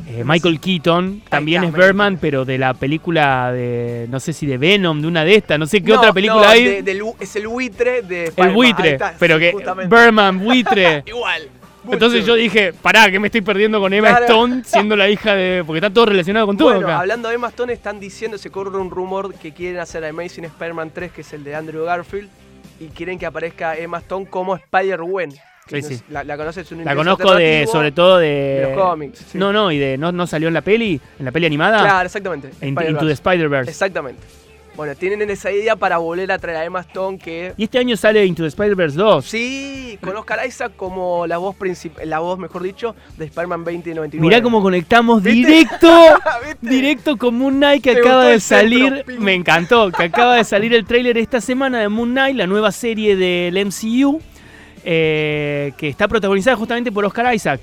eh, 0.07 0.23
Michael 0.25 0.59
Keaton 0.59 1.21
también 1.29 1.63
es 1.63 1.71
Birdman, 1.73 2.17
pero 2.19 2.45
de 2.45 2.57
la 2.57 2.73
película 2.73 3.51
de, 3.51 4.07
no 4.09 4.19
sé 4.19 4.33
si 4.33 4.45
de 4.45 4.57
Venom, 4.57 5.01
de 5.01 5.07
una 5.07 5.23
de 5.23 5.35
estas, 5.35 5.57
no 5.59 5.65
sé 5.67 5.81
qué 5.81 5.91
No, 5.93 5.99
otra 5.99 6.11
película 6.13 6.41
no, 6.41 6.49
hay. 6.49 6.81
de- 6.81 7.13
es 7.19 7.35
el 7.35 7.47
buitre 7.47 8.01
de 8.01 8.31
el 8.35 8.49
buitre, 8.51 8.93
está, 8.93 9.15
pero 9.19 9.35
sí, 9.35 9.41
que 9.41 9.51
justamente. 9.53 9.95
Birdman, 9.95 10.39
buitre. 10.39 11.03
Igual. 11.07 11.43
Entonces 11.91 12.21
mucho. 12.21 12.37
yo 12.37 12.41
dije, 12.41 12.71
pará, 12.71 13.11
que 13.11 13.19
me 13.19 13.27
estoy 13.27 13.41
perdiendo 13.41 13.79
con 13.81 13.91
Emma 13.93 14.07
Claro. 14.09 14.25
Stone 14.25 14.61
siendo 14.65 14.95
la 14.95 15.09
hija 15.09 15.35
de. 15.35 15.63
Porque 15.65 15.79
está 15.79 15.89
todo 15.93 16.05
relacionado 16.05 16.45
con 16.47 16.55
todo 16.57 16.69
Bueno, 16.69 16.87
acá. 16.87 16.99
hablando 17.01 17.27
de 17.27 17.35
Emma 17.35 17.49
Stone, 17.49 17.73
están 17.73 17.99
diciendo, 17.99 18.37
se 18.37 18.49
corre 18.49 18.77
un 18.77 18.89
rumor 18.89 19.33
que 19.35 19.51
quieren 19.51 19.79
hacer 19.81 20.05
Amazing 20.05 20.45
Spider-Man 20.45 20.91
3, 20.93 21.11
que 21.11 21.21
es 21.21 21.33
el 21.33 21.43
de 21.43 21.55
Andrew 21.55 21.83
Garfield, 21.83 22.29
y 22.85 22.87
quieren 22.89 23.17
que 23.19 23.25
aparezca 23.25 23.75
Emma 23.77 23.99
Stone 23.99 24.27
como 24.27 24.55
Spider-Gwen. 24.55 25.31
Sí, 25.67 25.81
sí. 25.81 26.01
La, 26.09 26.23
la 26.25 26.35
conoces, 26.35 26.65
es 26.65 26.71
un 26.73 26.83
La 26.83 26.93
conozco 26.93 27.33
de, 27.35 27.65
sobre 27.71 27.91
todo 27.93 28.17
de. 28.17 28.27
de 28.27 28.61
los 28.75 28.77
cómics. 28.83 29.19
sí. 29.29 29.37
No, 29.37 29.53
no, 29.53 29.71
y 29.71 29.77
de. 29.79 29.97
No, 29.97 30.11
no 30.11 30.27
salió 30.27 30.49
en 30.49 30.53
la 30.53 30.61
peli, 30.61 30.99
en 31.19 31.25
la 31.25 31.31
peli 31.31 31.45
animada. 31.45 31.79
Claro, 31.79 32.05
exactamente. 32.05 32.49
En- 32.59 32.69
Into 32.69 33.05
the 33.05 33.13
Spider-Verse. 33.13 33.71
Exactamente. 33.71 34.21
Bueno, 34.75 34.95
tienen 34.95 35.29
esa 35.29 35.51
idea 35.51 35.75
para 35.75 35.97
volver 35.99 36.31
a 36.31 36.39
traer 36.39 36.57
a 36.57 36.65
Emma 36.65 36.79
Stone 36.79 37.19
que... 37.19 37.53
Y 37.57 37.65
este 37.65 37.77
año 37.77 37.95
sale 37.95 38.25
Into 38.25 38.41
the 38.41 38.47
Spider-Verse 38.47 38.97
2. 38.97 39.23
Sí, 39.23 39.99
con 40.01 40.15
Oscar 40.17 40.39
Isaac 40.47 40.73
como 40.75 41.27
la 41.27 41.37
voz 41.37 41.55
principal, 41.55 42.09
la 42.09 42.19
voz, 42.19 42.39
mejor 42.39 42.63
dicho, 42.63 42.95
de 43.17 43.25
Spider-Man 43.25 43.63
2099. 43.65 44.19
Mirá 44.19 44.41
cómo 44.41 44.63
conectamos 44.63 45.21
¿Viste? 45.21 45.47
directo, 45.47 45.87
directo 46.61 47.17
con 47.17 47.35
Moon 47.35 47.55
Knight 47.57 47.83
que 47.83 47.93
Te 47.93 47.99
acaba 47.99 48.25
de 48.25 48.39
centro, 48.39 48.79
salir. 48.79 49.19
Me 49.19 49.35
encantó, 49.35 49.91
que 49.91 50.03
acaba 50.05 50.37
de 50.37 50.43
salir 50.43 50.73
el 50.73 50.85
tráiler 50.85 51.19
esta 51.19 51.39
semana 51.39 51.79
de 51.79 51.89
Moon 51.89 52.09
Knight, 52.09 52.35
la 52.35 52.47
nueva 52.47 52.71
serie 52.71 53.15
del 53.15 53.53
MCU, 53.65 54.19
eh, 54.83 55.71
que 55.77 55.87
está 55.87 56.07
protagonizada 56.07 56.57
justamente 56.57 56.91
por 56.91 57.05
Oscar 57.05 57.33
Isaac. 57.35 57.61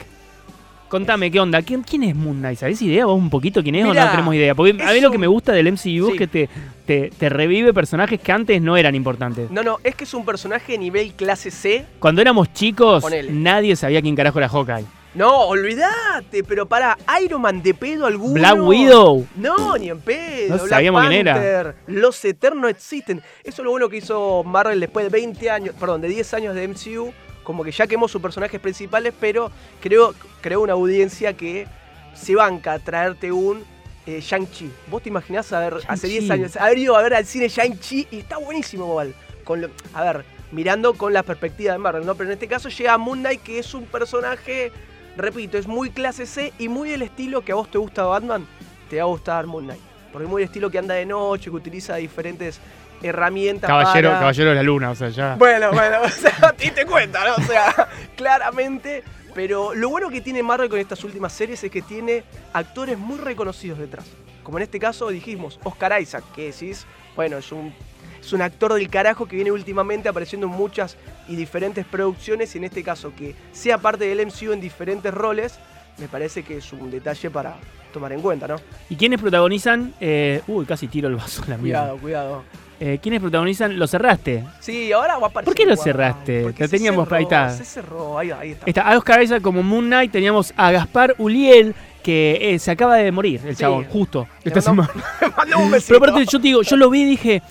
Contame, 0.90 1.30
¿qué 1.30 1.38
onda? 1.38 1.62
¿Quién, 1.62 1.82
quién 1.84 2.02
es 2.02 2.16
Moon 2.16 2.38
Knight? 2.40 2.58
¿Sabés 2.58 2.82
idea 2.82 3.06
vos 3.06 3.16
un 3.16 3.30
poquito 3.30 3.62
quién 3.62 3.76
es 3.76 3.84
o 3.84 3.94
no 3.94 4.10
tenemos 4.10 4.34
idea? 4.34 4.56
Porque 4.56 4.82
a 4.82 4.92
mí 4.92 5.00
lo 5.00 5.10
que 5.12 5.18
me 5.18 5.28
gusta 5.28 5.52
del 5.52 5.70
MCU 5.72 5.78
Sí. 5.84 6.02
es 6.12 6.18
que 6.18 6.26
te, 6.26 6.48
te, 6.84 7.10
te 7.16 7.28
revive 7.28 7.72
personajes 7.72 8.20
que 8.20 8.32
antes 8.32 8.60
no 8.60 8.76
eran 8.76 8.96
importantes. 8.96 9.48
No, 9.52 9.62
no, 9.62 9.78
es 9.84 9.94
que 9.94 10.02
es 10.02 10.12
un 10.14 10.24
personaje 10.24 10.76
nivel 10.76 11.12
clase 11.12 11.52
C. 11.52 11.84
Cuando 12.00 12.20
éramos 12.20 12.52
chicos, 12.52 13.02
Ponele. 13.04 13.30
nadie 13.30 13.76
sabía 13.76 14.02
quién 14.02 14.16
carajo 14.16 14.38
era 14.40 14.48
Hawkeye. 14.48 14.84
No, 15.14 15.42
olvídate, 15.46 16.42
pero 16.42 16.66
para 16.66 16.96
Iron 17.24 17.42
Man 17.42 17.62
de 17.62 17.74
pedo 17.74 18.06
alguno. 18.06 18.34
Black 18.34 18.58
Widow. 18.60 19.26
No, 19.36 19.76
ni 19.76 19.90
en 19.90 20.00
pedo. 20.00 20.50
No 20.50 20.56
Black 20.56 20.68
sabíamos 20.68 21.06
quién 21.06 21.26
era. 21.28 21.74
Los 21.86 22.24
Eternos 22.24 22.68
existen. 22.70 23.18
Eso 23.44 23.62
es 23.62 23.64
lo 23.64 23.70
bueno 23.70 23.88
que 23.88 23.96
hizo 23.98 24.42
Marvel 24.44 24.80
después 24.80 25.04
de 25.04 25.10
20 25.10 25.50
años, 25.50 25.74
perdón, 25.78 26.00
de 26.00 26.08
10 26.08 26.34
años 26.34 26.54
de 26.56 26.66
MCU. 26.66 27.12
Como 27.50 27.64
que 27.64 27.72
ya 27.72 27.88
quemó 27.88 28.06
sus 28.06 28.22
personajes 28.22 28.60
principales, 28.60 29.12
pero 29.18 29.50
creó, 29.80 30.14
creó 30.40 30.60
una 30.60 30.74
audiencia 30.74 31.32
que 31.32 31.66
se 32.14 32.36
banca 32.36 32.74
a 32.74 32.78
traerte 32.78 33.32
un 33.32 33.64
eh, 34.06 34.20
Shang-Chi. 34.22 34.70
¿Vos 34.88 35.02
te 35.02 35.08
imaginás 35.08 35.52
haber, 35.52 35.74
hace 35.88 36.06
Shang-Chi. 36.06 36.18
10 36.20 36.30
años, 36.30 36.56
haber 36.56 36.78
ido 36.78 36.96
a 36.96 37.02
ver 37.02 37.14
al 37.14 37.26
cine 37.26 37.48
Shang-Chi 37.48 38.06
y 38.12 38.18
está 38.20 38.38
buenísimo 38.38 38.84
igual? 38.86 39.14
Con 39.42 39.62
lo- 39.62 39.70
a 39.94 40.04
ver, 40.04 40.24
mirando 40.52 40.94
con 40.94 41.12
la 41.12 41.24
perspectiva 41.24 41.72
de 41.72 41.78
Marvel, 41.78 42.06
¿no? 42.06 42.14
Pero 42.14 42.28
en 42.30 42.34
este 42.34 42.46
caso 42.46 42.68
llega 42.68 42.96
Moon 42.98 43.18
Knight, 43.18 43.42
que 43.42 43.58
es 43.58 43.74
un 43.74 43.84
personaje, 43.86 44.70
repito, 45.16 45.58
es 45.58 45.66
muy 45.66 45.90
clase 45.90 46.26
C 46.26 46.52
y 46.56 46.68
muy 46.68 46.92
el 46.92 47.02
estilo 47.02 47.44
que 47.44 47.50
a 47.50 47.56
vos 47.56 47.68
te 47.68 47.78
gusta 47.78 48.04
Batman, 48.04 48.46
te 48.88 48.98
va 48.98 49.02
a 49.02 49.06
gustar 49.06 49.44
Moon 49.48 49.64
Knight. 49.64 49.80
Porque 50.12 50.24
es 50.26 50.30
muy 50.30 50.42
el 50.42 50.46
estilo 50.46 50.70
que 50.70 50.78
anda 50.78 50.94
de 50.94 51.04
noche, 51.06 51.50
que 51.50 51.56
utiliza 51.56 51.96
diferentes 51.96 52.60
herramientas. 53.02 53.68
Caballero, 53.68 54.08
para- 54.10 54.20
caballero 54.20 54.50
de 54.50 54.56
la 54.56 54.62
luna, 54.62 54.90
o 54.90 54.94
sea, 54.94 55.08
ya. 55.08 55.34
bueno, 55.36 55.72
bueno, 55.72 56.02
o 56.04 56.08
sea, 56.08 56.54
y 56.60 56.70
te 56.70 56.84
cuenta, 56.86 57.24
¿no? 57.26 57.34
O 57.42 57.46
sea, 57.46 57.88
claramente. 58.16 59.02
Pero 59.34 59.74
lo 59.74 59.88
bueno 59.90 60.10
que 60.10 60.20
tiene 60.20 60.42
Marvel 60.42 60.68
con 60.68 60.78
estas 60.80 61.04
últimas 61.04 61.32
series 61.32 61.62
es 61.62 61.70
que 61.70 61.82
tiene 61.82 62.24
actores 62.52 62.98
muy 62.98 63.16
reconocidos 63.18 63.78
detrás. 63.78 64.04
Como 64.42 64.58
en 64.58 64.62
este 64.64 64.80
caso 64.80 65.08
dijimos, 65.08 65.60
Oscar 65.62 66.00
Isaac, 66.02 66.24
que 66.34 66.46
decís, 66.46 66.84
bueno, 67.14 67.38
es 67.38 67.52
un. 67.52 67.72
es 68.20 68.32
un 68.32 68.42
actor 68.42 68.74
del 68.74 68.90
carajo 68.90 69.26
que 69.26 69.36
viene 69.36 69.52
últimamente 69.52 70.08
apareciendo 70.08 70.48
en 70.48 70.52
muchas 70.52 70.96
y 71.28 71.36
diferentes 71.36 71.86
producciones 71.86 72.54
y 72.56 72.58
en 72.58 72.64
este 72.64 72.82
caso 72.82 73.12
que 73.16 73.36
sea 73.52 73.78
parte 73.78 74.04
del 74.06 74.26
MCU 74.26 74.52
en 74.52 74.60
diferentes 74.60 75.14
roles, 75.14 75.60
me 75.98 76.08
parece 76.08 76.42
que 76.42 76.56
es 76.56 76.72
un 76.72 76.90
detalle 76.90 77.30
para 77.30 77.54
tomar 77.92 78.12
en 78.12 78.20
cuenta, 78.22 78.48
¿no? 78.48 78.56
¿Y 78.88 78.96
quiénes 78.96 79.20
protagonizan? 79.20 79.94
eh, 80.00 80.42
uy, 80.48 80.64
casi 80.66 80.88
tiro 80.88 81.06
el 81.08 81.14
vaso 81.14 81.44
a 81.44 81.50
la 81.50 81.56
mierda. 81.56 81.80
Cuidado, 81.82 81.98
cuidado. 81.98 82.44
Eh, 82.82 82.98
¿Quiénes 83.02 83.20
protagonizan? 83.20 83.78
Lo 83.78 83.86
cerraste. 83.86 84.42
Sí, 84.58 84.90
ahora 84.90 85.18
va 85.18 85.26
a 85.26 85.28
aparecer. 85.30 85.44
¿Por 85.44 85.54
qué 85.54 85.66
lo 85.66 85.76
cerraste? 85.76 86.42
Lo 86.44 86.68
teníamos 86.68 87.04
cerró, 87.06 87.16
ahí 87.16 87.22
está. 87.24 87.50
Se 87.50 87.64
cerró, 87.66 88.18
ahí, 88.18 88.30
ahí 88.30 88.50
está. 88.52 88.64
Está 88.66 88.82
a 88.90 88.96
Oscar 88.96 89.22
Isaac 89.22 89.42
como 89.42 89.62
Moon 89.62 89.84
Knight, 89.86 90.10
teníamos 90.10 90.54
a 90.56 90.70
Gaspar 90.72 91.14
Uliel, 91.18 91.74
que 92.02 92.38
eh, 92.54 92.58
se 92.58 92.70
acaba 92.70 92.96
de 92.96 93.12
morir, 93.12 93.40
el 93.44 93.54
Sí. 93.54 93.60
chabón, 93.60 93.84
justo. 93.84 94.26
Le 94.42 94.48
Esta 94.48 94.62
semana. 94.62 94.88
Un 95.58 95.70
besito. 95.70 95.98
Pero 96.00 96.10
aparte, 96.12 96.24
yo 96.30 96.38
te 96.40 96.46
digo, 96.48 96.62
yo 96.62 96.76
lo 96.76 96.88
vi 96.88 97.02
y 97.02 97.04
dije, 97.04 97.42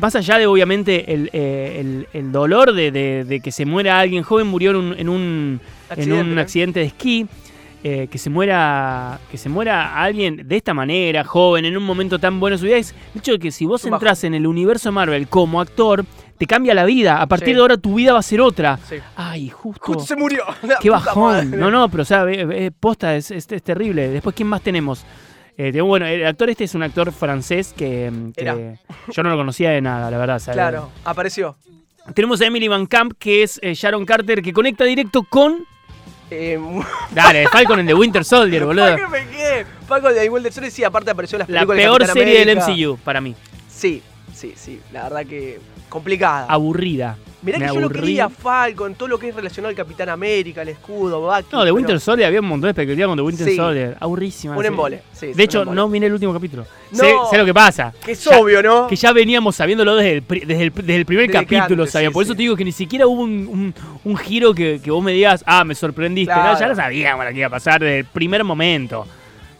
más 0.00 0.16
allá 0.16 0.38
de 0.38 0.46
obviamente 0.48 1.12
el, 1.14 1.30
eh, 1.32 1.76
el- 1.78 2.08
el 2.12 2.32
dolor 2.32 2.72
de, 2.72 2.90
de- 2.90 3.24
de 3.24 3.38
que 3.40 3.52
se 3.52 3.64
muera 3.64 4.00
alguien 4.00 4.24
joven, 4.24 4.48
murió 4.48 4.70
en 4.72 4.76
un, 4.76 4.94
en 4.98 5.08
un, 5.08 5.60
en 5.96 6.12
un 6.12 6.38
accidente 6.40 6.80
de 6.80 6.86
esquí. 6.86 7.26
Eh, 7.84 8.08
que 8.10 8.18
se 8.18 8.28
muera 8.30 9.20
que 9.30 9.38
se 9.38 9.48
muera 9.48 10.02
alguien 10.02 10.48
de 10.48 10.56
esta 10.56 10.74
manera, 10.74 11.24
joven, 11.24 11.64
en 11.64 11.76
un 11.76 11.82
momento 11.84 12.18
tan 12.18 12.40
bueno 12.40 12.54
de 12.56 12.58
su 12.58 12.64
vida, 12.66 12.76
es 12.76 12.94
el 13.14 13.20
hecho 13.20 13.32
de 13.32 13.38
que 13.38 13.50
si 13.50 13.66
vos 13.66 13.84
entras 13.84 14.24
en 14.24 14.34
el 14.34 14.46
universo 14.46 14.90
Marvel 14.92 15.28
como 15.28 15.60
actor, 15.60 16.04
te 16.38 16.46
cambia 16.46 16.74
la 16.74 16.84
vida. 16.84 17.20
A 17.20 17.26
partir 17.26 17.48
Sí. 17.48 17.54
de 17.54 17.60
ahora 17.60 17.76
tu 17.76 17.94
vida 17.94 18.12
va 18.12 18.18
a 18.20 18.22
ser 18.22 18.40
otra. 18.40 18.78
Sí. 18.88 18.96
Ay, 19.16 19.48
justo. 19.48 19.80
Justo 19.84 20.04
se 20.04 20.16
murió. 20.16 20.42
Qué 20.80 20.90
bajón. 20.90 21.50
No, 21.52 21.70
no, 21.70 21.88
pero 21.88 22.02
o 22.02 22.06
sea, 22.06 22.24
posta, 22.78 23.16
es, 23.16 23.30
es- 23.30 23.50
es 23.50 23.62
terrible. 23.62 24.08
Después, 24.08 24.34
¿quién 24.36 24.48
más 24.48 24.62
tenemos? 24.62 25.04
Eh, 25.56 25.80
bueno, 25.80 26.06
el 26.06 26.24
actor 26.24 26.48
este 26.50 26.64
es 26.64 26.74
un 26.76 26.84
actor 26.84 27.10
francés 27.10 27.74
que, 27.76 28.10
mm, 28.10 28.32
que 28.32 28.78
yo 29.12 29.22
no 29.24 29.30
lo 29.30 29.36
conocía 29.36 29.70
de 29.70 29.80
nada, 29.80 30.08
la 30.10 30.18
verdad. 30.18 30.40
Claro, 30.52 30.90
apareció. 31.04 31.56
Tenemos 32.14 32.40
a 32.40 32.46
Emily 32.46 32.68
Van 32.68 32.86
Camp, 32.86 33.12
que 33.18 33.42
es 33.42 33.58
eh, 33.62 33.74
Sharon 33.74 34.04
Carter, 34.06 34.40
que 34.40 34.52
conecta 34.52 34.84
directo 34.84 35.24
con. 35.24 35.64
Eh, 36.30 36.58
Dale, 37.10 37.48
Falcon 37.48 37.80
en 37.80 37.86
The 37.86 37.94
Winter 37.94 38.24
Soldier, 38.24 38.64
boludo. 38.64 38.84
¿Para 38.84 38.96
qué 38.96 39.08
me 39.08 39.26
quedé? 39.28 39.66
Paco 39.86 40.12
de 40.12 40.24
Igual 40.24 40.42
del 40.42 40.52
Sol 40.52 40.70
sí, 40.70 40.84
aparte 40.84 41.10
apareció 41.10 41.36
en 41.36 41.40
las 41.40 41.48
La 41.48 41.60
películas 41.66 41.78
de 41.78 41.84
peor 41.84 42.06
serie 42.06 42.44
del. 42.44 42.58
MCU, 42.58 42.98
para 42.98 43.20
mí. 43.20 43.34
Sí, 43.68 44.02
sí, 44.34 44.54
sí. 44.56 44.80
La 44.92 45.04
verdad 45.04 45.26
que 45.26 45.60
complicada. 45.88 46.46
Aburrida. 46.48 47.16
Mirá 47.40 47.56
Me 47.58 47.66
que 47.66 47.74
yo 47.74 47.78
lo 47.80 47.86
aburrí. 47.86 48.00
quería 48.00 48.28
Falcon, 48.28 48.94
todo 48.96 49.08
lo 49.08 49.16
que 49.18 49.28
es 49.28 49.34
relacionado 49.34 49.70
al 49.70 49.76
Capitán 49.76 50.08
América, 50.08 50.62
el 50.62 50.70
escudo, 50.70 51.20
Bucky. 51.20 51.46
No, 51.52 51.58
de 51.60 51.64
pero 51.66 51.74
Winter 51.76 52.00
Soldier 52.00 52.26
había 52.26 52.40
un 52.40 52.46
montón 52.46 52.66
de 52.66 52.70
expectativa 52.70 53.06
con 53.06 53.16
The 53.16 53.22
Winter 53.22 53.46
Sí. 53.48 53.54
Soldier. 53.56 53.96
Aburrísima. 54.00 54.56
Un 54.56 54.64
embole. 54.66 55.02
Sí, 55.12 55.32
De 55.34 55.42
hecho, 55.44 55.60
embole. 55.60 55.76
no 55.76 55.88
miré 55.88 56.06
el 56.08 56.14
último 56.14 56.32
capítulo. 56.32 56.66
No. 56.90 56.98
Sé, 56.98 57.14
sé 57.30 57.38
lo 57.38 57.44
que 57.44 57.54
pasa. 57.54 57.94
Que 58.04 58.12
es 58.12 58.24
Ya- 58.24 58.38
obvio, 58.40 58.60
¿no? 58.60 58.88
que 58.88 58.96
ya 58.96 59.12
veníamos 59.12 59.54
sabiéndolo 59.54 59.94
desde 59.94 60.14
el, 60.14 60.22
pri- 60.22 60.40
desde 60.40 60.64
el, 60.64 60.72
desde 60.74 60.96
el 60.96 61.06
primer 61.06 61.26
Desde 61.28 61.44
capítulo, 61.46 61.82
antes, 61.84 61.92
sabía. 61.92 62.08
sí, 62.08 62.12
Por 62.14 62.24
eso 62.24 62.32
te 62.34 62.38
digo 62.42 62.56
que 62.56 62.64
ni 62.64 62.72
siquiera 62.72 63.06
hubo 63.06 63.22
un, 63.22 63.46
un- 63.46 63.74
un 64.02 64.16
giro 64.16 64.52
que, 64.52 64.80
que 64.82 64.90
vos 64.90 65.04
me 65.04 65.12
digas, 65.12 65.44
ah, 65.46 65.62
me 65.64 65.76
sorprendiste. 65.76 66.32
Claro. 66.34 66.54
No, 66.54 66.58
ya 66.58 66.66
lo 66.66 66.74
sabíamos 66.74 67.24
lo 67.24 67.30
que 67.30 67.38
iba 67.38 67.46
a 67.46 67.50
pasar 67.50 67.80
desde 67.80 68.00
el 68.00 68.04
primer 68.06 68.42
momento. 68.42 69.06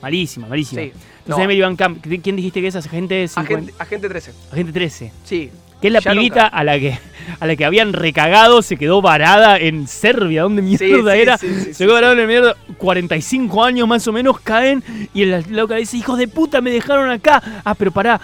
Malísima, 0.02 0.46
malísima. 0.48 0.82
Entonces, 0.82 1.04
No. 1.26 1.38
Emily 1.42 1.60
Van 1.60 1.76
Camp, 1.76 2.04
¿qui- 2.04 2.20
¿quién 2.22 2.34
dijiste 2.36 2.60
que 2.60 2.68
es 2.68 2.76
agente 2.76 3.28
50? 3.28 3.54
Agente, 3.54 3.74
Agente 3.78 4.08
13. 4.08 4.32
Agente 4.52 4.72
13. 4.72 5.12
Sí. 5.24 5.50
Que 5.80 5.88
es 5.88 5.92
la 5.92 6.00
Sharon 6.00 6.18
pibita 6.18 6.46
a 6.46 6.64
la 6.64 6.78
que 6.78 6.98
a 7.40 7.46
la 7.46 7.54
que 7.56 7.64
habían 7.66 7.92
recagado, 7.92 8.62
se 8.62 8.76
quedó 8.78 9.02
varada 9.02 9.58
en 9.58 9.86
Serbia. 9.86 10.42
¿Dónde 10.42 10.62
mierda 10.62 11.12
Sí, 11.12 11.20
era? 11.20 11.36
sí, 11.38 11.46
sí, 11.62 11.74
se 11.74 11.84
quedó 11.84 11.94
varada 11.94 12.14
en 12.20 12.26
mierda. 12.26 12.56
45 12.78 13.62
años 13.64 13.86
más 13.86 14.06
o 14.08 14.12
menos 14.12 14.40
caen 14.40 14.82
y 15.12 15.24
la 15.26 15.40
loca 15.50 15.74
dice, 15.76 15.96
hijos 15.98 16.18
de 16.18 16.26
puta, 16.26 16.60
me 16.62 16.70
dejaron 16.70 17.10
acá. 17.10 17.42
Ah, 17.64 17.74
pero 17.74 17.90
pará, 17.92 18.18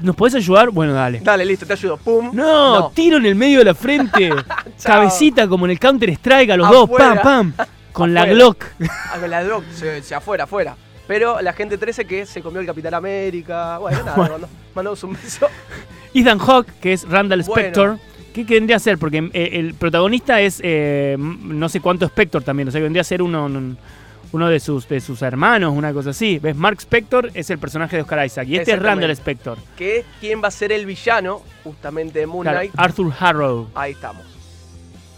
¿nos 0.00 0.14
podés 0.14 0.34
ayudar? 0.34 0.68
Bueno, 0.70 0.92
dale. 0.92 1.20
Dale, 1.20 1.44
listo, 1.46 1.64
te 1.66 1.72
ayudo. 1.72 1.96
Pum. 1.96 2.30
No, 2.34 2.78
No. 2.80 2.90
tiro 2.90 3.16
en 3.16 3.26
el 3.26 3.34
medio 3.34 3.60
de 3.60 3.64
la 3.64 3.74
frente. 3.74 4.30
Cabecita 4.84 5.48
como 5.48 5.64
en 5.64 5.72
el 5.72 5.78
Counter 5.80 6.10
Strike 6.10 6.50
a 6.50 6.56
los 6.56 6.66
Afuera. 6.68 7.08
dos. 7.14 7.18
Pam, 7.22 7.52
pam. 7.52 7.66
Con 7.92 8.12
la. 8.14 8.26
Glock. 8.26 8.64
Ah, 8.86 9.16
con 9.20 9.30
la 9.30 9.42
Glock, 9.42 9.64
se, 9.72 10.02
se 10.02 10.14
afuera, 10.14 10.44
afuera. 10.44 10.76
Pero 11.06 11.40
la 11.40 11.50
Agente 11.50 11.78
13 11.78 12.04
que 12.04 12.26
se 12.26 12.42
comió 12.42 12.60
el 12.60 12.66
Capitán 12.66 12.94
América. 12.94 13.78
Bueno, 13.78 13.98
nada, 14.04 14.16
mandó- 14.28 14.48
mandamos 14.74 15.02
un 15.04 15.14
beso. 15.14 15.48
Ethan 16.14 16.38
Hawke, 16.38 16.72
que 16.80 16.92
es 16.92 17.08
Randall 17.08 17.42
Bueno. 17.42 17.60
Spector. 17.62 17.98
¿Qué 18.34 18.44
vendría 18.44 18.76
a 18.76 18.80
ser? 18.80 18.96
Porque 18.98 19.28
eh, 19.34 19.50
el 19.54 19.74
protagonista 19.74 20.40
es 20.40 20.58
eh, 20.64 21.16
no 21.18 21.68
sé 21.68 21.80
cuánto 21.80 22.06
Spector 22.06 22.42
también. 22.42 22.68
O 22.68 22.70
sea, 22.70 22.78
que 22.78 22.84
vendría 22.84 23.02
a 23.02 23.04
ser 23.04 23.20
uno, 23.22 23.44
un- 23.46 23.76
uno 24.32 24.48
de, 24.48 24.58
sus, 24.60 24.88
de 24.88 24.98
sus 25.02 25.20
hermanos, 25.20 25.74
una 25.76 25.92
cosa 25.92 26.10
así. 26.10 26.38
¿Ves? 26.38 26.56
Mark 26.56 26.78
Spector 26.80 27.30
es 27.34 27.50
el 27.50 27.58
personaje 27.58 27.96
de 27.96 28.02
Oscar 28.02 28.24
Isaac. 28.24 28.48
Y 28.48 28.56
este 28.56 28.72
es. 28.72 28.78
Randall 28.80 29.10
Spector. 29.10 29.58
Que 29.76 29.98
es 29.98 30.04
quién 30.20 30.42
va 30.42 30.48
a 30.48 30.50
ser 30.50 30.72
el 30.72 30.86
villano, 30.86 31.42
justamente 31.62 32.20
de 32.20 32.26
Moon 32.26 32.42
Claro, 32.44 32.56
Knight. 32.60 32.72
Arthur 32.74 33.12
Harrow. 33.20 33.68
Ahí 33.74 33.92
estamos. 33.92 34.24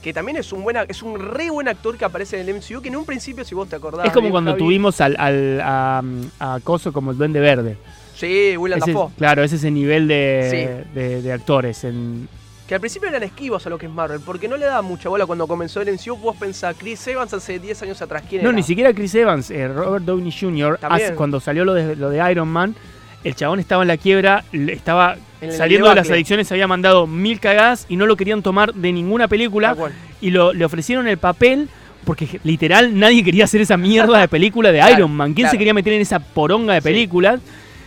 Que 0.02 0.12
también 0.12 0.36
es 0.38 0.52
un 0.52 0.64
buena, 0.64 0.82
es 0.88 1.00
un 1.02 1.18
re 1.20 1.48
buen 1.50 1.68
actor 1.68 1.96
que 1.96 2.04
aparece 2.04 2.40
en 2.40 2.48
el 2.48 2.56
MCU, 2.56 2.82
que 2.82 2.88
en 2.88 2.96
un 2.96 3.04
principio, 3.06 3.44
si 3.44 3.54
vos 3.54 3.68
te 3.68 3.76
acordás. 3.76 4.04
Es 4.06 4.12
como 4.12 4.30
cuando 4.30 4.50
Javi, 4.50 4.62
tuvimos 4.64 5.00
al, 5.00 5.14
al- 5.20 5.60
a, 5.62 6.02
a 6.40 6.58
Coso 6.64 6.92
como 6.92 7.12
el 7.12 7.16
Duende 7.16 7.38
Verde. 7.38 7.76
Sí, 8.14 8.56
William 8.56 8.78
Ese- 8.80 8.92
Dafoe. 8.92 9.10
claro, 9.16 9.42
es 9.42 9.52
ese 9.52 9.70
nivel 9.70 10.06
de, 10.08 10.84
de- 10.94 11.22
de 11.22 11.32
actores. 11.32 11.84
En, 11.84 12.28
Que 12.68 12.74
al 12.74 12.80
principio 12.80 13.08
eran 13.08 13.22
esquivos 13.22 13.66
a 13.66 13.70
lo 13.70 13.76
que 13.76 13.86
es 13.86 13.92
Marvel, 13.92 14.20
porque 14.24 14.48
no 14.48 14.56
le 14.56 14.64
daba 14.66 14.80
mucha 14.82 15.08
bola 15.08 15.26
cuando 15.26 15.46
comenzó 15.46 15.82
el 15.82 15.88
MCU. 15.92 16.16
Vos 16.16 16.36
pensás, 16.36 16.74
Chris 16.78 17.06
Evans 17.08 17.32
hace 17.34 17.58
10 17.58 17.82
años 17.82 18.00
atrás, 18.00 18.22
¿quién 18.28 18.42
No, 18.42 18.48
era? 18.50 18.56
ni 18.56 18.62
siquiera 18.62 18.92
Chris 18.94 19.14
Evans, 19.16 19.50
eh, 19.50 19.68
Robert 19.68 20.04
Downey 20.04 20.32
Jr., 20.32 20.78
hace- 20.82 21.14
cuando 21.14 21.40
salió 21.40 21.64
lo 21.64 21.74
de, 21.74 21.94
lo 21.96 22.08
de 22.08 22.30
Iron 22.30 22.48
Man, 22.48 22.74
el 23.22 23.34
chabón 23.34 23.58
estaba 23.60 23.82
en 23.82 23.88
la 23.88 23.96
quiebra, 23.96 24.44
estaba 24.52 25.16
saliendo 25.50 25.88
de 25.88 25.94
las 25.94 26.10
adicciones, 26.10 26.50
había 26.52 26.66
mandado 26.66 27.06
mil 27.06 27.38
cagadas 27.40 27.84
y 27.88 27.96
no 27.96 28.06
lo 28.06 28.16
querían 28.16 28.42
tomar 28.42 28.72
de 28.74 28.92
ninguna 28.92 29.28
película 29.28 29.76
y 30.20 30.30
lo, 30.30 30.52
le 30.54 30.64
ofrecieron 30.64 31.06
el 31.08 31.18
papel 31.18 31.68
porque 32.04 32.40
literal 32.44 32.98
nadie 32.98 33.24
quería 33.24 33.44
hacer 33.44 33.60
esa 33.62 33.76
mierda 33.78 34.18
de 34.20 34.28
película 34.28 34.70
de 34.72 34.78
Claro, 34.80 34.94
Iron 34.94 35.12
Man. 35.14 35.32
¿Quién 35.34 35.50
se 35.50 35.56
quería 35.58 35.72
meter 35.74 35.92
en 35.94 36.00
esa 36.02 36.18
poronga 36.18 36.74
de 36.74 36.82
películas? 36.82 37.40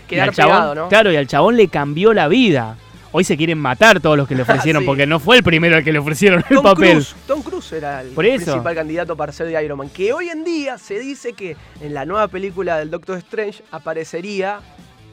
Quedar 0.08 0.34
chabón- 0.34 0.56
pegado, 0.56 0.76
¿no? 0.76 0.90
Claro, 0.90 1.12
y 1.12 1.16
al 1.16 1.28
chabón 1.28 1.58
le 1.58 1.68
cambió 1.68 2.14
la 2.14 2.28
vida. 2.28 2.78
Hoy 3.14 3.24
se 3.24 3.38
quieren 3.38 3.58
matar 3.58 4.00
todos 4.02 4.18
los 4.18 4.28
que 4.28 4.36
le 4.36 4.42
ofrecieron 4.48 4.82
Sí. 4.84 4.86
porque 4.86 5.08
no 5.08 5.20
fue 5.20 5.38
el 5.38 5.44
primero 5.44 5.78
al 5.78 5.84
que 5.84 5.92
le 5.94 6.00
ofrecieron 6.00 6.44
el 6.50 6.62
papel. 6.62 6.92
Cruise, 6.92 7.16
Tom 7.26 7.42
Cruise 7.42 7.72
era 7.74 8.02
el 8.02 8.10
principal 8.10 8.76
candidato 8.76 9.16
para 9.16 9.32
ser 9.32 9.48
de 9.48 9.64
Iron 9.64 9.78
Man. 9.78 9.90
Que 9.90 10.12
hoy 10.14 10.30
en 10.30 10.44
día 10.44 10.78
se 10.78 11.00
dice 11.00 11.34
que 11.34 11.56
en 11.82 11.94
la 11.94 12.06
nueva 12.06 12.28
película 12.28 12.78
del 12.78 12.92
Doctor 12.92 13.18
Strange 13.20 13.64
aparecería 13.72 14.60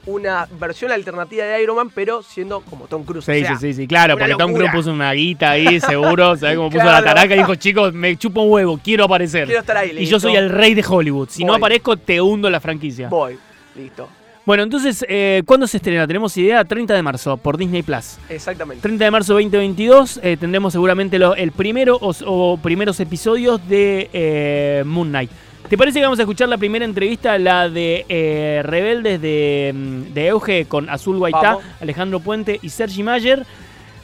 una 0.07 0.47
versión 0.61 0.93
alternativa 0.93 1.45
de 1.47 1.63
Iron 1.63 1.77
Man, 1.77 1.89
pero 1.95 2.23
siendo 2.23 2.61
como 2.63 2.87
Tom 2.89 3.05
Cruise. 3.05 3.25
Sí, 3.25 3.31
o 3.31 3.35
sea, 3.47 3.57
sí, 3.57 3.69
sí, 3.69 3.73
sí, 3.75 3.87
claro, 3.87 4.19
porque 4.19 4.35
Tom. 4.35 4.53
Cruise 4.53 4.71
puso 4.71 4.93
una 4.93 5.11
guita 5.13 5.53
ahí, 5.53 5.81
seguro, 5.81 6.37
¿sabes 6.37 6.57
cómo 6.57 6.69
puso 6.69 6.83
Claro. 6.83 7.07
la 7.07 7.15
taraca 7.15 7.35
y 7.35 7.39
dijo, 7.39 7.55
chicos, 7.55 7.95
me 7.95 8.15
chupo 8.19 8.43
un 8.43 8.53
huevo, 8.53 8.79
quiero 8.85 9.05
aparecer. 9.05 9.47
Quiero 9.47 9.61
estar 9.61 9.79
ahí, 9.79 9.97
y 9.99 10.05
yo 10.05 10.21
soy 10.21 10.37
el 10.37 10.51
rey 10.51 10.75
de 10.75 10.85
Hollywood. 10.87 11.29
Si 11.31 11.43
no 11.45 11.55
aparezco, 11.55 11.97
te 11.97 12.21
hundo 12.21 12.51
la 12.51 12.61
franquicia. 12.61 13.09
Voy, 13.09 13.39
listo. 13.77 14.09
Bueno, 14.47 14.63
entonces, 14.63 15.05
eh, 15.09 15.43
¿cuándo 15.47 15.67
se 15.67 15.79
estrena? 15.79 16.07
Tenemos 16.07 16.37
idea, 16.37 16.63
30 16.65 16.93
de 16.95 17.03
marzo, 17.03 17.39
por 17.39 17.57
Disney 17.57 17.83
Plus. 17.83 18.19
Exactamente. 18.29 18.83
30 18.83 19.05
de 19.07 19.11
marzo 19.11 19.33
2022, 19.35 20.21
eh, 20.23 20.37
tendremos 20.39 20.73
seguramente 20.75 21.19
lo- 21.19 21.35
el 21.35 21.51
primero 21.51 21.97
o, 21.99 22.13
o 22.27 22.59
primeros 22.59 23.01
episodios 23.01 23.67
de 23.69 24.11
eh, 24.13 24.83
Moon 24.85 25.09
Knight. 25.09 25.31
¿Te 25.71 25.79
parece 25.79 25.99
que 25.99 26.05
vamos 26.05 26.19
a 26.19 26.23
escuchar 26.23 26.51
la 26.51 26.59
primera 26.59 26.85
entrevista, 26.85 27.39
la 27.39 27.71
de 27.71 28.05
eh, 28.11 28.61
Rebeldes 28.65 29.19
de, 29.23 29.73
mm, 29.75 30.13
de 30.13 30.27
Euge 30.27 30.67
con 30.67 30.91
Azul 30.91 31.17
Guaitá, 31.19 31.41
Vamos. 31.55 31.65
Alejandro 31.81 32.21
Puente 32.21 32.59
y 32.61 32.69
Sergi 32.69 33.03
Mayer? 33.03 33.47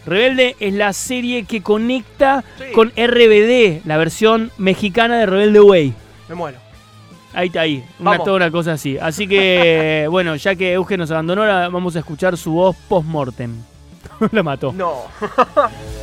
Rebelde 0.07 0.57
es 0.59 0.73
la 0.73 0.95
serie 0.95 1.45
que 1.45 1.61
conecta 1.61 2.43
Sí. 2.59 2.65
con 2.73 2.91
RBD, 2.97 3.83
la 3.85 3.99
versión 3.99 4.51
mexicana 4.57 5.19
de 5.19 5.27
Rebelde 5.27 5.61
Way. 5.61 5.93
Me 6.31 6.35
muero. 6.35 6.57
Ahí 7.33 7.47
está 7.47 7.61
ahí, 7.61 7.85
una, 7.99 8.11
Vamos. 8.11 8.25
toda 8.25 8.37
una 8.37 8.51
cosa 8.51 8.73
así. 8.73 8.99
Así 8.99 9.29
que, 9.29 10.07
bueno, 10.11 10.35
ya 10.37 10.55
que 10.57 10.73
Euge 10.73 10.97
nos 10.97 11.11
abandonó, 11.11 11.43
ahora 11.43 11.69
vamos 11.69 11.95
a 11.97 12.01
escuchar 12.01 12.37
su 12.37 12.53
voz 12.53 12.77
post-mortem. 12.89 13.55
la 14.33 14.43
mató. 14.43 14.73
No. 14.73 15.05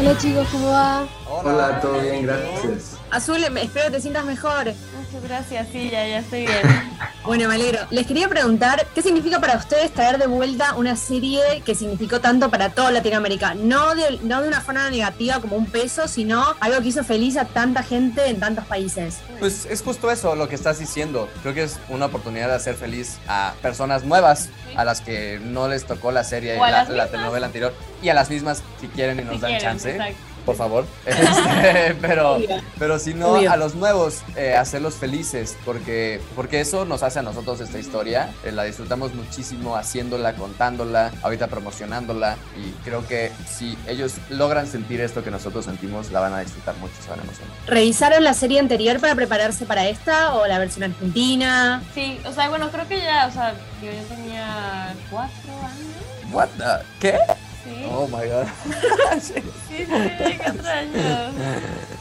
Hola 0.00 0.16
chicos, 0.16 0.46
¿cómo 0.52 0.68
va? 0.70 1.06
Hola, 1.28 1.80
todo 1.80 2.00
bien, 2.00 2.22
gracias. 2.24 2.96
Azul, 3.10 3.42
espero 3.42 3.86
que 3.86 3.90
te 3.90 4.00
sientas 4.00 4.24
mejor. 4.24 4.72
Muchas 5.10 5.22
gracias, 5.28 5.68
sí, 5.72 5.88
ya, 5.90 6.06
ya 6.06 6.18
estoy 6.18 6.40
bien. 6.46 6.58
Bueno, 7.24 7.46
me 7.48 7.56
alegro. 7.56 7.80
Les 7.90 8.06
quería 8.06 8.26
preguntar, 8.26 8.86
¿qué 8.94 9.02
significa 9.02 9.38
para 9.38 9.58
ustedes 9.58 9.92
traer 9.92 10.16
de 10.16 10.26
vuelta 10.26 10.74
una 10.76 10.96
serie 10.96 11.62
que 11.62 11.74
significó 11.74 12.20
tanto 12.22 12.50
para 12.50 12.70
toda 12.70 12.90
Latinoamérica? 12.90 13.52
No 13.54 13.94
de, 13.94 14.18
no 14.22 14.40
de 14.40 14.48
una 14.48 14.62
forma 14.62 14.88
negativa 14.88 15.38
como 15.40 15.56
un 15.56 15.66
peso, 15.66 16.08
sino 16.08 16.42
algo 16.60 16.80
que 16.80 16.88
hizo 16.88 17.04
feliz 17.04 17.36
a 17.36 17.44
tanta 17.44 17.82
gente 17.82 18.28
en 18.28 18.40
tantos 18.40 18.64
países. 18.64 19.18
Pues 19.40 19.66
es 19.66 19.82
justo 19.82 20.10
eso 20.10 20.36
lo 20.36 20.48
que 20.48 20.54
estás 20.54 20.78
diciendo. 20.78 21.28
Creo 21.42 21.52
que 21.52 21.64
es 21.64 21.78
una 21.90 22.06
oportunidad 22.06 22.48
de 22.48 22.54
hacer 22.54 22.76
feliz 22.76 23.18
a 23.28 23.52
personas 23.60 24.04
nuevas, 24.04 24.48
a 24.74 24.86
las 24.86 25.02
que 25.02 25.38
no 25.42 25.68
les 25.68 25.84
tocó 25.84 26.12
la 26.12 26.24
serie, 26.24 26.56
la, 26.56 26.84
la 26.84 27.08
telenovela 27.08 27.46
anterior, 27.46 27.74
y 28.00 28.08
a 28.08 28.14
las 28.14 28.30
mismas 28.30 28.62
si 28.80 28.86
quieren 28.88 29.20
y 29.20 29.24
nos 29.24 29.34
Si 29.34 29.40
dan 29.40 29.50
quieren, 29.50 29.68
chance. 29.68 29.90
exacto. 29.90 30.27
Por 30.48 30.56
favor. 30.56 30.84
Este, 31.06 31.94
pero, 32.00 32.38
pero 32.78 32.98
si 32.98 33.14
no, 33.14 33.36
a 33.36 33.56
los 33.56 33.74
nuevos, 33.74 34.22
eh, 34.36 34.54
hacerlos 34.56 34.94
felices, 34.94 35.56
porque, 35.64 36.20
porque 36.36 36.60
eso 36.60 36.84
nos 36.84 37.02
hace 37.02 37.18
a 37.18 37.22
nosotros 37.22 37.60
esta 37.60 37.78
historia. 37.78 38.30
Eh, 38.44 38.52
la 38.52 38.64
disfrutamos 38.64 39.14
muchísimo 39.14 39.76
haciéndola, 39.76 40.34
contándola, 40.34 41.12
ahorita 41.22 41.46
promocionándola. 41.48 42.36
Y 42.56 42.70
creo 42.84 43.06
que 43.06 43.30
si 43.48 43.76
ellos 43.86 44.14
logran 44.30 44.66
sentir 44.66 45.00
esto 45.00 45.22
que 45.22 45.30
nosotros 45.30 45.64
sentimos, 45.64 46.10
la 46.12 46.20
van 46.20 46.32
a 46.34 46.40
disfrutar 46.40 46.76
mucho, 46.76 46.94
se 47.02 47.10
van 47.10 47.20
a 47.20 47.22
emocionar. 47.22 47.52
¿Revisaron 47.66 48.24
la 48.24 48.34
serie 48.34 48.58
anterior 48.60 49.00
para 49.00 49.14
prepararse 49.14 49.64
para 49.66 49.86
esta 49.88 50.34
o 50.34 50.46
la 50.46 50.58
versión 50.58 50.84
argentina? 50.84 51.82
Sí, 51.94 52.18
o 52.26 52.32
sea, 52.32 52.48
bueno, 52.48 52.70
creo 52.70 52.86
que 52.88 52.98
ya, 53.00 53.26
o 53.26 53.30
sea, 53.32 53.52
yo 53.82 53.90
ya 53.90 54.14
tenía 54.14 54.94
cuatro 55.10 55.52
años. 55.62 56.32
What 56.32 56.48
the- 56.58 56.84
¿Qué? 57.00 57.18
Sí, 57.64 57.84
Oh 57.90 58.06
my 58.06 58.26
god. 58.28 58.46
Sí. 59.20 59.34
sí, 59.34 59.42
sí, 59.78 59.84
tenía 59.86 60.38
cuatro 60.38 60.68
años. 60.68 61.34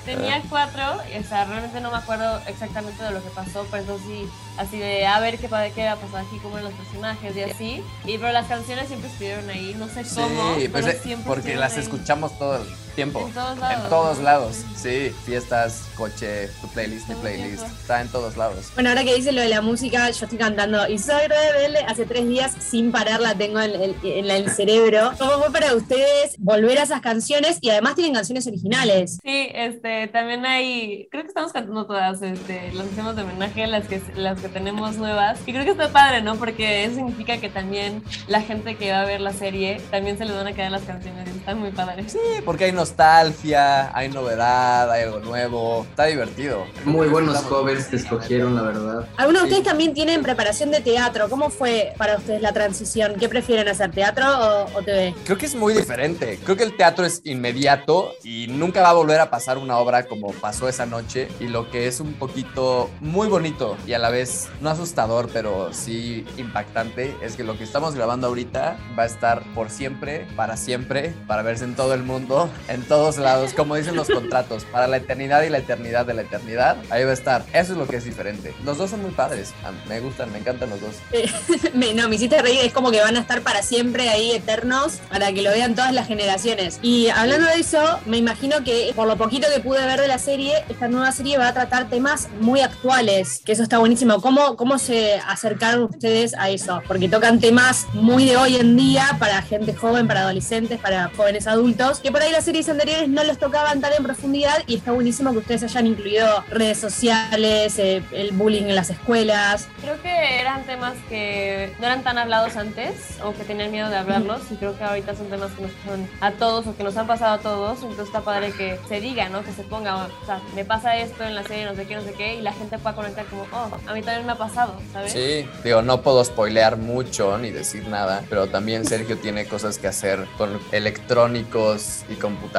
Tenía 0.06 0.42
cuatro, 0.50 0.84
y, 1.14 1.18
o 1.20 1.24
sea, 1.24 1.46
realmente 1.46 1.82
no 1.82 1.92
me 1.92 1.98
acuerdo 1.98 2.40
exactamente 2.48 3.04
de 3.04 3.12
lo 3.12 3.22
que 3.24 3.30
pasó, 3.30 3.66
pero 3.70 3.84
eso 3.84 4.00
sí, 4.06 4.28
así 4.58 4.78
de 4.78 5.06
a 5.06 5.20
ver 5.20 5.38
qué, 5.38 5.50
qué 5.76 5.86
va 5.86 5.92
a 5.94 5.96
pasar 5.98 6.26
aquí, 6.26 6.38
cómo 6.42 6.58
eran 6.58 6.72
los 6.72 6.80
personajes 6.80 7.36
y 7.36 7.42
así. 7.42 7.84
Y 8.06 8.18
pero 8.18 8.32
las 8.32 8.48
canciones 8.48 8.88
siempre 8.88 9.10
estuvieron 9.10 9.50
ahí, 9.50 9.76
no 9.78 9.88
sé 9.88 10.04
cómo, 10.16 10.56
Sí, 10.56 10.68
pues, 10.70 10.86
pero 10.86 10.88
eh, 10.88 11.00
siempre 11.04 11.28
porque 11.28 11.56
las 11.56 11.74
ahí. 11.74 11.80
escuchamos 11.84 12.38
todo 12.40 12.58
el 12.58 12.68
tiempo. 12.98 13.28
En 13.28 13.34
todos 13.34 13.58
lados. 13.60 13.84
En 13.84 13.90
todos 13.90 14.18
lados, 14.20 14.56
sí. 14.76 15.12
Fiestas, 15.26 15.84
coche, 15.96 16.48
tu 16.62 16.68
playlist, 16.70 17.08
mi 17.08 17.14
el 17.16 17.22
playlist. 17.22 17.58
tiempo. 17.60 17.78
Está 17.80 18.02
en 18.02 18.08
todos 18.10 18.36
lados. 18.38 18.72
Bueno, 18.74 18.90
ahora 18.90 19.04
que 19.04 19.14
dice 19.16 19.32
lo 19.32 19.42
de 19.42 19.50
la 19.50 19.62
música, 19.62 20.10
yo 20.10 20.26
estoy 20.26 20.38
cantando 20.40 20.88
y 20.90 20.98
soy 20.98 21.22
rebelde 21.28 21.80
hace 21.88 22.06
tres 22.06 22.28
días 22.28 22.54
sin 22.60 22.92
parar, 22.92 23.22
la 23.22 23.36
tengo 23.36 23.62
en, 23.62 23.72
en- 23.82 23.96
en 24.04 24.30
el 24.32 24.50
cerebro. 24.50 25.12
¿Cómo 25.20 25.34
fue 25.34 25.52
para 25.54 25.76
ustedes 25.76 26.36
volver 26.40 26.80
a 26.80 26.84
esas 26.84 27.02
canciones? 27.02 27.60
Y 27.62 27.70
además 27.70 27.94
tienen 27.96 28.14
canciones 28.16 28.48
originales. 28.48 29.20
Sí, 29.24 29.50
este, 29.54 30.08
también 30.08 30.46
hay, 30.46 31.08
creo 31.12 31.22
que 31.24 31.28
estamos 31.30 31.54
cantando 31.54 31.86
todas, 31.86 32.22
este, 32.24 32.72
las 32.74 32.88
hacemos 32.88 33.16
de 33.16 33.22
homenaje, 33.22 33.68
las 33.68 33.88
que, 33.88 34.02
las 34.16 34.42
que 34.42 34.50
tenemos 34.50 34.98
nuevas. 34.98 35.40
Y 35.46 35.52
creo 35.54 35.64
que 35.66 35.72
está 35.72 35.90
padre, 35.94 36.22
¿no? 36.24 36.36
Porque 36.36 36.84
eso 36.86 36.96
significa 36.96 37.38
que 37.38 37.50
también 37.50 38.04
la 38.28 38.42
gente 38.42 38.76
que 38.76 38.92
va 38.92 39.02
a 39.02 39.06
ver 39.06 39.22
la 39.22 39.34
serie, 39.34 39.80
también 39.92 40.18
se 40.18 40.26
les 40.26 40.36
van 40.36 40.48
a 40.48 40.54
quedar 40.54 40.72
las 40.72 40.82
canciones 40.82 41.28
están 41.28 41.60
muy 41.60 41.72
padres. 41.72 42.12
Sí, 42.12 42.20
porque 42.44 42.66
hay 42.66 42.72
nostalgia, 42.88 43.96
hay 43.96 44.10
novedad, 44.10 44.90
hay 44.92 45.04
algo 45.04 45.20
nuevo. 45.20 45.86
Está 45.90 46.06
divertido. 46.06 46.66
Muy 46.86 47.08
buenos 47.08 47.40
covers 47.42 47.86
que 47.86 47.98
escogieron, 47.98 48.56
la 48.56 48.62
verdad. 48.64 49.08
Algunos 49.18 49.44
de 49.44 49.48
Sí. 49.48 49.54
ustedes 49.56 49.68
también 49.70 49.94
tienen 49.94 50.24
preparación 50.24 50.72
de 50.72 50.82
teatro. 50.82 51.30
¿Cómo 51.30 51.50
fue 51.50 51.94
para 51.98 52.18
ustedes 52.18 52.42
la 52.42 52.52
transición? 52.54 53.16
¿Qué 53.20 53.30
prefieren 53.30 53.68
hacer, 53.68 53.92
teatro 53.92 54.26
o, 54.28 54.78
o 54.80 54.82
TV? 54.84 55.14
Creo 55.26 55.38
que 55.38 55.46
es 55.46 55.56
muy 55.56 55.74
diferente. 55.74 56.40
Creo 56.44 56.58
que 56.58 56.64
el 56.64 56.76
teatro 56.76 57.06
es 57.06 57.22
inmediato 57.24 58.14
y 58.24 58.48
nunca 58.50 58.82
va 58.82 58.90
a 58.90 58.94
volver 58.94 59.20
a 59.20 59.30
pasar 59.30 59.58
una 59.58 59.78
obra 59.78 60.06
como 60.08 60.32
pasó 60.34 60.68
esa 60.68 60.86
noche. 60.86 61.28
Y 61.40 61.48
lo 61.48 61.70
que 61.72 61.88
es 61.88 62.00
un 62.00 62.14
poquito 62.14 62.90
muy 63.00 63.28
bonito 63.28 63.78
y 63.86 63.94
a 63.94 64.00
la 64.00 64.10
vez 64.10 64.48
no 64.62 64.70
asustador, 64.70 65.30
pero 65.32 65.74
sí 65.74 66.26
impactante, 66.38 67.16
es 67.22 67.36
que 67.36 67.44
lo 67.44 67.58
que 67.58 67.64
estamos 67.64 67.96
grabando 67.96 68.28
ahorita 68.28 68.78
va 68.98 69.04
a 69.04 69.06
estar 69.06 69.44
por 69.54 69.70
siempre, 69.70 70.28
para 70.36 70.58
siempre, 70.58 71.14
para 71.28 71.42
verse 71.42 71.64
en 71.64 71.76
todo 71.76 71.94
el 71.94 72.04
mundo, 72.04 72.50
en 72.68 72.77
todos 72.84 73.18
lados, 73.18 73.54
como 73.54 73.76
dicen 73.76 73.96
los 73.96 74.08
contratos, 74.08 74.66
para 74.66 74.88
la 74.88 74.98
eternidad 74.98 75.44
y 75.44 75.50
la 75.50 75.60
eternidad 75.60 76.06
de 76.06 76.14
la 76.14 76.22
eternidad. 76.24 76.78
Ahí 76.90 77.04
va 77.04 77.12
a 77.12 77.14
estar. 77.14 77.44
Eso 77.54 77.74
es 77.74 77.78
lo 77.78 77.88
que 77.88 77.98
es 77.98 78.04
diferente. 78.06 78.54
Los 78.64 78.78
dos 78.78 78.90
son 78.90 79.02
muy 79.02 79.12
padres. 79.12 79.54
A- 79.64 79.72
Me 79.88 80.00
gustan, 80.00 80.32
me 80.32 80.40
encantan 80.40 80.70
los 80.70 80.82
dos. 80.82 80.96
Me- 81.74 81.94
no, 81.94 82.08
me 82.10 82.16
hiciste 82.16 82.42
reír, 82.42 82.60
es 82.64 82.74
como 82.74 82.92
que 82.92 83.00
van 83.02 83.16
a 83.18 83.20
estar 83.22 83.42
para 83.42 83.62
siempre 83.62 84.10
ahí 84.10 84.32
eternos 84.32 84.94
para 85.10 85.32
que 85.32 85.42
lo 85.42 85.50
vean 85.52 85.76
todas 85.76 85.94
las 85.94 86.08
generaciones. 86.08 86.80
Y 86.82 87.10
hablando 87.10 87.48
de 87.48 87.56
eso, 87.60 88.00
me 88.06 88.18
imagino 88.18 88.64
que 88.64 88.92
por 88.96 89.08
lo 89.08 89.18
poquito 89.18 89.48
que 89.54 89.60
pude 89.62 89.86
ver 89.86 90.00
de 90.02 90.08
la 90.08 90.18
serie, 90.20 90.64
esta 90.70 90.88
nueva 90.88 91.12
serie 91.12 91.38
va 91.38 91.50
a 91.50 91.54
tratar 91.54 91.90
temas 91.90 92.28
muy 92.40 92.62
actuales, 92.62 93.42
que 93.46 93.52
eso 93.54 93.64
está 93.64 93.78
buenísimo. 93.80 94.22
¿Cómo, 94.22 94.56
cómo 94.56 94.78
se 94.78 95.16
acercaron 95.28 95.84
ustedes 95.84 96.34
a 96.38 96.50
eso? 96.50 96.82
Porque 96.88 97.10
tocan 97.10 97.40
temas 97.40 97.86
muy 97.94 98.26
de 98.26 98.38
hoy 98.38 98.56
en 98.58 98.76
día 98.78 99.16
para 99.20 99.42
gente 99.42 99.74
joven, 99.74 100.08
para 100.08 100.22
adolescentes, 100.22 100.80
para 100.80 101.12
jóvenes 101.16 101.48
adultos, 101.48 102.00
que 102.00 102.12
por 102.12 102.22
ahí 102.22 102.32
las 102.32 102.46
series 102.68 102.82
anteriores 102.82 103.10
no 103.10 103.24
los 103.24 103.38
tocaban 103.38 103.80
tan 103.80 103.94
en 103.94 104.04
profundidad 104.04 104.64
y 104.68 104.76
está 104.76 104.92
buenísimo 104.92 105.32
que 105.32 105.38
ustedes 105.38 105.64
hayan 105.64 105.88
incluido 105.88 106.44
redes 106.50 106.78
sociales, 106.78 107.80
eh, 107.80 108.04
el 108.12 108.32
bullying 108.32 108.64
en 108.64 108.76
las 108.76 108.90
escuelas. 108.90 109.70
Creo 109.82 110.02
que 110.02 110.42
eran 110.42 110.64
temas 110.66 110.96
que 111.08 111.74
no 111.80 111.86
eran 111.86 112.04
tan 112.04 112.18
hablados 112.18 112.58
antes 112.58 113.18
o 113.24 113.34
que 113.34 113.44
tenían 113.46 113.72
miedo 113.72 113.90
de 113.90 113.96
hablarlos 113.96 114.42
y 114.52 114.56
creo 114.56 114.78
que 114.78 114.84
ahorita 114.84 115.16
son 115.16 115.30
temas 115.30 115.52
que 115.54 115.62
nos 115.62 115.72
pasan 115.72 116.10
a 116.20 116.32
todos 116.32 116.68
o 116.68 116.76
que 116.76 116.84
nos 116.84 116.98
han 116.98 117.08
pasado 117.08 117.36
a 117.36 117.38
todos, 117.38 117.78
entonces 117.84 118.08
está 118.08 118.22
padre 118.22 118.52
que 118.52 118.78
se 118.90 119.00
diga, 119.00 119.30
¿no? 119.30 119.44
Que 119.44 119.54
se 119.54 119.64
ponga, 119.64 120.08
o 120.08 120.26
sea, 120.26 120.42
me 120.54 120.66
pasa 120.66 120.98
esto 120.98 121.24
en 121.24 121.36
la 121.36 121.44
serie, 121.44 121.66
no 121.66 121.76
sé 121.76 121.86
qué, 121.86 121.96
no 121.96 122.02
sé 122.02 122.14
qué, 122.14 122.36
y 122.36 122.42
la 122.42 122.52
gente 122.52 122.78
pueda 122.78 122.96
conectar 122.96 123.26
como, 123.28 123.44
oh, 123.54 123.70
a 123.88 123.94
mí 123.94 124.02
también 124.02 124.26
me 124.26 124.34
ha 124.34 124.38
pasado, 124.38 124.74
¿sabes? 124.92 125.14
Sí, 125.14 125.48
digo, 125.64 125.82
no 125.82 126.02
puedo 126.02 126.24
spoilear 126.24 126.78
mucho 126.78 127.38
ni 127.38 127.52
decir 127.52 127.88
nada, 127.88 128.24
pero 128.30 128.48
también 128.48 128.86
Sergio 128.86 129.18
tiene 129.18 129.46
cosas 129.46 129.78
que 129.78 129.88
hacer 129.88 130.26
con 130.38 130.60
electrónicos 130.72 132.04
y 132.10 132.16
computadoras 132.16 132.57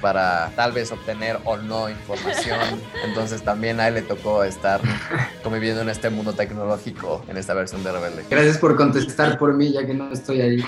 para 0.00 0.50
tal 0.56 0.72
vez 0.72 0.92
obtener 0.92 1.38
o 1.44 1.56
no 1.56 1.88
información. 1.88 2.58
Entonces 3.04 3.42
también 3.42 3.80
a 3.80 3.88
él 3.88 3.94
le 3.94 4.02
tocó 4.02 4.44
estar 4.44 4.80
conviviendo 5.42 5.82
en 5.82 5.88
este 5.88 6.10
mundo 6.10 6.32
tecnológico 6.32 7.24
en 7.28 7.36
esta 7.36 7.54
versión 7.54 7.82
de 7.82 7.92
Rebelde. 7.92 8.24
Gracias 8.28 8.58
por 8.58 8.76
contestar 8.76 9.38
por 9.38 9.54
mí, 9.54 9.72
ya 9.72 9.86
que 9.86 9.94
no 9.94 10.10
estoy 10.12 10.40
ahí. 10.40 10.64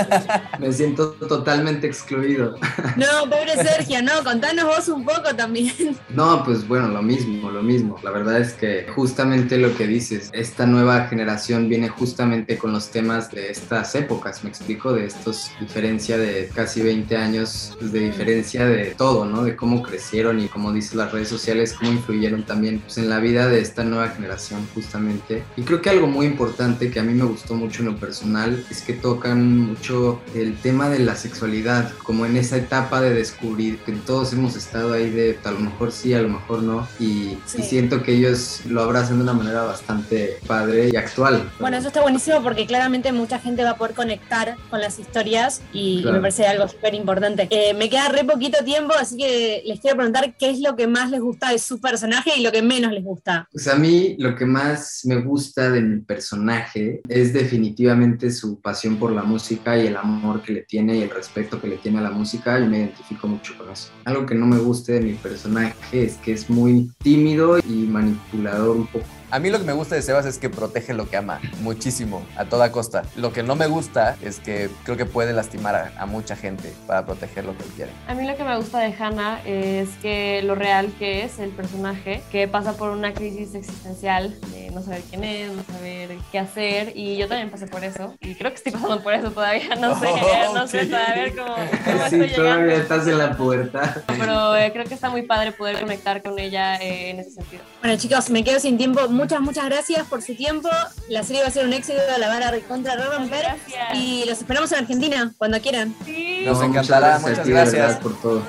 Me 0.58 0.72
siento 0.72 1.12
totalmente 1.12 1.86
excluido. 1.86 2.56
No, 2.96 3.28
pobre 3.28 3.56
Sergio, 3.62 4.02
no, 4.02 4.24
contanos 4.24 4.64
vos 4.64 4.88
un 4.88 5.04
poco 5.04 5.34
también. 5.36 5.96
No, 6.08 6.44
pues 6.44 6.66
bueno, 6.66 6.88
lo 6.88 7.02
mismo, 7.02 7.50
lo 7.50 7.62
mismo. 7.62 7.98
La 8.02 8.10
verdad 8.10 8.40
es 8.40 8.52
que 8.54 8.86
justamente 8.94 9.58
lo 9.58 9.74
que 9.76 9.86
dices, 9.86 10.30
esta 10.32 10.66
nueva 10.66 11.06
generación 11.08 11.68
viene 11.68 11.88
justamente 11.88 12.58
con 12.58 12.72
los 12.72 12.90
temas 12.90 13.30
de 13.30 13.50
estas 13.50 13.94
épocas, 13.94 14.44
me 14.44 14.50
explico, 14.50 14.92
de 14.92 15.06
estos 15.06 15.50
diferencia 15.60 16.16
de 16.18 16.50
casi 16.54 16.82
20 16.82 17.16
años, 17.16 17.76
pues, 17.82 17.92
de 17.92 18.00
diferencia 18.00 18.66
de 18.66 18.94
todo, 18.96 19.24
¿no? 19.26 19.42
De 19.44 19.56
cómo 19.56 19.82
crecieron 19.82 20.40
y 20.40 20.48
como 20.48 20.72
dicen 20.72 20.98
las 20.98 21.12
redes 21.12 21.28
sociales, 21.28 21.74
cómo 21.74 21.92
influyeron 21.92 22.44
también 22.44 22.80
pues, 22.80 22.98
en 22.98 23.08
la 23.10 23.18
vida 23.18 23.48
de 23.48 23.60
esta 23.60 23.84
nueva 23.84 24.08
generación 24.10 24.66
justamente. 24.74 25.42
Y 25.56 25.62
creo 25.62 25.82
que 25.82 25.90
algo 25.90 26.06
muy 26.06 26.26
importante 26.26 26.90
que 26.90 27.00
a 27.00 27.02
mí 27.02 27.12
me 27.14 27.24
gustó 27.24 27.54
mucho 27.54 27.82
en 27.82 27.86
lo 27.88 27.96
personal 27.96 28.64
es 28.70 28.82
que 28.82 28.92
tocan 28.92 29.58
mucho 29.58 30.20
el 30.34 30.56
tema 30.56 30.88
de 30.88 31.00
la 31.00 31.16
sexualidad, 31.16 31.90
como 32.04 32.24
en 32.26 32.36
esa 32.36 32.56
etapa 32.56 33.00
de 33.00 33.12
descubrir 33.14 33.78
que 33.78 33.92
todos 33.92 34.32
hemos 34.32 34.56
estado 34.56 34.92
ahí 34.92 35.10
de 35.10 35.38
a 35.44 35.50
lo 35.50 35.58
mejor 35.60 35.92
sí, 35.92 36.14
a 36.14 36.22
lo 36.22 36.28
mejor 36.28 36.62
no, 36.62 36.86
y, 37.00 37.36
Sí. 37.46 37.58
y 37.58 37.62
siento 37.62 38.02
que 38.02 38.12
ellos 38.12 38.60
lo 38.66 38.82
abrazan 38.82 39.16
de 39.18 39.24
una 39.24 39.32
manera 39.32 39.62
bastante 39.62 40.38
padre 40.46 40.90
y 40.92 40.96
actual. 40.96 41.50
Bueno, 41.58 41.76
eso 41.76 41.88
está 41.88 42.00
buenísimo 42.02 42.42
porque 42.42 42.66
claramente 42.66 43.10
mucha 43.12 43.38
gente 43.38 43.64
va 43.64 43.70
a 43.70 43.76
poder 43.76 43.94
conectar 43.94 44.56
con 44.70 44.80
las 44.80 44.98
historias 44.98 45.62
y, 45.72 45.98
y 45.98 46.02
Claro. 46.02 46.16
me 46.16 46.20
parece 46.22 46.46
algo 46.46 46.68
súper 46.68 46.94
importante. 46.94 47.48
Eh, 47.50 47.71
me 47.74 47.88
queda 47.88 48.08
re 48.08 48.24
poquito 48.24 48.64
tiempo, 48.64 48.94
así 48.98 49.16
que 49.16 49.62
les 49.66 49.80
quiero 49.80 49.96
preguntar 49.96 50.34
qué 50.36 50.50
es 50.50 50.60
lo 50.60 50.76
que 50.76 50.86
más 50.86 51.10
les 51.10 51.20
gusta 51.20 51.50
de 51.50 51.58
su 51.58 51.80
personaje 51.80 52.32
y 52.36 52.42
lo 52.42 52.52
que 52.52 52.62
menos 52.62 52.92
les 52.92 53.04
gusta. 53.04 53.48
Pues 53.52 53.68
a 53.68 53.76
mí 53.76 54.16
lo 54.18 54.34
que 54.34 54.46
más 54.46 55.02
me 55.04 55.16
gusta 55.16 55.70
de 55.70 55.80
mi 55.80 56.00
personaje 56.00 57.00
es 57.08 57.32
definitivamente 57.32 58.30
su 58.30 58.60
pasión 58.60 58.96
por 58.96 59.12
la 59.12 59.22
música 59.22 59.76
y 59.76 59.86
el 59.86 59.96
amor 59.96 60.42
que 60.42 60.52
le 60.52 60.62
tiene 60.62 60.96
y 60.96 61.02
el 61.02 61.10
respeto 61.10 61.60
que 61.60 61.68
le 61.68 61.76
tiene 61.76 61.98
a 61.98 62.02
la 62.02 62.10
música 62.10 62.58
y 62.60 62.66
me 62.66 62.78
identifico 62.78 63.26
mucho 63.26 63.56
con 63.56 63.70
eso. 63.70 63.90
Algo 64.04 64.26
que 64.26 64.34
no 64.34 64.46
me 64.46 64.58
guste 64.58 64.92
de 64.92 65.00
mi 65.00 65.14
personaje 65.14 66.04
es 66.04 66.16
que 66.16 66.32
es 66.32 66.50
muy 66.50 66.90
tímido 67.02 67.58
y 67.58 67.86
manipulador 67.86 68.76
un 68.76 68.86
poco. 68.86 69.21
A 69.32 69.38
mí 69.38 69.48
lo 69.48 69.58
que 69.58 69.64
me 69.64 69.72
gusta 69.72 69.94
de 69.94 70.02
Sebas 70.02 70.26
es 70.26 70.36
que 70.36 70.50
protege 70.50 70.92
lo 70.92 71.08
que 71.08 71.16
ama 71.16 71.40
muchísimo, 71.62 72.22
a 72.36 72.44
toda 72.44 72.70
costa. 72.70 73.04
Lo 73.16 73.32
que 73.32 73.42
no 73.42 73.56
me 73.56 73.66
gusta 73.66 74.14
es 74.20 74.38
que 74.40 74.68
creo 74.84 74.98
que 74.98 75.06
puede 75.06 75.32
lastimar 75.32 75.74
a, 75.74 75.92
a 75.98 76.04
mucha 76.04 76.36
gente 76.36 76.70
para 76.86 77.06
proteger 77.06 77.46
lo 77.46 77.56
que 77.56 77.64
él 77.64 77.70
quiere. 77.74 77.92
A 78.08 78.14
mí 78.14 78.26
lo 78.26 78.36
que 78.36 78.44
me 78.44 78.54
gusta 78.58 78.80
de 78.80 78.92
Hannah 78.92 79.40
es 79.46 79.88
que 80.02 80.42
lo 80.42 80.54
real 80.54 80.92
que 80.98 81.24
es 81.24 81.38
el 81.38 81.48
personaje, 81.48 82.22
que 82.30 82.46
pasa 82.46 82.74
por 82.76 82.90
una 82.90 83.14
crisis 83.14 83.54
existencial 83.54 84.38
de 84.50 84.70
no 84.70 84.82
saber 84.82 85.00
quién 85.08 85.24
es, 85.24 85.50
no 85.50 85.62
saber 85.64 86.10
qué 86.30 86.38
hacer, 86.38 86.92
y 86.94 87.16
yo 87.16 87.26
también 87.26 87.48
pasé 87.48 87.66
por 87.66 87.84
eso, 87.84 88.14
y 88.20 88.34
creo 88.34 88.50
que 88.50 88.56
estoy 88.58 88.72
pasando 88.72 89.02
por 89.02 89.14
eso 89.14 89.30
todavía, 89.30 89.74
no 89.76 89.98
sé, 89.98 90.08
Oh, 90.10 90.54
no 90.54 90.68
sé 90.68 90.84
todavía 90.84 91.32
cómo, 91.34 91.54
cómo 91.54 92.08
Sí, 92.10 92.16
estoy 92.20 92.34
todavía 92.34 92.66
llegando. 92.66 92.82
estás 92.82 93.06
en 93.06 93.16
la 93.16 93.34
puerta. 93.34 94.02
Pero 94.08 94.56
eh, 94.56 94.70
creo 94.74 94.84
que 94.84 94.92
está 94.92 95.08
muy 95.08 95.22
padre 95.22 95.52
poder 95.52 95.80
conectar 95.80 96.22
con 96.22 96.38
ella 96.38 96.76
eh, 96.76 97.08
en 97.10 97.20
ese 97.20 97.30
sentido. 97.30 97.62
Bueno 97.80 97.96
chicos, 97.96 98.28
me 98.28 98.44
quedo 98.44 98.60
sin 98.60 98.76
tiempo. 98.76 99.08
Muchas, 99.22 99.40
muchas 99.40 99.66
gracias 99.66 100.04
por 100.08 100.20
su 100.20 100.34
tiempo. 100.34 100.68
La 101.08 101.22
serie 101.22 101.42
va 101.42 101.48
a 101.48 101.50
ser 101.52 101.64
un 101.64 101.72
éxito, 101.72 102.00
la 102.18 102.26
van 102.26 102.42
a 102.42 102.50
recontra 102.50 102.96
romper. 102.96 103.44
Gracias. 103.44 103.94
Y 103.96 104.24
los 104.28 104.38
esperamos 104.38 104.72
en 104.72 104.78
Argentina, 104.78 105.32
cuando 105.38 105.60
quieran. 105.60 105.94
Sí. 106.04 106.42
Nos 106.44 106.58
No, 106.58 106.64
encantará, 106.64 107.20
muchas 107.20 107.46
gracias. 107.46 107.98
por 107.98 108.20
todo. 108.20 108.42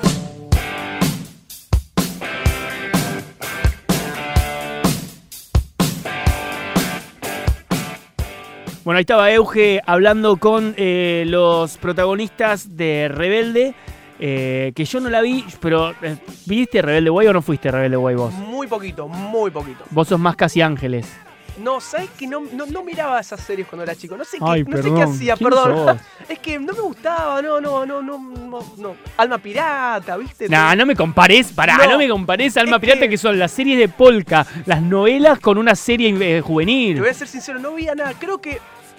Bueno, 8.84 8.98
ahí 8.98 9.02
estaba 9.02 9.30
Euge 9.32 9.80
hablando 9.86 10.36
con 10.38 10.74
eh, 10.76 11.22
los 11.26 11.78
protagonistas 11.78 12.76
de 12.76 13.08
Rebelde. 13.08 13.74
Eh, 14.26 14.72
que 14.74 14.86
yo 14.86 15.00
no 15.00 15.10
la 15.10 15.20
vi, 15.20 15.44
pero 15.60 15.90
eh, 16.00 16.16
¿viste 16.46 16.80
Rebelde 16.80 17.10
Way 17.10 17.26
o 17.26 17.32
no 17.34 17.42
fuiste 17.42 17.70
Rebelde 17.70 17.98
Way 17.98 18.14
vos? 18.14 18.32
Muy 18.32 18.66
poquito, 18.66 19.06
muy 19.06 19.50
poquito. 19.50 19.84
Vos 19.90 20.08
sos 20.08 20.18
más 20.18 20.34
casi 20.34 20.62
ángeles. 20.62 21.06
No, 21.62 21.78
¿sabes 21.80 22.08
que 22.18 22.26
no, 22.26 22.40
no, 22.52 22.64
no 22.66 22.82
miraba 22.82 23.20
esas 23.20 23.38
series 23.40 23.68
cuando 23.68 23.84
era 23.84 23.94
chico? 23.94 24.16
No 24.16 24.24
sé 24.24 24.38
qué, 24.38 24.44
Ay, 24.44 24.64
no 24.64 24.76
sé 24.82 24.92
qué 24.94 25.02
hacía, 25.02 25.36
¿Quién 25.36 25.50
perdón. 25.50 25.86
sos? 25.86 25.96
Es 26.28 26.38
que 26.38 26.58
no 26.58 26.72
me 26.72 26.80
gustaba, 26.80 27.40
no, 27.42 27.60
no, 27.60 27.84
no, 27.84 28.02
no, 28.02 28.18
no, 28.18 28.60
no. 28.78 28.96
Alma 29.18 29.36
pirata, 29.38 30.16
¿viste? 30.16 30.48
Nah, 30.48 30.74
no 30.74 30.86
me 30.86 30.96
compares, 30.96 31.52
pará, 31.52 31.76
no, 31.76 31.90
No, 31.90 31.98
me 31.98 32.08
compares 32.08 32.56
a 32.56 32.60
Alma 32.62 32.78
Pirata 32.80 33.00
que- 33.02 33.10
que 33.10 33.18
son 33.18 33.38
las 33.38 33.52
series 33.52 33.78
de 33.78 33.88
Polka, 33.88 34.44
las 34.66 34.80
novelas 34.82 35.38
con 35.38 35.58
una 35.58 35.74
serie 35.76 36.08
eh, 36.08 36.16
Te 36.36 36.40
juvenil. 36.40 36.98
voy 36.98 37.10
a 37.10 37.14
ser 37.14 37.28
sincero, 37.28 37.58
no 37.60 37.74
veía 37.74 37.94
nada. 37.94 38.14
Creo 38.18 38.38
que 38.38 38.58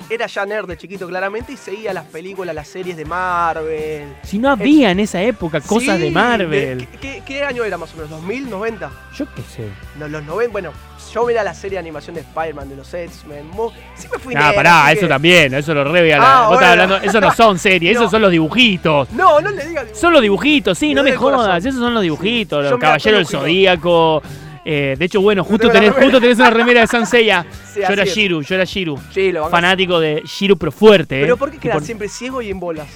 era 0.09 0.27
ya 0.27 0.45
nerd 0.45 0.67
de 0.67 0.77
chiquito, 0.77 1.07
claramente, 1.07 1.53
y 1.53 1.57
seguía 1.57 1.91
las 1.93 2.05
películas, 2.05 2.53
las 2.53 2.67
series 2.67 2.95
de 2.95 3.05
Marvel. 3.05 4.15
Si 4.23 4.37
no 4.37 4.49
había 4.51 4.91
en 4.91 4.99
esa 4.99 5.21
época 5.21 5.61
cosas 5.61 5.97
Sí, 5.97 6.03
de 6.03 6.11
Marvel. 6.11 6.87
¿qué, 6.91 6.97
qué, 6.99 7.23
qué 7.25 7.43
año 7.43 7.63
era 7.63 7.77
más 7.77 7.93
o 7.93 7.97
menos? 7.97 8.11
¿2000, 8.23 8.47
90? 8.49 8.91
Yo 9.17 9.25
qué 9.33 9.41
sé. 9.41 9.67
No, 9.97 10.07
los 10.07 10.23
90, 10.23 10.51
bueno, 10.51 10.71
yo 11.13 11.25
veía 11.25 11.43
la 11.43 11.53
serie 11.53 11.77
de 11.77 11.79
animación 11.79 12.13
de 12.15 12.21
Spider-Man, 12.21 12.69
de 12.69 12.75
los 12.75 12.93
X-Men. 12.93 13.49
Siempre 13.95 14.19
fui 14.19 14.33
Ah, 14.37 14.51
pará, 14.53 14.91
eso 14.91 15.01
que- 15.01 15.07
también, 15.07 15.53
eso 15.55 15.73
lo 15.73 15.83
re 15.85 16.01
veía 16.03 16.17
la- 16.19 16.23
Ah, 16.43 16.47
vos 16.49 16.53
estás 16.55 16.69
bueno. 16.77 16.83
hablando, 16.83 17.09
eso 17.09 17.21
no 17.21 17.33
son 17.33 17.57
series, 17.57 17.93
No. 17.95 18.01
esos 18.01 18.11
son 18.11 18.21
los 18.21 18.31
dibujitos. 18.31 19.09
No, 19.11 19.41
no 19.41 19.49
le 19.49 19.65
digas. 19.65 19.85
Son 19.93 20.13
los 20.13 20.21
dibujitos, 20.21 20.77
sí, 20.77 20.89
Me 20.89 20.95
no 20.95 21.03
me 21.03 21.15
jodas, 21.15 21.65
esos 21.65 21.79
son 21.79 21.93
los 21.93 22.03
dibujitos, 22.03 22.63
Yo 22.63 22.71
los 22.71 22.79
caballeros 22.79 23.19
del 23.19 23.39
Zodíaco. 23.39 24.21
Eh, 24.65 24.95
de 24.97 25.05
hecho, 25.05 25.21
bueno, 25.21 25.43
justo 25.43 25.69
tenés, 25.71 25.91
justo 25.93 26.19
tenés 26.19 26.37
una 26.39 26.49
remera 26.49 26.81
de 26.81 26.87
Sanseiya. 26.87 27.45
Sí, 27.75 27.81
yo 27.81 27.93
era. 27.93 28.05
Shiru, 28.05 28.41
yo 28.41 28.55
era 28.55 28.63
Shiru. 28.63 28.97
Sí, 29.13 29.33
a- 29.35 29.49
Fanático 29.49 29.99
de 29.99 30.21
Shiru, 30.25 30.57
pero 30.57 30.71
fuerte, 30.71 31.19
¿eh? 31.19 31.21
Pero 31.23 31.35
¿por 31.37 31.51
qué 31.51 31.57
quedas 31.57 31.75
por- 31.77 31.83
siempre 31.83 32.07
ciego 32.09 32.41
y 32.41 32.49
en 32.49 32.59
bolas? 32.59 32.87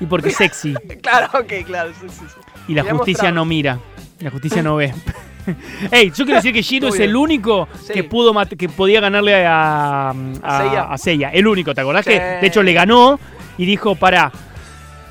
y 0.00 0.06
porque 0.06 0.30
sexy. 0.30 0.74
Claro, 1.02 1.28
ok, 1.38 1.52
claro, 1.66 1.90
sí. 2.00 2.06
Y 2.68 2.74
la 2.74 2.82
justicia 2.84 3.30
no 3.30 3.44
mira. 3.44 3.78
La 4.20 4.30
justicia 4.30 4.62
no 4.62 4.76
ve. 4.76 4.92
Ey, 5.90 6.08
yo 6.10 6.24
quiero 6.24 6.36
decir 6.36 6.54
que 6.54 6.62
Shiro 6.62 6.88
es 6.88 6.98
el 7.00 7.14
único 7.14 7.68
Sí. 7.86 7.92
que 7.92 8.02
pudo 8.04 8.32
que 8.56 8.68
podía 8.70 9.00
ganarle 9.00 9.44
a, 9.46 10.08
a, 10.42 10.58
Seiya. 10.58 10.82
a 10.84 10.98
Seiya. 10.98 11.28
El 11.30 11.46
único, 11.46 11.74
¿te 11.74 11.82
acordás? 11.82 12.04
Sí. 12.06 12.12
Que 12.12 12.18
de 12.18 12.46
hecho 12.46 12.62
le 12.62 12.72
ganó 12.72 13.20
y 13.58 13.66
dijo, 13.66 13.94
pará, 13.94 14.32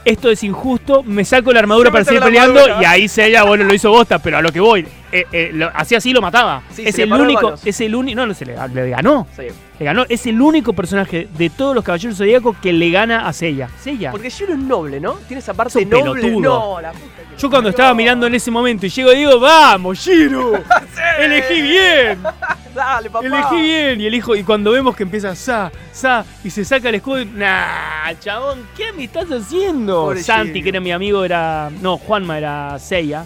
esto 0.03 0.31
es 0.31 0.43
injusto, 0.43 1.03
me 1.03 1.23
saco 1.23 1.53
la 1.53 1.59
armadura 1.59 1.89
Sí, 1.89 1.93
para 1.93 2.03
seguir 2.05 2.21
peleando 2.23 2.59
armadura. 2.61 2.81
y 2.81 2.85
ahí 2.85 3.07
Seiya, 3.07 3.43
bueno, 3.43 3.63
lo 3.65 3.73
hizo 3.75 3.91
bosta, 3.91 4.17
pero 4.19 4.37
a 4.37 4.41
lo 4.41 4.51
que 4.51 4.59
voy, 4.59 4.87
eh, 5.13 5.27
eh, 5.31 5.51
lo- 5.53 5.71
así 5.73 5.95
así 5.95 6.11
lo 6.11 6.21
mataba. 6.21 6.63
Sí, 6.71 6.83
es 6.85 6.97
el 6.99 7.13
único, 7.13 7.53
es 7.63 7.79
el 7.81 7.93
único, 7.95 8.15
no, 8.17 8.25
no 8.27 8.33
se 8.33 8.45
le, 8.45 8.55
le 8.73 8.89
ganó. 8.89 9.27
Sí. 9.35 9.43
Le 9.79 9.85
ganó, 9.85 10.05
es 10.09 10.25
el 10.27 10.41
único 10.41 10.73
personaje 10.73 11.27
de 11.37 11.49
todos 11.49 11.73
los 11.75 11.83
caballeros 11.83 12.17
zodíacos 12.17 12.57
que 12.57 12.73
le 12.73 12.89
gana 12.91 13.27
a 13.27 13.33
Seiya. 13.33 13.69
Seiya. 13.79 14.11
Porque 14.11 14.29
Shiro 14.29 14.53
es 14.53 14.59
noble, 14.59 14.99
¿no? 14.99 15.13
Tiene 15.27 15.39
esa 15.39 15.53
parte 15.53 15.79
Es 15.81 15.87
noble. 15.87 16.21
pelotudo. 16.21 16.41
No, 16.41 16.81
la 16.81 16.91
puta 16.91 17.03
que 17.29 17.37
Yo 17.41 17.49
cuando 17.49 17.69
estaba 17.69 17.93
mirando 17.93 18.27
en 18.27 18.35
ese 18.35 18.51
momento 18.51 18.85
y 18.85 18.89
llego 18.89 19.11
y 19.13 19.17
digo, 19.17 19.39
vamos, 19.39 19.97
Shiro, 19.99 20.53
elegí 21.19 21.61
bien, 21.61 22.19
Dale, 22.75 23.09
papá. 23.09 23.25
elegí 23.25 23.61
bien. 23.61 24.01
Y 24.01 24.05
elijo, 24.07 24.35
y 24.35 24.43
cuando 24.43 24.71
vemos 24.71 24.95
que 24.95 25.03
empieza 25.03 25.35
Sa, 25.35 25.71
Sa, 25.91 26.25
y 26.43 26.49
se 26.49 26.65
saca 26.65 26.89
el 26.89 26.95
escudo, 26.95 27.21
y, 27.21 27.25
nah, 27.25 28.13
chabón, 28.19 28.67
¿qué 28.75 28.91
me 28.93 29.03
estás 29.03 29.29
haciendo? 29.31 30.05
Pobre 30.05 30.23
Santi, 30.23 30.53
Shiro. 30.53 30.63
que 30.63 30.69
era 30.69 30.79
mi 30.79 30.91
amigo, 30.91 31.23
era, 31.23 31.69
no, 31.81 31.97
Juanma 31.97 32.37
era 32.37 32.79
Seiya. 32.79 33.25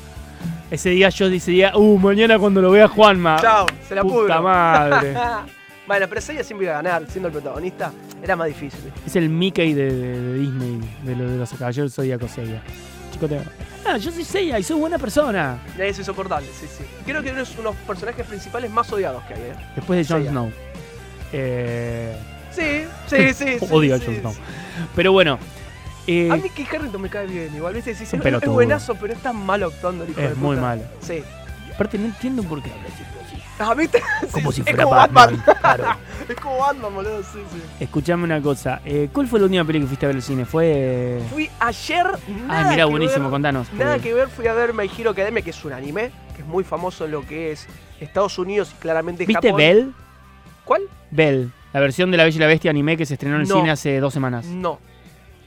Ese 0.69 0.89
día 0.89 1.09
yo 1.09 1.27
ese 1.27 1.51
día, 1.51 1.71
uh, 1.77 1.97
mañana 1.97 2.37
cuando 2.37 2.61
lo 2.61 2.71
vea 2.71 2.87
Juanma. 2.87 3.37
Chao, 3.41 3.65
se 3.87 3.95
la 3.95 4.01
Puta 4.01 4.13
pudro. 4.15 4.41
madre. 4.43 5.13
bueno, 5.87 6.05
pero 6.09 6.19
Seiya 6.21 6.43
siempre 6.43 6.65
iba 6.67 6.77
a 6.77 6.81
ganar, 6.81 7.05
siendo 7.09 7.27
el 7.29 7.33
protagonista. 7.33 7.91
Era 8.21 8.35
más 8.35 8.47
difícil. 8.47 8.91
Es 9.05 9.15
el 9.15 9.29
Mickey 9.29 9.73
de, 9.73 9.85
de- 9.93 10.21
de 10.21 10.33
Disney, 10.39 10.79
de, 11.03 11.15
lo- 11.15 11.29
de 11.31 11.37
los 11.37 11.49
caballeros 11.53 11.93
zodíacos 11.93 12.31
Seiya. 12.31 12.61
Chico, 13.13 13.27
te... 13.29 13.39
Ah, 13.85 13.95
yo 13.97 14.11
soy 14.11 14.25
Seiya 14.25 14.59
y 14.59 14.63
soy 14.63 14.77
buena 14.77 14.97
persona. 14.97 15.57
Es 15.77 15.97
insoportable, 15.97 16.47
sí, 16.59 16.65
sí. 16.67 16.83
Creo 17.05 17.23
que 17.23 17.29
es 17.29 17.35
uno 17.35 17.57
de 17.57 17.63
los 17.63 17.75
personajes 17.87 18.25
principales 18.25 18.69
más 18.69 18.91
odiados 18.91 19.23
que 19.23 19.35
hay, 19.35 19.41
¿eh? 19.41 19.53
Después 19.75 19.97
de 20.05 20.13
Jon 20.13 20.17
Seiya. 20.21 20.31
Snow. 20.31 20.51
Eh... 21.31 22.17
Sí, 22.51 22.83
sí, 23.07 23.33
sí. 23.33 23.59
sí, 23.59 23.65
Odio 23.69 23.95
a 23.95 23.99
Jon 23.99 24.07
sí. 24.15 24.19
Snow. 24.19 24.33
Pero 24.95 25.13
bueno. 25.13 25.39
Eh, 26.07 26.29
A 26.31 26.37
mí 26.37 26.49
que 26.49 26.63
Harrington 26.63 27.01
me 27.01 27.09
cae 27.09 27.27
bien, 27.27 27.53
igual. 27.55 27.73
¿viste? 27.73 27.91
Un 28.15 28.35
es, 28.41 28.45
buenazo, 28.47 28.95
pero 28.95 29.13
es 29.13 29.19
tan 29.21 29.35
malo 29.45 29.67
actuando 29.67 30.03
el 30.05 30.11
hijo 30.11 30.21
de 30.21 30.27
es 30.27 30.37
muy 30.37 30.55
puta. 30.55 30.67
malo. 30.67 30.81
Sí. 31.01 31.23
Aparte, 31.73 31.97
no 31.99 32.05
entiendo 32.05 32.41
por 32.43 32.61
qué 32.63 32.71
habla 32.71 32.87
siempre 32.95 33.21
así. 33.25 33.43
Ah, 33.59 33.73
¿viste? 33.73 34.01
Como 34.31 34.51
Sí, 34.51 34.55
si 34.57 34.61
es 34.61 34.67
fuera 34.69 34.83
como 34.83 34.95
Batman. 34.95 35.43
Claro. 35.61 35.83
es 36.29 36.35
como 36.35 36.57
Batman, 36.59 36.93
boludo, 36.95 37.23
sí, 37.23 37.39
sí. 37.51 37.61
Escuchame 37.79 38.23
una 38.23 38.41
cosa. 38.41 38.81
eh, 38.85 39.09
¿Cuál 39.11 39.27
fue 39.27 39.39
la 39.39 39.45
última 39.45 39.63
película 39.65 39.83
que 39.85 39.87
fuiste 39.89 40.05
a 40.05 40.09
ver 40.09 40.15
al 40.15 40.21
cine? 40.23 40.45
Fue. 40.45 41.19
Fui 41.31 41.49
ayer, 41.59 42.05
nada 42.47 42.59
Ah, 42.61 42.63
mira, 42.71 42.85
que 42.85 42.89
buenísimo, 42.91 43.23
ver, 43.25 43.31
contanos. 43.31 43.71
Nada 43.73 43.93
porque- 43.95 44.09
que 44.09 44.13
ver, 44.15 44.29
fui 44.29 44.47
a 44.47 44.53
ver 44.53 44.73
My 44.73 44.89
Hero 44.97 45.11
Academia, 45.11 45.41
que 45.41 45.49
es 45.51 45.65
un 45.65 45.73
anime, 45.73 46.11
que 46.35 46.41
es 46.41 46.47
muy 46.47 46.63
famoso 46.63 47.05
en 47.05 47.11
lo 47.11 47.21
que 47.25 47.51
es 47.51 47.67
Estados 47.99 48.37
Unidos 48.39 48.71
y 48.75 48.81
claramente 48.81 49.25
¿Viste 49.25 49.47
Japón. 49.49 49.57
Bell? 49.57 49.93
¿Cuál? 50.65 50.81
Bell. 51.11 51.51
La 51.73 51.79
versión 51.79 52.09
de 52.11 52.17
La 52.17 52.23
Bella 52.23 52.35
y 52.35 52.39
la 52.39 52.47
Bestia 52.47 52.71
anime 52.71 52.97
que 52.97 53.05
se 53.05 53.13
estrenó 53.15 53.35
en 53.35 53.41
el 53.43 53.47
No. 53.47 53.55
cine 53.57 53.71
hace 53.71 53.99
dos 53.99 54.13
semanas. 54.13 54.45
No. 54.45 54.79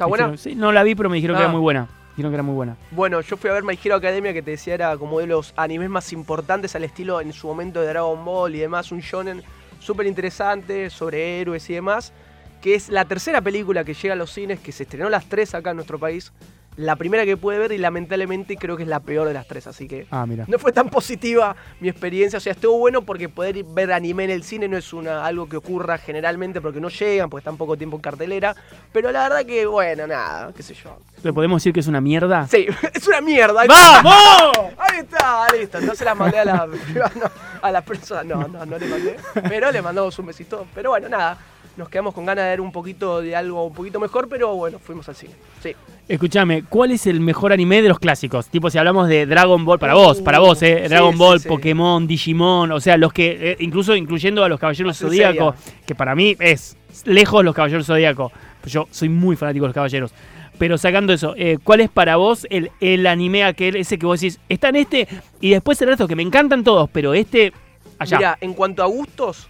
¿Está 0.01 0.07
buena? 0.07 0.25
dijeron- 0.31 0.39
sí, 0.39 0.55
no 0.55 0.73
la 0.73 0.83
vi, 0.83 0.95
pero 0.95 1.09
me 1.11 1.17
dijeron 1.17 1.37
que 1.37 1.43
Ah. 1.43 1.45
era 1.47 1.53
muy 1.53 1.61
buena. 1.61 1.89
Dijeron 2.17 2.33
que 2.33 2.35
era 2.37 2.43
muy 2.43 2.55
buena. 2.55 2.77
Bueno, 2.91 3.21
yo 3.21 3.37
fui 3.37 3.51
a 3.51 3.53
ver 3.55 3.63
My 3.65 3.79
Hero 3.83 3.95
Academia, 3.95 4.33
que 4.33 4.43
te 4.43 4.51
decía 4.53 4.75
era 4.75 4.97
como 4.97 5.21
de 5.21 5.27
los 5.27 5.53
animes 5.57 5.89
más 5.91 6.13
importantes 6.13 6.75
al 6.75 6.85
estilo 6.85 7.21
en 7.21 7.33
su 7.33 7.47
momento 7.47 7.81
de 7.81 7.87
Dragon 7.89 8.25
Ball 8.25 8.55
y 8.55 8.59
demás, 8.59 8.91
un 8.93 9.01
shonen 9.01 9.43
súper 9.79 10.07
interesante 10.07 10.91
sobre 10.91 11.41
héroes 11.41 11.69
y 11.71 11.75
demás, 11.75 12.13
que 12.61 12.75
es 12.75 12.89
la 12.91 13.05
tercera 13.07 13.41
película 13.41 13.85
que 13.85 13.95
llega 13.95 14.13
a 14.15 14.17
los 14.17 14.31
cines, 14.33 14.61
que 14.61 14.73
se 14.73 14.83
estrenó 14.83 15.09
las 15.09 15.27
tres 15.27 15.55
acá 15.55 15.71
en 15.71 15.77
nuestro 15.77 15.99
país, 15.99 16.33
la 16.77 16.97
primera 16.97 17.25
que 17.27 17.37
pude 17.37 17.59
ver 17.59 17.73
y 17.73 17.79
lamentablemente 17.79 18.57
creo 18.57 18.77
que 18.77 18.85
es 18.85 18.89
la 18.89 19.01
peor 19.01 19.27
de 19.29 19.35
las 19.35 19.47
tres, 19.47 19.67
así 19.67 19.87
que 19.89 20.07
Ah, 20.11 20.25
mira. 20.27 20.45
no 20.49 20.59
fue 20.59 20.73
tan 20.73 20.89
positiva 20.89 21.55
mi 21.81 21.89
experiencia, 21.89 22.37
o 22.39 22.41
sea, 22.41 22.53
estuvo 22.53 22.79
bueno 22.79 23.03
porque 23.03 23.29
poder 23.29 23.63
ver 23.65 23.93
anime 23.93 24.25
en 24.25 24.31
el 24.31 24.43
cine 24.45 24.67
no 24.69 24.77
es 24.79 24.93
una, 24.93 25.27
algo 25.27 25.49
que 25.49 25.57
ocurra 25.57 25.99
generalmente 25.99 26.61
porque 26.61 26.81
no 26.81 26.89
llegan, 26.89 27.29
porque 27.29 27.41
están 27.41 27.57
poco 27.57 27.77
tiempo 27.77 27.97
en 27.97 28.03
cartelera, 28.03 28.55
pero 28.93 29.11
la 29.13 29.29
verdad 29.29 29.45
que, 29.45 29.67
bueno, 29.67 30.07
nada, 30.07 30.53
qué 30.57 30.63
sé 30.63 30.75
yo. 30.75 30.97
¿Le 31.23 31.33
podemos 31.33 31.61
decir 31.61 31.73
que 31.75 31.81
es 31.81 31.87
una 31.87 32.01
mierda? 32.01 32.47
Sí, 32.49 32.67
es 32.95 33.07
una 33.09 33.21
mierda. 33.21 33.61
ahí 33.61 33.69
está. 33.69 34.03
¡Vamos! 34.03 34.73
Ahí 34.79 34.99
está, 35.01 35.47
listo. 35.53 35.81
No 35.83 35.95
se 35.95 36.05
las 36.05 36.17
mandé 36.17 36.39
a 36.39 36.45
la, 36.47 36.67
no, 37.15 37.31
a 37.61 37.71
la 37.71 37.83
persona. 37.83 38.23
No, 38.25 38.49
no, 38.49 38.65
no 38.65 38.79
le 38.79 38.87
mandé. 38.87 39.17
Pero 39.49 39.71
le 39.71 39.83
mandamos 39.83 40.19
un 40.19 40.27
besito. 40.27 40.67
Pero 40.75 40.91
bueno, 40.91 41.09
nada. 41.11 41.37
Nos 41.81 41.89
quedamos 41.89 42.13
con 42.13 42.27
ganas 42.27 42.45
de 42.45 42.51
ver 42.51 42.61
un 42.61 42.73
poquito 42.73 43.23
de 43.23 43.35
algo 43.35 43.65
un 43.65 43.73
poquito 43.73 43.99
mejor, 43.99 44.29
pero 44.29 44.55
bueno, 44.55 44.79
fuimos 44.79 45.09
al 45.09 45.15
cine. 45.15 45.33
Sí. 45.63 45.75
Escúchame, 46.07 46.63
¿cuál 46.65 46.91
es 46.91 47.07
el 47.07 47.21
mejor 47.21 47.55
anime 47.55 47.81
de 47.81 47.89
los 47.89 47.99
clásicos? 47.99 48.49
Tipo, 48.49 48.69
si 48.69 48.77
hablamos 48.77 49.09
de 49.09 49.25
Dragon 49.25 49.65
Ball, 49.65 49.79
para 49.79 49.97
Uh, 49.97 50.01
vos, 50.01 50.21
para 50.21 50.41
vos, 50.41 50.61
¿eh? 50.63 50.85
Dragon 50.91 51.13
sí, 51.15 51.19
Ball, 51.19 51.41
sí. 51.41 51.49
Pokémon, 51.49 52.07
Digimon, 52.07 52.71
o 52.71 52.81
sea, 52.81 52.99
los 52.99 53.15
que, 53.15 53.53
eh, 53.53 53.57
incluso 53.61 53.97
incluyendo 53.97 54.45
a 54.45 54.49
los 54.51 54.61
Caballeros 54.61 54.99
Zodíacos, 54.99 55.55
que 55.87 55.95
para 55.95 56.15
mí 56.15 56.37
es 56.39 56.77
lejos 57.07 57.43
los 57.43 57.55
Caballeros 57.55 57.87
Zodíacos. 57.87 58.31
Yo 58.67 58.87
soy 58.91 59.09
muy 59.09 59.37
fanático 59.37 59.65
de 59.65 59.69
los 59.69 59.75
Caballeros. 59.75 60.13
Pero 60.59 60.77
sacando 60.77 61.15
eso, 61.15 61.33
eh, 61.39 61.57
¿cuál 61.65 61.81
es 61.81 61.89
para 61.89 62.17
vos 62.17 62.47
el, 62.51 62.71
el 62.81 63.07
anime 63.07 63.45
aquel, 63.45 63.77
ese 63.77 63.99
que 63.99 64.05
vos 64.05 64.21
decís, 64.21 64.39
está 64.51 64.69
en 64.69 64.77
este 64.77 65.09
y 65.41 65.49
después 65.49 65.81
el 65.81 65.89
resto, 65.89 66.07
que 66.07 66.15
me 66.15 66.23
encantan 66.23 66.63
todos, 66.63 66.91
pero 66.91 67.15
este, 67.15 67.55
allá? 67.99 68.19
Mira, 68.19 68.39
en 68.43 68.53
cuanto 68.53 68.83
a 68.83 68.87
gustos, 68.87 69.49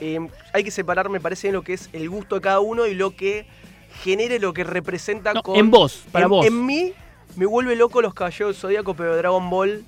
eh, 0.00 0.18
hay 0.52 0.64
que 0.64 0.70
separar, 0.70 1.08
me 1.08 1.20
parece, 1.20 1.50
lo 1.52 1.62
que 1.62 1.74
es 1.74 1.88
el 1.92 2.08
gusto 2.08 2.36
de 2.36 2.40
cada 2.40 2.60
uno 2.60 2.86
y 2.86 2.94
lo 2.94 3.14
que 3.16 3.46
genere, 4.02 4.38
lo 4.38 4.52
que 4.52 4.64
representa 4.64 5.32
No, 5.34 5.42
con. 5.42 5.56
en 5.56 5.70
vos, 5.70 6.04
para 6.12 6.24
en, 6.24 6.30
vos. 6.30 6.46
En 6.46 6.66
mí 6.66 6.92
me 7.36 7.46
vuelve 7.46 7.74
loco 7.76 8.00
los 8.02 8.14
caballeros 8.14 8.54
del 8.54 8.60
Zodíaco, 8.60 8.94
pero 8.94 9.16
Dragon 9.16 9.48
Ball 9.50 9.82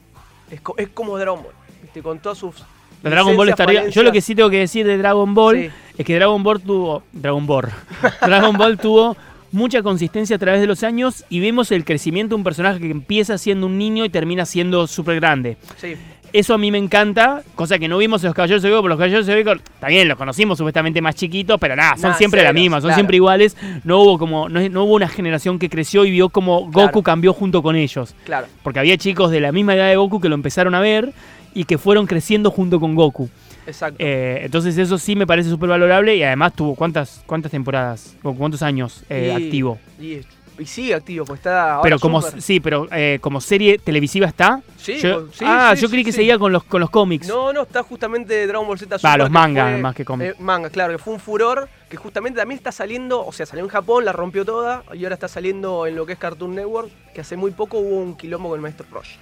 es, 0.51 0.61
co- 0.61 0.75
es 0.77 0.89
como 0.89 1.19
Dragon 1.19 1.43
Ball. 1.43 1.53
¿viste? 1.83 2.03
Con 2.03 2.19
todas 2.19 2.39
sus. 2.39 2.57
La 3.03 3.11
Dragon 3.11 3.37
Ball 3.37 3.55
arriba. 3.57 3.89
Yo 3.89 4.03
lo 4.03 4.13
que 4.13 4.21
sí 4.21 4.35
tengo 4.35 4.51
que 4.51 4.59
decir 4.59 4.87
de 4.87 4.99
Dragon 4.99 5.33
Ball 5.35 5.57
Sí. 5.57 5.71
es 5.99 6.07
que 6.07 6.15
Dragon 6.17 6.43
Ball 6.43 6.61
tuvo. 6.61 7.03
Dragon 7.13 7.47
Ball. 7.47 7.69
Dragon 8.21 8.57
Ball 8.57 8.77
tuvo 8.79 9.17
mucha 9.53 9.83
consistencia 9.83 10.37
a 10.37 10.39
través 10.39 10.61
de 10.61 10.67
los 10.67 10.83
años 10.85 11.25
y 11.29 11.41
vemos 11.41 11.73
el 11.73 11.85
crecimiento 11.85 12.35
de 12.35 12.39
un 12.39 12.45
personaje 12.45 12.79
que 12.79 12.91
empieza 12.91 13.37
siendo 13.39 13.67
un 13.67 13.79
niño 13.79 14.05
y 14.05 14.11
termina 14.11 14.45
siendo 14.47 14.87
súper 14.87 15.17
grande. 15.17 15.57
Sí. 15.79 15.97
Eso 16.33 16.55
a 16.55 16.59
mí 16.59 16.71
me 16.71 16.79
encanta, 16.79 17.43
cosa 17.55 17.79
que 17.79 17.89
no 17.89 17.99
vimos 17.99 18.23
en 18.23 18.29
los 18.29 18.35
Caballeros 18.35 18.63
de 18.63 18.69
Zodíaco, 18.69 18.83
porque 18.83 18.89
los 18.91 18.99
Caballeros 18.99 19.27
de 19.27 19.33
Zodíaco 19.33 19.63
también 19.81 20.07
los 20.09 20.17
conocimos 20.17 20.59
supuestamente 20.59 21.01
más 21.01 21.15
chiquitos, 21.17 21.59
pero 21.61 21.75
nada, 21.75 21.97
son 21.97 22.11
Nah, 22.11 22.17
siempre 22.17 22.43
la 22.45 22.53
misma, 22.53 22.77
son 22.77 22.89
claro. 22.89 22.95
siempre 22.97 23.17
iguales. 23.17 23.57
No 23.85 23.99
hubo 24.01 24.19
como 24.19 24.49
no, 24.49 24.61
no 24.69 24.85
hubo 24.85 24.95
una 24.95 25.09
generación 25.09 25.59
que 25.59 25.69
creció 25.69 26.05
y 26.05 26.11
vio 26.11 26.29
como 26.29 26.71
Goku 26.71 27.03
cambió 27.03 27.33
junto 27.33 27.63
con 27.63 27.75
ellos. 27.77 28.15
Claro. 28.25 28.47
Porque 28.63 28.79
había 28.79 28.97
chicos 28.97 29.31
de 29.31 29.41
la 29.41 29.51
misma 29.53 29.75
edad 29.75 29.89
de 29.89 29.97
Goku 29.97 30.21
que 30.21 30.29
lo 30.29 30.35
empezaron 30.37 30.75
a 30.75 30.81
ver 30.81 31.13
y 31.53 31.65
que 31.65 31.79
fueron 31.79 32.07
creciendo 32.07 32.51
junto 32.53 32.79
con 32.79 32.95
Goku. 32.95 33.29
Exacto. 33.67 33.97
Eh, 33.99 34.41
entonces 34.45 34.79
eso 34.79 34.99
sí 34.99 35.15
me 35.17 35.27
parece 35.27 35.51
súper 35.51 35.69
valorable 35.69 36.17
y 36.17 36.23
además 36.23 36.55
tuvo 36.55 36.75
cuántas 36.75 37.23
cuántas 37.27 37.51
temporadas, 37.53 38.17
o 38.23 38.33
cuántos 38.35 38.63
años 38.63 39.05
eh, 39.11 39.35
Y- 39.39 39.45
activo. 39.45 39.79
Y, 40.01 40.21
y 40.61 40.67
sigue 40.67 40.95
activo, 40.95 41.25
pues 41.25 41.39
está. 41.41 41.73
ahora 41.75 41.83
Pero 41.83 41.99
como 41.99 42.21
sí, 42.23 42.61
pero 42.61 42.87
eh, 42.93 43.19
como 43.21 43.41
serie 43.41 43.79
televisiva 43.79 44.27
está. 44.27 44.61
Sí, 44.77 44.99
Yo- 44.99 45.27
sí, 45.33 45.45
ah, 45.47 45.73
sí, 45.75 45.83
yo 45.83 45.89
creí 45.91 46.05
que 46.05 46.13
seguía 46.13 46.39
con 46.39 46.53
los 46.53 46.63
con 46.65 46.81
los 46.81 46.91
cómics. 46.91 47.27
No, 47.27 47.53
no, 47.53 47.63
está 47.63 47.83
justamente 47.83 48.47
Dragon 48.47 48.67
Ball 48.67 48.79
Z 48.79 48.99
Super. 48.99 49.19
los 49.19 49.31
mangas 49.31 49.81
más 49.81 49.95
que 49.95 50.05
cómics. 50.05 50.33
eh, 50.33 50.37
manga, 50.39 50.71
claro, 50.71 50.93
que 50.93 50.99
fue 50.99 51.13
un 51.15 51.21
furor. 51.21 51.69
que 51.89 51.97
justamente 51.97 52.39
también 52.39 52.57
está 52.57 52.71
saliendo, 52.71 53.27
o 53.27 53.33
sea, 53.33 53.47
salió 53.47 53.65
en 53.65 53.69
Japón, 53.71 54.05
la 54.05 54.13
rompió 54.13 54.45
toda, 54.45 54.85
y 54.95 55.03
ahora 55.03 55.15
está 55.15 55.27
saliendo 55.27 55.87
en 55.89 55.97
lo 55.97 56.07
que 56.07 56.13
es 56.13 56.19
Cartoon 56.21 56.55
Network, 56.55 56.89
que 57.13 57.21
hace 57.23 57.37
muy 57.37 57.51
poco 57.51 57.79
hubo 57.79 57.97
un 57.97 58.17
quilombo 58.17 58.49
con 58.51 58.59
el 58.59 58.63
maestro 58.63 58.87
Roshi. 58.93 59.17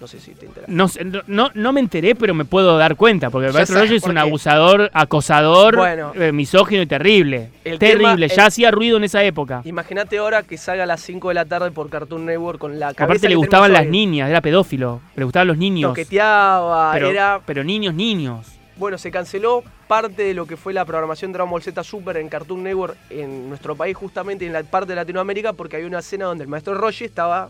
No 0.00 0.06
sé 0.06 0.20
si 0.20 0.32
te 0.32 0.46
interesa. 0.46 0.70
No, 0.70 0.86
no- 1.26 1.50
no, 1.54 1.72
me 1.72 1.80
enteré, 1.80 2.14
pero 2.14 2.32
me 2.32 2.44
puedo 2.44 2.78
dar 2.78 2.94
cuenta, 2.94 3.30
porque 3.30 3.50
maestro 3.50 3.80
Roger 3.80 3.96
es 3.96 4.04
un 4.04 4.12
qué. 4.14 4.18
abusador, 4.20 4.90
acosador, 4.94 5.76
Bueno. 5.76 6.12
eh, 6.14 6.30
misógino 6.30 6.82
y 6.82 6.86
terrible. 6.86 7.50
El 7.64 7.80
terrible, 7.80 8.26
tema- 8.28 8.34
ya 8.36 8.42
el- 8.42 8.48
hacía 8.48 8.70
ruido 8.70 8.96
en 8.96 9.04
esa 9.04 9.24
época. 9.24 9.62
Imagínate 9.64 10.18
ahora 10.18 10.44
que 10.44 10.56
salga 10.56 10.84
a 10.84 10.86
las 10.86 11.00
5 11.00 11.28
de 11.28 11.34
la 11.34 11.44
tarde 11.46 11.72
por 11.72 11.90
Cartoon 11.90 12.26
Network 12.26 12.58
con 12.60 12.78
la 12.78 12.94
cabeza 12.94 13.04
Aparte 13.04 13.28
le 13.28 13.34
gustaban 13.34 13.72
las 13.72 13.86
niñas, 13.88 14.30
era 14.30 14.40
pedófilo, 14.40 15.00
le 15.16 15.24
gustaban 15.24 15.48
los 15.48 15.58
niños. 15.58 15.90
Toqueteaba, 15.90 16.92
Pero, 16.92 17.10
era... 17.10 17.40
pero 17.44 17.64
niños, 17.64 17.92
niños. 17.94 18.46
Bueno, 18.76 18.96
se 18.98 19.10
canceló 19.10 19.64
parte 19.88 20.22
de 20.22 20.34
lo 20.34 20.46
que 20.46 20.56
fue 20.56 20.72
la 20.72 20.84
programación 20.84 21.32
Dragon 21.32 21.50
Ball 21.50 21.62
Z 21.62 21.82
Super 21.82 22.16
en 22.18 22.28
Cartoon 22.28 22.62
Network 22.62 22.96
en 23.10 23.48
nuestro 23.48 23.74
país, 23.74 23.96
justamente 23.96 24.46
en 24.46 24.52
la 24.52 24.62
parte 24.62 24.90
de 24.92 24.94
Latinoamérica, 24.96 25.52
porque 25.54 25.74
había 25.76 25.88
una 25.88 25.98
escena 25.98 26.26
donde 26.26 26.44
el 26.44 26.48
maestro 26.48 26.74
Roshi 26.74 27.04
estaba 27.04 27.48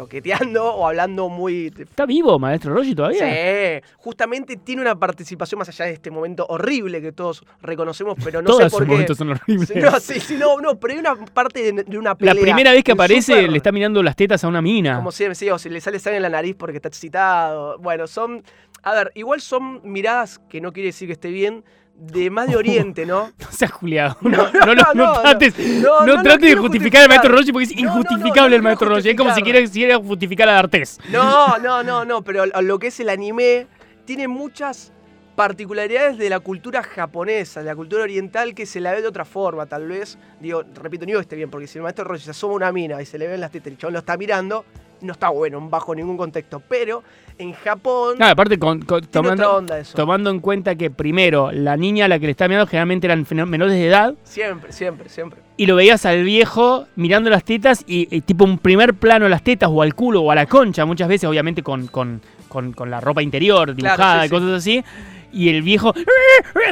toqueteando 0.00 0.64
o 0.64 0.86
hablando 0.86 1.28
muy... 1.28 1.66
¿Está 1.78 2.06
vivo, 2.06 2.38
maestro 2.38 2.72
Roger, 2.74 2.94
todavía? 2.94 3.80
Sí, 3.80 3.86
justamente 3.98 4.56
tiene 4.56 4.80
una 4.80 4.98
participación 4.98 5.58
más 5.58 5.68
allá 5.68 5.84
de 5.84 5.92
este 5.92 6.10
momento 6.10 6.46
horrible 6.48 7.02
que 7.02 7.12
todos 7.12 7.44
reconocemos, 7.60 8.16
pero 8.24 8.40
no 8.40 8.46
Todos 8.50 8.62
sé 8.64 8.70
por 8.70 8.84
qué. 8.84 8.90
momentos 8.92 9.18
son 9.18 9.30
horribles. 9.30 9.76
No, 9.76 10.00
sí, 10.00 10.18
sí, 10.20 10.36
no, 10.36 10.58
no, 10.58 10.80
pero 10.80 10.94
hay 10.94 11.00
una 11.00 11.14
parte 11.16 11.72
de, 11.72 11.84
de 11.84 11.98
una 11.98 12.14
pelea. 12.14 12.32
La 12.34 12.40
primera 12.40 12.72
vez 12.72 12.82
que 12.82 12.92
aparece 12.92 13.32
Super, 13.34 13.50
le 13.50 13.56
está 13.58 13.72
mirando 13.72 14.02
las 14.02 14.16
tetas 14.16 14.42
a 14.42 14.48
una 14.48 14.62
mina. 14.62 14.96
Como 14.96 15.12
siempre, 15.12 15.34
sí, 15.34 15.50
o 15.50 15.58
si 15.58 15.68
le 15.68 15.80
sale 15.82 15.98
sangre 15.98 16.16
en 16.16 16.22
la 16.22 16.30
nariz 16.30 16.56
porque 16.56 16.76
está 16.76 16.88
excitado. 16.88 17.78
Bueno, 17.78 18.06
son. 18.06 18.42
A 18.82 18.94
ver, 18.94 19.12
igual 19.14 19.42
son 19.42 19.82
miradas 19.84 20.38
que 20.48 20.62
no 20.62 20.72
quiere 20.72 20.86
decir 20.86 21.06
que 21.08 21.12
esté 21.12 21.28
bien, 21.28 21.62
de 22.00 22.30
más 22.30 22.48
de 22.48 22.56
Oriente, 22.56 23.04
¿no? 23.06 23.32
No 23.38 23.46
seas 23.50 23.70
Juliado. 23.72 24.16
No, 24.22 24.30
No, 24.30 24.50
no, 24.52 24.66
no, 24.66 24.74
no, 24.74 24.94
no 24.94 25.14
no. 25.14 25.20
trates, 25.20 25.58
No, 25.58 26.00
no 26.00 26.06
no, 26.06 26.16
no 26.16 26.22
trates 26.22 26.50
de 26.50 26.56
justificar 26.56 27.02
al 27.02 27.08
maestro. 27.08 27.30
Roger 27.32 27.52
porque 27.52 27.64
es 27.66 27.76
No, 27.76 27.82
no, 27.82 27.88
no, 27.94 27.98
injustificable 28.00 28.50
no 28.50 28.56
el 28.56 28.62
maestro 28.62 28.88
Roger. 28.88 29.10
Es 29.12 29.16
como 29.16 29.34
si 29.34 29.42
quisiera 29.42 29.96
justificar 29.98 30.48
a 30.48 30.52
D'Artés. 30.54 30.98
No, 31.10 31.58
no, 31.58 31.82
no, 31.82 32.04
no, 32.04 32.22
pero 32.22 32.46
lo- 32.46 32.78
que 32.78 32.86
es 32.88 32.98
el 33.00 33.08
anime 33.10 33.66
tiene 34.06 34.26
muchas 34.28 34.92
particularidades 35.36 36.18
de 36.18 36.28
la 36.28 36.40
cultura 36.40 36.82
japonesa, 36.82 37.60
de 37.60 37.66
la 37.66 37.76
cultura 37.76 38.02
oriental 38.02 38.54
que 38.54 38.66
se 38.66 38.80
la 38.80 38.92
ve 38.92 39.00
de 39.02 39.08
otra 39.08 39.24
forma, 39.24 39.66
tal 39.66 39.86
vez. 39.88 40.18
Digo, 40.40 40.62
repito, 40.74 41.02
no 41.04 41.06
digo 41.06 41.18
que 41.18 41.22
esté 41.22 41.36
bien, 41.36 41.50
porque 41.50 41.66
si 41.66 41.78
el 41.78 41.82
maestro 41.82 42.04
Roger 42.04 42.20
se 42.24 42.30
asoma 42.32 42.54
una 42.54 42.72
mina 42.72 43.00
y 43.00 43.06
se 43.06 43.18
le 43.18 43.26
ven 43.26 43.40
las 43.40 43.50
tetas 43.50 43.68
y 43.68 43.70
el 43.70 43.78
chabón 43.78 43.92
lo 43.94 43.98
está 44.00 44.16
mirando, 44.16 44.64
no 45.02 45.12
está 45.12 45.28
bueno 45.30 45.60
bajo 45.68 45.94
ningún 45.94 46.16
contexto. 46.16 46.62
Pero 46.68 47.02
en 47.38 47.52
Japón 47.54 48.22
aparte, 48.22 48.58
con- 48.58 48.82
con- 48.82 49.00
tomando, 49.06 49.56
onda 49.56 49.78
eso. 49.78 49.96
tomando 49.96 50.30
en 50.30 50.40
cuenta 50.40 50.74
que 50.74 50.90
primero, 50.90 51.50
la 51.52 51.76
niña 51.76 52.04
a 52.04 52.08
la 52.08 52.18
que 52.18 52.26
le 52.26 52.32
está 52.32 52.46
mirando 52.48 52.66
generalmente 52.66 53.06
eran 53.06 53.26
menores 53.48 53.74
de 53.74 53.86
edad. 53.86 54.14
Siempre, 54.24 54.72
siempre, 54.72 55.08
siempre. 55.08 55.40
Y 55.56 55.66
lo 55.66 55.76
veías 55.76 56.04
al 56.06 56.22
viejo 56.24 56.86
mirando 56.96 57.30
las 57.30 57.44
tetas 57.44 57.82
y, 57.86 58.14
y 58.14 58.20
tipo 58.22 58.44
un 58.44 58.58
primer 58.58 58.94
plano 58.94 59.26
a 59.26 59.28
las 59.28 59.42
tetas 59.42 59.70
o 59.72 59.82
al 59.82 59.94
culo 59.94 60.22
o 60.22 60.30
a 60.30 60.34
la 60.34 60.46
concha, 60.46 60.84
muchas 60.84 61.08
veces, 61.08 61.28
obviamente 61.28 61.62
con, 61.62 61.86
con, 61.86 62.20
con- 62.48 62.72
con 62.72 62.90
la 62.90 63.00
ropa 63.00 63.22
interior 63.22 63.74
dibujada 63.74 64.20
sí, 64.20 64.26
y 64.26 64.28
sí. 64.28 64.34
cosas 64.34 64.50
así. 64.52 64.84
Y 65.32 65.48
el 65.48 65.62
viejo 65.62 65.94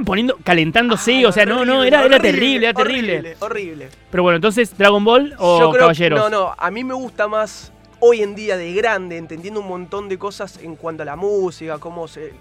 poniendo, 0.04 0.36
calentándose, 0.42 1.24
o 1.26 1.32
sea, 1.32 1.46
no, 1.46 1.64
no, 1.64 1.78
Horrible, 1.78 1.88
era, 1.88 2.04
era 2.04 2.18
terrible, 2.18 2.66
era 2.66 2.74
terrible. 2.74 3.12
Horrible, 3.18 3.36
horrible. 3.40 3.88
Pero 4.10 4.22
bueno, 4.24 4.36
entonces, 4.36 4.76
¿Dragon 4.76 5.04
Ball 5.04 5.34
o 5.38 5.60
Yo 5.60 5.70
creo- 5.70 5.80
Caballeros? 5.82 6.18
No, 6.18 6.28
no, 6.28 6.54
a 6.58 6.70
mí 6.70 6.82
me 6.82 6.94
gusta 6.94 7.28
más 7.28 7.72
hoy 8.00 8.22
en 8.22 8.34
día 8.34 8.56
de 8.56 8.72
grande, 8.74 9.16
entendiendo 9.16 9.60
un 9.60 9.68
montón 9.68 10.08
de 10.08 10.18
cosas 10.18 10.58
en 10.62 10.76
cuanto 10.76 11.02
a 11.02 11.06
la 11.06 11.16
música, 11.16 11.78
cómo 11.78 12.06
se, 12.08 12.32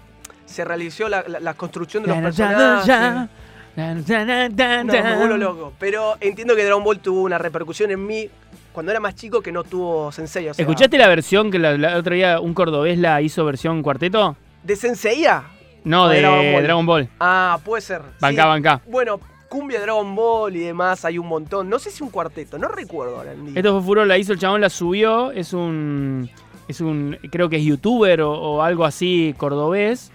se 0.46 0.64
realizó 0.64 1.08
la, 1.08 1.24
la- 1.26 1.40
la 1.40 1.54
construcción 1.54 2.02
de 2.04 2.08
los 2.10 2.18
personajes. 2.18 3.30
No, 3.76 4.92
me 4.92 5.16
vuelvo 5.16 5.36
loco. 5.36 5.72
Pero 5.78 6.16
entiendo 6.20 6.56
que 6.56 6.64
Dragon 6.64 6.82
Ball 6.82 6.98
tuvo 6.98 7.22
una 7.22 7.38
repercusión 7.38 7.90
en 7.90 8.04
mí 8.06 8.28
cuando 8.72 8.90
era 8.92 9.00
más 9.00 9.14
chico 9.14 9.40
que 9.40 9.52
no 9.52 9.62
tuvo 9.64 10.10
Sensei. 10.12 10.48
O 10.48 10.54
sea, 10.54 10.62
¿Escuchaste 10.62 10.98
la 10.98 11.08
versión 11.08 11.50
que 11.50 11.58
la, 11.58 11.76
la 11.78 11.96
otra 11.96 12.14
día 12.14 12.40
un 12.40 12.54
cordobés 12.54 12.98
la 12.98 13.20
hizo 13.22 13.44
versión 13.44 13.82
cuarteto? 13.82 14.36
¿De 14.62 14.74
Senseiya? 14.76 15.44
No, 15.84 16.08
de 16.08 16.16
de 16.16 16.22
Dragon 16.22 16.52
Ball. 16.52 16.62
Dragon 16.64 16.86
Ball. 16.86 17.08
Ah, 17.20 17.58
puede 17.64 17.80
ser. 17.82 18.02
Banca, 18.20 18.42
sí. 18.42 18.48
banca. 18.48 18.80
Bueno, 18.86 19.20
cumbia 19.48 19.80
Dragon 19.80 20.14
Ball 20.14 20.56
y 20.56 20.60
demás 20.60 21.04
hay 21.04 21.18
un 21.18 21.26
montón. 21.26 21.68
No 21.68 21.78
sé 21.78 21.90
si 21.90 22.02
un 22.02 22.10
cuarteto, 22.10 22.58
no 22.58 22.68
recuerdo 22.68 23.16
ahora. 23.16 23.34
Esto 23.54 23.72
fue 23.72 23.82
furor, 23.82 24.06
la 24.06 24.18
hizo 24.18 24.32
el 24.32 24.38
chabón, 24.38 24.60
la 24.60 24.70
subió. 24.70 25.30
Es 25.32 25.52
un. 25.52 26.30
Es 26.68 26.80
un. 26.80 27.18
Creo 27.30 27.48
que 27.48 27.56
es 27.56 27.64
youtuber 27.64 28.20
o, 28.20 28.32
o 28.32 28.62
algo 28.62 28.84
así 28.84 29.34
cordobés. 29.38 30.12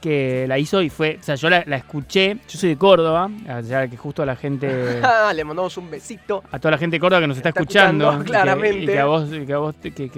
Que 0.00 0.46
la 0.46 0.58
hizo 0.58 0.80
y 0.80 0.90
fue. 0.90 1.18
O 1.20 1.22
sea, 1.24 1.34
yo 1.34 1.50
la, 1.50 1.64
la 1.66 1.76
escuché. 1.76 2.36
Yo 2.48 2.56
soy 2.58 2.68
de 2.70 2.76
Córdoba. 2.78 3.28
Sea, 3.64 3.88
que 3.88 3.96
justo 3.96 4.22
a 4.22 4.26
la 4.26 4.36
gente. 4.36 5.00
Ah, 5.02 5.32
Le 5.34 5.42
mandamos 5.44 5.76
un 5.76 5.90
besito. 5.90 6.44
A 6.52 6.58
toda 6.60 6.70
la 6.72 6.78
gente 6.78 6.96
de 6.96 7.00
Córdoba 7.00 7.20
que 7.22 7.26
nos 7.26 7.36
está, 7.36 7.48
Está 7.48 7.60
escuchando. 7.62 8.04
escuchando, 8.04 8.22
y 8.22 8.26
que- 8.26 8.30
claramente. 8.30 8.82
Y 8.84 8.86
que, 8.86 9.00
a 9.00 9.04
vos, 9.06 9.28
que, 9.28 9.52
a 9.52 9.58
vos, 9.58 9.74
te- 9.74 9.92
que, 9.92 10.08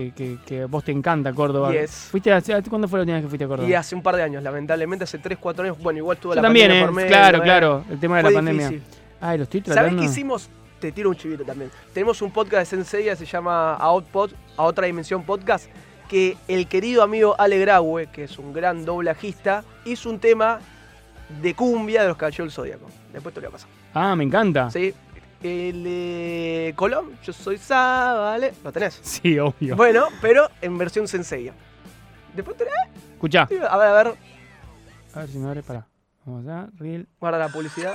que- 0.45 0.64
vos 0.66 0.85
te 0.85 0.93
encanta 0.93 1.33
Córdoba. 1.33 1.72
Yes. 1.72 2.09
¿Fuiste 2.11 2.31
a- 2.31 2.43
¿Cuándo 2.68 2.89
fue 2.89 2.99
la 2.99 3.03
última 3.05 3.16
vez 3.16 3.24
que 3.24 3.28
fuiste 3.31 3.45
a 3.45 3.49
Córdoba? 3.49 3.68
Y 3.68 3.72
hace 3.72 3.95
un 3.95 4.03
par 4.03 4.16
de 4.16 4.22
años, 4.22 4.43
lamentablemente, 4.43 5.05
hace 5.05 5.18
3, 5.18 5.39
4 5.41 5.64
años. 5.64 5.78
Bueno, 5.78 5.99
igual 5.99 6.18
tuvo 6.18 6.33
Yo 6.33 6.37
la 6.37 6.43
también, 6.43 6.68
pandemia 6.68 6.83
¿eh? 6.83 6.87
por 6.87 6.95
medio, 6.95 7.09
claro, 7.09 7.39
¿eh? 7.39 7.43
claro. 7.43 7.85
El 7.91 7.99
tema 8.01 8.16
de 8.18 8.22
Fue 8.22 8.31
la 8.33 8.37
pandemia. 8.39 8.68
difícil. 8.68 8.89
Ay, 9.22 9.39
lo 9.39 9.45
estoy 9.45 9.61
¿Sabés 9.61 9.74
tratando. 9.76 10.03
qué 10.03 10.09
hicimos? 10.09 10.49
Te 10.78 10.93
tiro 10.93 11.09
un 11.11 11.16
chivito 11.16 11.45
también. 11.45 11.70
Tenemos 11.95 12.20
un 12.22 12.31
podcast 12.31 12.70
de 12.72 12.76
Senseiya, 12.76 13.14
se 13.16 13.24
llama 13.26 13.74
Outpod, 13.76 14.31
a 14.57 14.62
otra 14.62 14.87
dimensión 14.87 15.22
podcast, 15.24 15.66
que 16.11 16.36
el 16.48 16.66
querido 16.66 17.04
amigo 17.04 17.36
Ale 17.38 17.61
Graue, 17.61 18.08
que 18.08 18.24
es 18.24 18.36
un 18.36 18.52
gran 18.52 18.84
doblajista, 18.84 19.62
hizo 19.84 20.11
un 20.11 20.18
tema 20.18 20.58
de 21.40 21.54
cumbia 21.54 22.02
de 22.02 22.08
los 22.08 22.16
Caballeros 22.16 22.46
del 22.46 22.52
Zodíaco. 22.52 22.86
Después 23.12 23.32
te 23.32 23.40
lo 23.40 23.46
voy 23.46 23.50
a 23.50 23.52
pasar. 23.52 23.70
Ah, 23.94 24.16
me 24.16 24.24
encanta. 24.24 24.68
¿Sí? 24.72 24.92
El 25.40 25.84
de 25.84 26.72
Colón, 26.74 27.12
yo 27.22 27.32
soy 27.32 27.58
Zabale. 27.58 28.52
¿Lo 28.64 28.72
tenés? 28.72 28.98
Sí, 29.04 29.38
obvio. 29.38 29.76
Bueno, 29.76 30.08
pero 30.20 30.50
en 30.61 30.76
versión 30.78 31.06
Senseiya. 31.06 31.54
Después 32.34 32.56
te 32.56 32.64
lo... 32.64 32.70
Escuchá. 33.12 33.42
A 33.42 33.76
ver, 33.76 33.86
a 33.86 34.02
ver. 34.02 34.14
A 35.14 35.20
ver 35.20 35.28
si 35.28 35.38
me 35.38 35.48
abre, 35.48 35.62
para. 35.62 35.86
Vamos 36.24 36.44
allá, 36.44 36.68
reel. 36.76 37.06
Guarda 37.20 37.38
la 37.38 37.48
publicidad. 37.48 37.94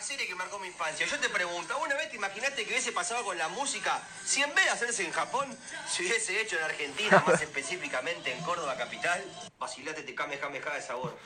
La 0.00 0.06
serie 0.06 0.26
que 0.26 0.34
marcó 0.34 0.58
mi 0.58 0.66
infancia. 0.66 1.04
Yo 1.04 1.18
te 1.18 1.28
pregunto, 1.28 1.74
¿alguna 1.74 1.94
vez 1.94 2.08
te 2.08 2.16
imaginaste 2.16 2.64
que 2.64 2.70
hubiese 2.70 2.90
pasado 2.90 3.22
con 3.22 3.36
la 3.36 3.48
música 3.48 4.00
si 4.24 4.42
en 4.42 4.54
vez 4.54 4.64
de 4.64 4.70
hacerse 4.70 5.04
en 5.04 5.12
Japón, 5.12 5.46
se 5.86 6.02
hubiese 6.02 6.40
hecho 6.40 6.56
en 6.56 6.64
Argentina, 6.64 7.22
más 7.26 7.42
específicamente 7.42 8.32
en 8.32 8.42
Córdoba 8.42 8.78
capital? 8.78 9.22
Vacilate 9.58 10.02
te 10.02 10.14
kamehameha 10.14 10.72
de 10.72 10.80
sabor. 10.80 11.18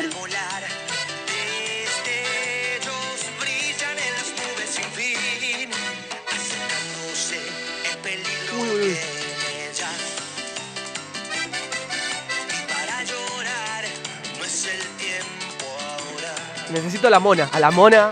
Necesito 16.75 17.07
a 17.07 17.11
la 17.11 17.21
mona. 17.21 17.49
A 17.53 17.61
la 17.61 17.71
mona 17.71 18.11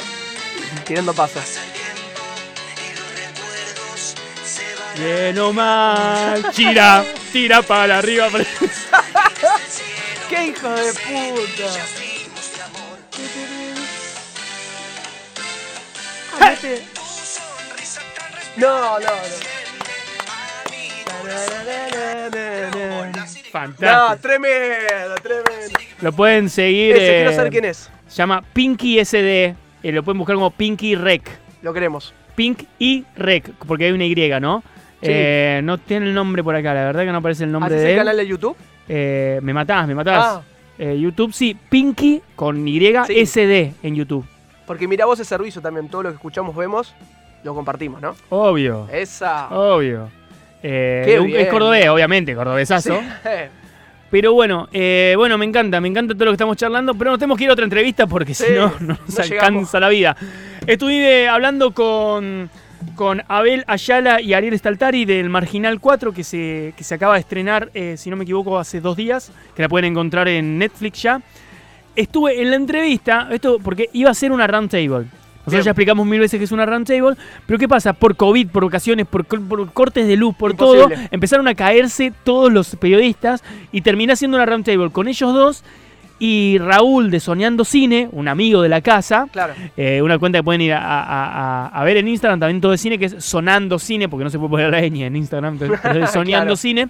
tirando 0.86 1.12
pasos. 1.12 1.58
Bien 4.96 5.36
o 5.40 5.52
mal. 5.52 6.44
Tira, 6.54 7.04
tira 7.32 7.62
para 7.62 7.98
arriba. 7.98 8.28
para- 8.30 8.44
¡Qué 10.28 10.46
hijo 10.46 10.68
de 10.70 10.92
puta! 10.94 11.72
No, 18.56 18.80
no, 18.90 18.98
no. 19.00 19.10
No, 21.24 21.30
Fantástico. 23.52 24.16
tremendo, 24.20 25.14
tremendo. 25.22 25.78
Lo 26.00 26.12
pueden 26.12 26.50
seguir. 26.50 26.96
Ese, 26.96 27.06
quiero 27.06 27.30
eh, 27.30 27.36
saber 27.36 27.52
quién 27.52 27.64
es. 27.66 27.88
Se 28.12 28.18
llama 28.18 28.42
Pinky 28.52 28.98
SD. 29.02 29.54
eh, 29.82 29.90
lo 29.92 30.02
pueden 30.02 30.18
buscar 30.18 30.36
como 30.36 30.50
Pinky 30.50 30.94
Rec. 30.96 31.22
Lo 31.62 31.72
queremos. 31.72 32.12
Pink 32.34 32.64
y 32.78 33.06
Rec, 33.16 33.50
porque 33.66 33.86
hay 33.86 33.92
una 33.92 34.04
Y, 34.04 34.14
¿no? 34.38 34.62
Sí. 35.00 35.08
Eh, 35.10 35.60
no 35.64 35.78
tiene 35.78 36.06
el 36.06 36.14
nombre 36.14 36.44
por 36.44 36.54
acá, 36.54 36.74
la 36.74 36.84
verdad 36.84 37.04
que 37.06 37.10
no 37.12 37.18
aparece 37.18 37.44
el 37.44 37.52
nombre 37.52 37.74
¿Haces 37.74 37.80
de 37.82 37.86
el 37.86 37.92
él. 37.92 37.98
canal 38.00 38.16
de 38.18 38.26
YouTube? 38.26 38.56
Eh, 38.86 39.40
me 39.42 39.54
matás, 39.54 39.86
me 39.88 39.94
matás. 39.94 40.24
Ah. 40.26 40.42
Eh, 40.78 40.98
YouTube 41.00 41.32
sí, 41.32 41.56
Pinky 41.70 42.20
con 42.36 42.68
Y 42.68 42.80
Sí. 43.06 43.18
SD 43.26 43.72
en 43.82 43.94
YouTube. 43.94 44.26
Porque 44.66 44.86
mira 44.86 45.06
vos 45.06 45.18
ese 45.18 45.28
servicio 45.28 45.62
también, 45.62 45.88
todo 45.88 46.02
lo 46.02 46.10
que 46.10 46.16
escuchamos, 46.16 46.54
vemos, 46.54 46.94
lo 47.44 47.54
compartimos, 47.54 48.02
¿no? 48.02 48.14
Obvio. 48.28 48.88
Esa. 48.92 49.48
Obvio. 49.48 50.10
Eh, 50.62 51.02
Qué 51.06 51.18
un- 51.18 51.26
bien. 51.28 51.40
es 51.40 51.48
cordobés, 51.48 51.88
obviamente, 51.88 52.34
cordobesazo. 52.34 53.00
Sí. 53.00 53.28
Pero 54.12 54.34
bueno, 54.34 54.68
eh, 54.74 55.14
bueno, 55.16 55.38
me 55.38 55.46
encanta, 55.46 55.80
me 55.80 55.88
encanta 55.88 56.12
todo 56.12 56.26
lo 56.26 56.32
que 56.32 56.34
estamos 56.34 56.58
charlando, 56.58 56.92
pero 56.92 57.12
nos 57.12 57.18
tenemos 57.18 57.38
que 57.38 57.44
ir 57.44 57.50
a 57.50 57.54
otra 57.54 57.64
entrevista 57.64 58.06
porque 58.06 58.34
Sí, 58.34 58.44
si 58.44 58.52
no, 58.52 58.66
no 58.78 58.98
nos 59.06 59.18
no 59.18 59.24
alcanza 59.24 59.80
la 59.80 59.88
vida. 59.88 60.14
Estuve 60.66 61.28
hablando 61.28 61.70
con, 61.70 62.50
con 62.94 63.22
Abel 63.26 63.64
Ayala 63.66 64.20
y 64.20 64.34
Ariel 64.34 64.58
Staltari 64.58 65.06
del 65.06 65.30
Marginal 65.30 65.80
4, 65.80 66.12
que 66.12 66.24
se, 66.24 66.74
que 66.76 66.84
se 66.84 66.94
acaba 66.94 67.14
de 67.14 67.20
estrenar, 67.20 67.70
eh, 67.72 67.94
si 67.96 68.10
no 68.10 68.16
me 68.16 68.24
equivoco, 68.24 68.58
hace 68.58 68.82
dos 68.82 68.98
días, 68.98 69.32
que 69.56 69.62
la 69.62 69.70
pueden 69.70 69.92
encontrar 69.92 70.28
en 70.28 70.58
Netflix 70.58 71.00
ya. 71.00 71.22
Estuve 71.96 72.42
en 72.42 72.50
la 72.50 72.56
entrevista, 72.56 73.28
esto 73.32 73.60
porque 73.64 73.88
iba 73.94 74.10
a 74.10 74.14
ser 74.14 74.30
una 74.30 74.46
roundtable. 74.46 75.06
Nosotros 75.42 75.52
Bien. 75.54 75.64
ya 75.64 75.70
explicamos 75.72 76.06
mil 76.06 76.20
veces 76.20 76.38
que 76.38 76.44
es 76.44 76.52
una 76.52 76.64
roundtable, 76.66 77.16
pero 77.46 77.58
¿qué 77.58 77.66
pasa? 77.68 77.92
Por 77.92 78.14
COVID, 78.16 78.48
por 78.48 78.64
ocasiones, 78.64 79.06
por, 79.06 79.26
cor- 79.26 79.42
por 79.46 79.72
cortes 79.72 80.06
de 80.06 80.16
luz, 80.16 80.34
por 80.36 80.52
Imposible. 80.52 80.96
todo, 80.96 81.06
empezaron 81.10 81.48
a 81.48 81.54
caerse 81.54 82.12
todos 82.24 82.52
los 82.52 82.76
periodistas 82.76 83.42
y 83.72 83.80
terminé 83.80 84.12
haciendo 84.12 84.36
una 84.36 84.46
roundtable 84.46 84.90
con 84.90 85.08
ellos 85.08 85.32
dos 85.34 85.64
y 86.20 86.58
Raúl 86.58 87.10
de 87.10 87.18
Soñando 87.18 87.64
Cine, 87.64 88.08
un 88.12 88.28
amigo 88.28 88.62
de 88.62 88.68
la 88.68 88.80
casa, 88.80 89.26
Claro. 89.32 89.54
eh, 89.76 90.00
una 90.02 90.20
cuenta 90.20 90.38
que 90.38 90.44
pueden 90.44 90.60
ir 90.60 90.72
a, 90.74 90.78
a- 90.78 91.64
a- 91.64 91.66
a 91.66 91.84
ver 91.84 91.96
en 91.96 92.06
Instagram, 92.06 92.38
también 92.38 92.60
todo 92.60 92.70
de 92.70 92.78
cine, 92.78 92.96
que 92.96 93.06
es 93.06 93.16
Sonando 93.18 93.80
Cine, 93.80 94.08
porque 94.08 94.22
no 94.22 94.30
se 94.30 94.38
puede 94.38 94.50
poner 94.50 94.70
la 94.70 94.80
ñ 94.82 95.02
en 95.06 95.16
Instagram, 95.16 95.54
entonces 95.54 95.80
pero 95.82 96.04
es 96.04 96.10
Soñando 96.12 96.44
Claro. 96.44 96.56
Cine. 96.56 96.88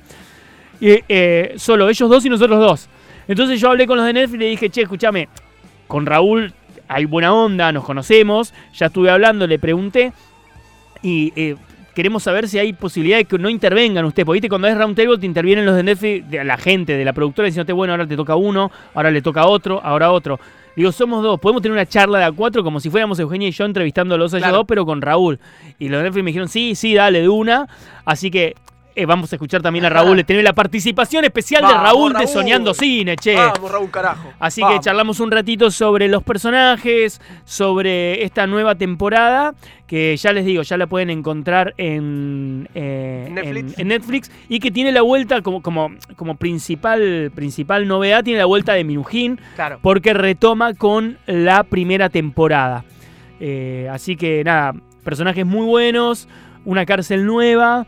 Y, 0.79 0.99
eh, 1.09 1.55
solo 1.57 1.89
ellos 1.89 2.11
dos 2.11 2.27
y 2.27 2.29
nosotros 2.29 2.59
dos. 2.59 2.89
Entonces 3.27 3.59
yo 3.59 3.71
hablé 3.71 3.87
con 3.87 3.97
los 3.97 4.05
de 4.05 4.13
Netflix 4.13 4.35
y 4.35 4.39
le 4.45 4.51
dije, 4.51 4.69
che, 4.69 4.83
escúchame, 4.83 5.29
con 5.87 6.05
Raúl 6.05 6.53
hay 6.89 7.05
buena 7.05 7.33
onda, 7.35 7.73
nos 7.73 7.85
conocemos, 7.85 8.53
ya 8.75 8.87
estuve 8.87 9.11
hablando, 9.11 9.47
le 9.47 9.59
pregunté 9.59 10.13
y 11.03 11.33
eh, 11.37 11.57
queremos 11.95 12.23
saber 12.23 12.49
si 12.49 12.59
hay 12.59 12.73
posibilidad 12.73 13.19
de 13.19 13.25
que 13.25 13.39
no 13.39 13.49
intervengan 13.49 14.05
ustedes, 14.05 14.25
porque 14.25 14.37
viste, 14.37 14.49
cuando 14.49 14.69
es 14.69 14.77
roundtable 14.77 15.19
te 15.19 15.27
intervienen 15.27 15.67
los 15.67 15.77
de 15.77 15.83
Netflix, 15.83 16.31
de 16.31 16.45
la 16.45 16.57
gente, 16.57 16.97
de 16.97 17.05
la 17.05 17.13
productora, 17.13 17.47
diciéndote, 17.47 17.73
bueno, 17.73 17.93
ahora 17.93 18.07
te 18.07 18.17
toca 18.17 18.37
uno, 18.37 18.71
ahora 18.95 19.11
le 19.11 19.23
toca 19.23 19.47
otro, 19.47 19.81
ahora 19.83 20.13
otro. 20.13 20.39
Digo, 20.75 20.91
somos 20.91 21.23
dos, 21.23 21.39
podemos 21.39 21.61
tener 21.61 21.75
una 21.75 21.85
charla 21.85 22.19
de 22.19 22.25
a 22.25 22.33
cuatro 22.33 22.65
como 22.65 22.81
si 22.81 22.89
fuéramos 22.89 23.19
Eugenia 23.19 23.49
y 23.49 23.51
yo 23.53 23.67
entrevistándolos 23.67 24.33
a 24.33 24.39
ellos 24.39 24.45
Claro. 24.47 24.57
dos, 24.59 24.67
pero 24.67 24.87
con 24.87 25.03
Raúl. 25.03 25.39
Y 25.79 25.89
los 25.91 25.99
de 25.99 26.05
Netflix 26.05 26.25
me 26.25 26.31
dijeron, 26.31 26.49
sí, 26.49 26.75
sí, 26.75 26.95
dale, 26.95 27.21
de 27.21 27.29
una. 27.29 27.69
Así 28.07 28.31
que 28.31 28.55
eh, 28.95 29.07
vamos 29.07 29.33
a 29.33 29.37
escuchar 29.37 29.63
también 29.63 29.85
a 29.85 29.89
Raúl, 29.89 30.25
tener 30.27 30.45
la 30.45 30.53
participación 30.53 31.25
especial 31.25 31.63
de 31.67 31.73
Raúl, 31.75 32.13
de. 32.13 32.27
Soñando 32.27 32.75
Cine, 32.75 33.17
che. 33.17 33.35
Vamos, 33.35 33.71
Raúl, 33.71 33.91
carajo. 33.91 34.33
Así 34.39 34.61
Vamos. 34.61 34.79
que 34.79 34.85
charlamos 34.85 35.21
un 35.21 35.31
ratito 35.31 35.71
sobre 35.71 36.09
los 36.09 36.23
personajes, 36.23 37.21
sobre 37.45 38.25
esta 38.25 38.47
nueva 38.47 38.75
temporada, 38.75 39.55
que 39.87 40.17
ya 40.17 40.33
les 40.33 40.45
digo, 40.45 40.63
ya 40.63 40.77
la 40.77 40.87
pueden 40.87 41.11
encontrar 41.11 41.75
en, 41.77 42.69
eh, 42.75 43.29
Netflix. 43.31 43.75
en- 43.75 43.81
en 43.81 43.89
Netflix, 43.89 44.31
y 44.49 44.59
que 44.61 44.71
tiene 44.71 44.93
la 44.93 45.03
vuelta 45.03 45.43
como, 45.43 45.63
como, 45.63 45.91
como 46.17 46.37
principal, 46.37 47.31
principal 47.35 47.87
novedad, 47.87 48.25
tiene 48.25 48.39
la 48.39 48.47
vuelta 48.47 48.73
de 48.73 48.85
Minujín, 48.85 49.41
Claro. 49.55 49.79
porque 49.83 50.15
retoma 50.15 50.75
con 50.75 51.19
la 51.27 51.63
primera 51.65 52.09
temporada. 52.09 52.85
Eh, 53.41 53.89
así 53.91 54.17
que 54.17 54.43
nada, 54.45 54.73
personajes 55.05 55.45
muy 55.45 55.67
buenos, 55.67 56.29
una 56.65 56.87
cárcel 56.87 57.27
nueva. 57.27 57.87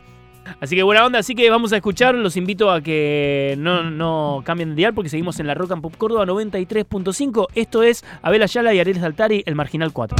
Así 0.59 0.75
que 0.75 0.83
buena 0.83 1.05
onda, 1.05 1.19
así 1.19 1.35
que 1.35 1.49
vamos 1.49 1.73
a 1.73 1.77
escuchar, 1.77 2.15
los 2.15 2.37
invito 2.37 2.71
a 2.71 2.81
que 2.81 3.55
no, 3.57 3.83
no 3.89 4.41
cambien 4.45 4.69
de 4.69 4.75
dial 4.75 4.93
porque 4.93 5.09
seguimos 5.09 5.39
en 5.39 5.47
la 5.47 5.53
Rock 5.53 5.71
and 5.71 5.81
Pop 5.81 5.95
Córdoba 5.97 6.25
93.5. 6.25 7.47
Esto 7.55 7.83
es 7.83 8.03
Abel 8.21 8.41
Ayala 8.43 8.73
y 8.73 8.79
Ariel 8.79 8.99
Saltari, 8.99 9.43
el 9.45 9.55
Marginal 9.55 9.91
4. 9.91 10.17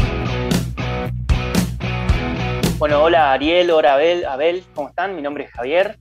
Bueno, 2.78 3.02
hola 3.04 3.32
Ariel, 3.32 3.72
hola 3.72 3.94
Abel, 3.94 4.26
Abel, 4.26 4.64
¿cómo 4.74 4.90
están? 4.90 5.16
Mi 5.16 5.22
nombre 5.22 5.46
es 5.46 5.52
Javier. 5.52 5.98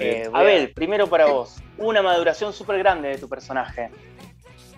Eh, 0.00 0.28
Abel, 0.32 0.70
primero 0.72 1.06
para 1.06 1.26
vos, 1.26 1.56
una 1.78 2.02
maduración 2.02 2.52
súper 2.52 2.78
grande 2.78 3.08
de 3.10 3.18
tu 3.18 3.28
personaje. 3.28 3.90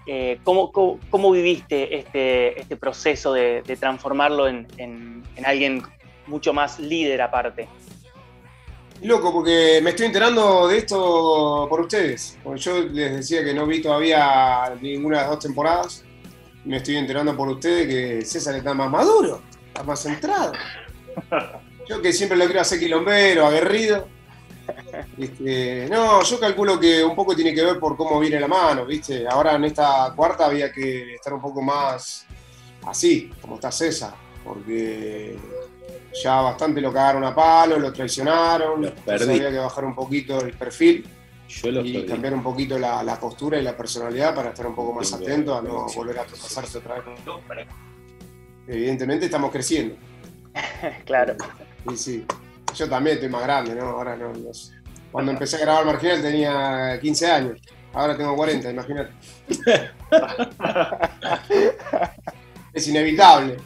Eh, 0.07 0.39
¿cómo, 0.43 0.73
cómo, 0.73 0.99
cómo 1.11 1.31
viviste 1.31 1.97
este, 1.99 2.59
este 2.61 2.77
proceso 2.77 3.33
de, 3.33 3.63
de 3.63 3.77
transformarlo 3.77 4.49
en, 4.49 4.67
en- 4.79 5.23
en 5.37 5.47
alguien 5.47 5.83
mucho 6.27 6.53
más 6.53 6.79
líder 6.81 7.23
aparte? 7.23 7.69
Loco, 9.03 9.33
porque 9.33 9.81
me 9.83 9.91
estoy 9.91 10.07
enterando 10.07 10.67
de 10.67 10.79
esto 10.79 11.67
por 11.71 11.81
ustedes. 11.81 12.37
Yo 12.57 12.83
les 12.83 13.17
decía 13.17 13.45
que 13.45 13.55
no 13.55 13.67
vi 13.67 13.81
todavía 13.81 14.75
ninguna 14.81 15.19
de 15.19 15.23
las 15.23 15.31
dos 15.31 15.45
temporadas. 15.45 16.05
Me 16.65 16.79
estoy 16.79 16.97
enterando 16.97 17.37
por 17.37 17.49
ustedes 17.49 17.87
que 17.87 18.25
César 18.25 18.57
está 18.57 18.75
más 18.75 18.91
maduro, 18.91 19.41
está 19.69 19.85
más 19.85 20.03
centrado. 20.03 20.53
Yo 21.89 22.03
que 22.03 22.13
siempre 22.13 22.37
lo 22.37 22.45
quiero 22.47 22.61
hacer 22.61 22.81
quilombero, 22.81 23.47
aguerrido. 23.47 24.09
Este, 25.17 25.89
no, 25.89 26.23
yo 26.23 26.41
calculo 26.41 26.79
que 26.79 27.03
un 27.03 27.15
poco 27.15 27.35
tiene 27.35 27.55
que 27.55 27.65
ver 27.65 27.79
por 27.79 27.97
cómo 27.97 28.21
viene 28.21 28.39
la 28.41 28.49
mano, 28.49 28.85
¿viste? 28.85 29.27
Ahora 29.29 29.55
en 29.55 29.65
esta 29.65 30.13
cuarta 30.15 30.47
había 30.47 30.73
que 30.73 31.15
estar 31.15 31.33
un 31.33 31.41
poco 31.41 31.63
más 31.63 32.27
así, 32.85 33.31
como 33.41 33.55
está 33.55 33.71
César, 33.71 34.15
porque 34.45 35.39
ya 36.23 36.41
bastante 36.41 36.81
lo 36.81 36.93
cagaron 36.93 37.25
a 37.25 37.35
palo, 37.35 37.79
lo 37.79 37.93
traicionaron, 37.93 38.83
Los 38.83 38.91
perdí. 38.93 39.37
había 39.37 39.51
que 39.51 39.59
bajar 39.59 39.85
un 39.85 39.95
poquito 39.95 40.41
el 40.41 40.53
perfil 40.55 41.07
Yo 41.49 41.71
los 41.71 41.87
y 41.87 41.93
perdí. 41.95 42.07
cambiar 42.07 42.35
un 42.35 42.43
poquito 42.43 42.79
la, 42.79 43.03
la 43.03 43.19
postura 43.21 43.59
y 43.59 43.63
la 43.63 43.77
personalidad 43.77 44.35
para 44.35 44.51
estar 44.51 44.67
un 44.67 44.75
poco 44.75 44.93
más 44.95 45.11
Tengo- 45.11 45.25
atento 45.25 45.59
a 45.59 45.63
no 45.63 45.87
volver 45.95 46.19
a 46.19 46.25
tropezarse 46.25 46.79
otra 46.79 46.97
vez. 46.97 47.05
Evidentemente 48.67 49.27
estamos 49.27 49.51
creciendo. 49.51 49.97
claro. 51.05 51.37
Y 51.91 51.97
sí, 51.97 52.25
yo 52.75 52.89
también 52.89 53.15
estoy 53.17 53.29
más 53.31 53.43
grande, 53.43 53.75
¿no? 53.75 53.87
Ahora 53.87 54.17
no, 54.17 54.33
no 54.33 54.53
sé. 54.53 54.73
Cuando 55.13 55.33
empecé 55.33 55.57
a 55.57 55.61
grabar 55.61 55.87
Marginal 55.87 56.21
tenía 56.21 56.99
15 57.01 57.31
años, 57.31 57.59
ahora 57.95 58.15
tengo 58.17 58.37
40, 58.37 58.71
imagínate. 58.71 59.13
es 62.73 62.89
inevitable. 62.89 63.57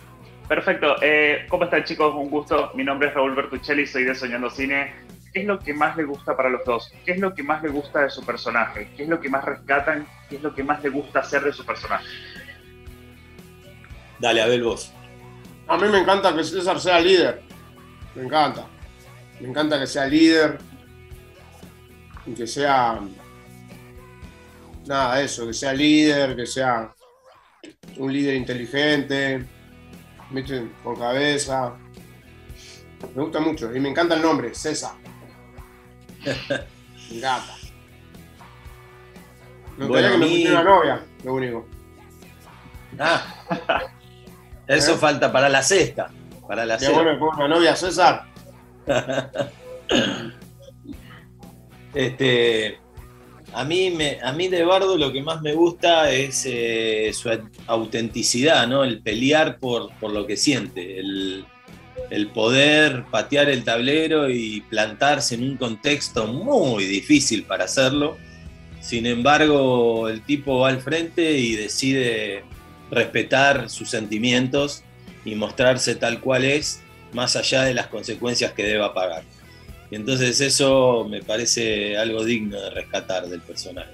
Perfecto. 0.49 0.97
Eh, 1.01 1.47
¿Cómo 1.49 1.65
están 1.65 1.85
chicos? 1.85 2.15
Un 2.15 2.31
gusto. 2.31 2.73
Mi 2.75 2.85
nombre 2.85 3.09
es 3.09 3.15
Raúl 3.15 3.35
Bertuccelli, 3.35 3.87
soy 3.87 4.05
de 4.05 4.15
Soñando 4.15 4.51
Cine. 4.51 4.93
¿Qué 5.33 5.41
es 5.41 5.47
lo 5.47 5.59
que 5.59 5.73
más 5.73 5.97
le 5.97 6.05
gusta 6.05 6.37
para 6.37 6.51
los 6.51 6.65
dos? 6.65 6.93
¿Qué 7.07 7.13
es 7.13 7.19
lo 7.19 7.35
que 7.35 7.43
más 7.43 7.63
le 7.63 7.71
gusta 7.71 8.03
de 8.03 8.11
su 8.11 8.25
personaje? 8.25 8.91
¿Qué 8.97 9.05
es 9.05 9.09
lo 9.09 9.19
que 9.19 9.31
más 9.31 9.45
rescatan? 9.45 10.07
¿Qué 10.29 10.37
es 10.37 10.43
lo 10.43 10.55
que 10.55 10.63
más 10.63 10.83
le 10.83 10.91
gusta 10.91 11.21
hacer 11.21 11.43
de 11.43 11.53
su 11.53 11.65
personaje? 11.65 12.07
Dale, 14.19 14.43
Abel, 14.43 14.63
vos. 14.63 14.93
A 15.69 15.79
mí 15.79 15.89
me 15.89 16.01
encanta 16.01 16.35
que 16.37 16.45
César 16.45 16.79
sea 16.79 17.01
líder. 17.01 17.43
Me 18.15 18.25
encanta. 18.25 18.67
Me 19.41 19.49
encanta 19.49 19.79
que 19.81 19.87
sea 19.87 20.07
líder. 20.07 20.59
Y 22.27 22.35
que 22.35 22.47
sea. 22.47 23.01
Nada, 24.87 25.23
eso, 25.23 25.47
que 25.47 25.55
sea 25.55 25.73
líder, 25.73 26.37
que 26.37 26.47
sea 26.47 26.93
un 27.97 28.13
líder 28.13 28.35
inteligente, 28.35 29.47
¿viste? 30.33 30.69
con 30.83 30.97
cabeza. 30.97 31.75
Me 33.15 33.23
gusta 33.23 33.41
mucho. 33.41 33.75
Y 33.75 33.81
me 33.81 33.89
encanta 33.91 34.15
el 34.15 34.23
nombre, 34.23 34.55
César. 34.55 34.93
Me 36.25 37.19
encanta. 37.19 37.55
Me 39.77 39.87
gustaría 39.87 39.89
Bueno, 39.89 40.11
que 40.13 40.19
me 40.19 40.27
mí- 40.27 40.31
pusiera 40.33 40.61
una 40.61 40.71
novia, 40.71 41.03
lo 41.25 41.35
único. 41.35 41.67
Ah, 42.99 43.25
eso 44.67 44.93
¿Eh? 44.95 44.99
falta 44.99 45.33
para 45.33 45.49
la 45.49 45.63
sexta. 45.63 46.11
Para 46.47 46.65
la 46.67 46.79
sexta. 46.79 47.03
bueno 47.03 47.27
una 47.37 47.49
novia, 47.49 47.75
César. 47.77 48.27
Este, 51.95 52.79
a 53.55 53.65
mí, 53.65 53.91
me, 53.91 54.19
a 54.23 54.33
mí 54.33 54.49
de 54.49 54.65
Bardo 54.65 54.97
lo 54.97 55.13
que 55.13 55.23
más 55.23 55.43
me 55.43 55.55
gusta 55.55 56.11
es 56.11 56.45
eh, 56.47 57.11
su 57.13 57.31
autenticidad, 57.67 58.67
¿no? 58.67 58.85
El 58.85 59.01
pelear 59.03 59.59
por, 59.59 59.93
por 59.99 60.13
lo 60.13 60.27
que 60.27 60.37
siente, 60.37 60.99
el, 60.99 61.45
el 62.11 62.29
poder 62.29 63.05
patear 63.11 63.49
el 63.49 63.65
tablero 63.65 64.31
y 64.31 64.63
plantarse 64.63 65.35
en 65.35 65.45
un 65.45 65.57
contexto 65.57 66.27
muy 66.27 66.85
difícil 66.85 67.45
para 67.45 67.65
hacerlo. 67.65 68.17
Sin 68.81 69.07
embargo, 69.07 70.09
el 70.09 70.23
tipo 70.23 70.61
va 70.61 70.69
al 70.69 70.81
frente 70.81 71.39
y 71.39 71.55
decide 71.55 72.45
respetar 72.91 73.71
sus 73.71 73.89
sentimientos 73.89 74.83
y 75.25 75.35
mostrarse 75.35 75.95
tal 75.95 76.21
cual 76.21 76.45
es, 76.45 76.83
más 77.13 77.37
allá 77.37 77.63
de 77.63 77.75
las 77.75 77.87
consecuencias 77.87 78.53
que 78.53 78.65
deba 78.65 78.93
pagar. 78.93 79.23
Y 79.93 79.97
entonces 79.97 80.41
eso 80.41 81.07
me 81.07 81.23
parece 81.23 81.99
algo 81.99 82.25
digno 82.25 82.59
de 82.59 82.71
rescatar 82.71 83.27
del 83.27 83.43
personaje. 83.43 83.91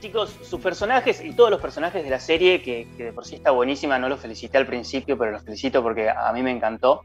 Chicos, 0.00 0.34
sus 0.42 0.60
personajes 0.60 1.22
y 1.24 1.30
todos 1.32 1.48
los 1.48 1.60
personajes 1.60 2.02
de 2.02 2.10
la 2.10 2.18
serie, 2.18 2.60
que, 2.60 2.88
de 2.98 3.12
por 3.12 3.24
sí 3.24 3.36
está 3.36 3.52
buenísima, 3.52 4.00
no 4.00 4.08
los 4.08 4.18
felicité 4.18 4.58
al 4.58 4.66
principio, 4.66 5.16
pero 5.16 5.30
los 5.30 5.44
felicito 5.44 5.80
porque 5.80 6.10
a 6.10 6.32
mí 6.32 6.42
me 6.42 6.50
encantó. 6.50 7.04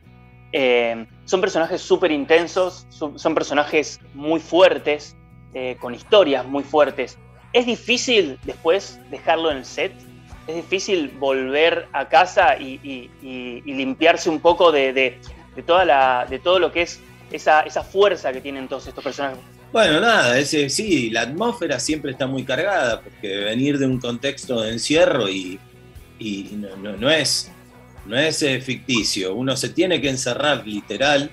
Eh, 0.52 1.06
son 1.26 1.42
personajes 1.42 1.80
súper 1.80 2.12
intensos, 2.12 2.88
son, 2.90 3.20
son 3.20 3.36
personajes 3.36 4.00
muy 4.16 4.40
fuertes, 4.40 5.16
eh, 5.54 5.78
con 5.80 5.94
historias 5.94 6.44
muy 6.44 6.64
fuertes. 6.64 7.20
¿Es 7.54 7.68
difícil 7.68 8.40
después 8.46 9.00
dejarlo 9.12 9.52
en 9.52 9.58
el 9.58 9.66
set? 9.66 9.94
¿Es 10.48 10.56
difícil 10.56 11.10
volver 11.20 11.86
a 11.94 12.10
casa 12.10 12.58
y, 12.58 13.12
limpiarse 13.64 14.28
un 14.32 14.40
poco 14.40 14.72
de- 14.72 14.92
de 15.56 15.64
toda 15.64 15.86
la, 15.86 16.26
de 16.28 16.40
todo 16.40 16.60
lo 16.60 16.72
que 16.72 16.82
es 16.82 17.00
esa, 17.32 17.62
esa 17.62 17.84
fuerza 17.84 18.32
que 18.32 18.42
tienen 18.42 18.68
todos 18.68 18.88
estos 18.88 19.04
personajes? 19.04 19.40
Bueno, 19.72 20.00
nada, 20.00 20.40
ese, 20.40 20.70
sí, 20.70 21.10
la 21.10 21.22
atmósfera 21.22 21.80
siempre 21.80 22.12
está 22.12 22.28
muy 22.28 22.44
cargada, 22.44 23.02
porque 23.02 23.28
venir 23.40 23.78
de 23.78 23.86
un 23.86 24.00
contexto 24.00 24.62
de 24.62 24.72
encierro 24.72 25.28
y, 25.28 25.60
y 26.20 26.58
no, 27.00 27.10
es 27.10 27.52
no 28.06 28.18
es 28.18 28.42
eh, 28.44 28.62
ficticio. 28.62 29.34
Uno 29.36 29.58
se 29.58 29.70
tiene 29.70 30.00
que 30.00 30.10
encerrar 30.10 30.66
literal, 30.66 31.30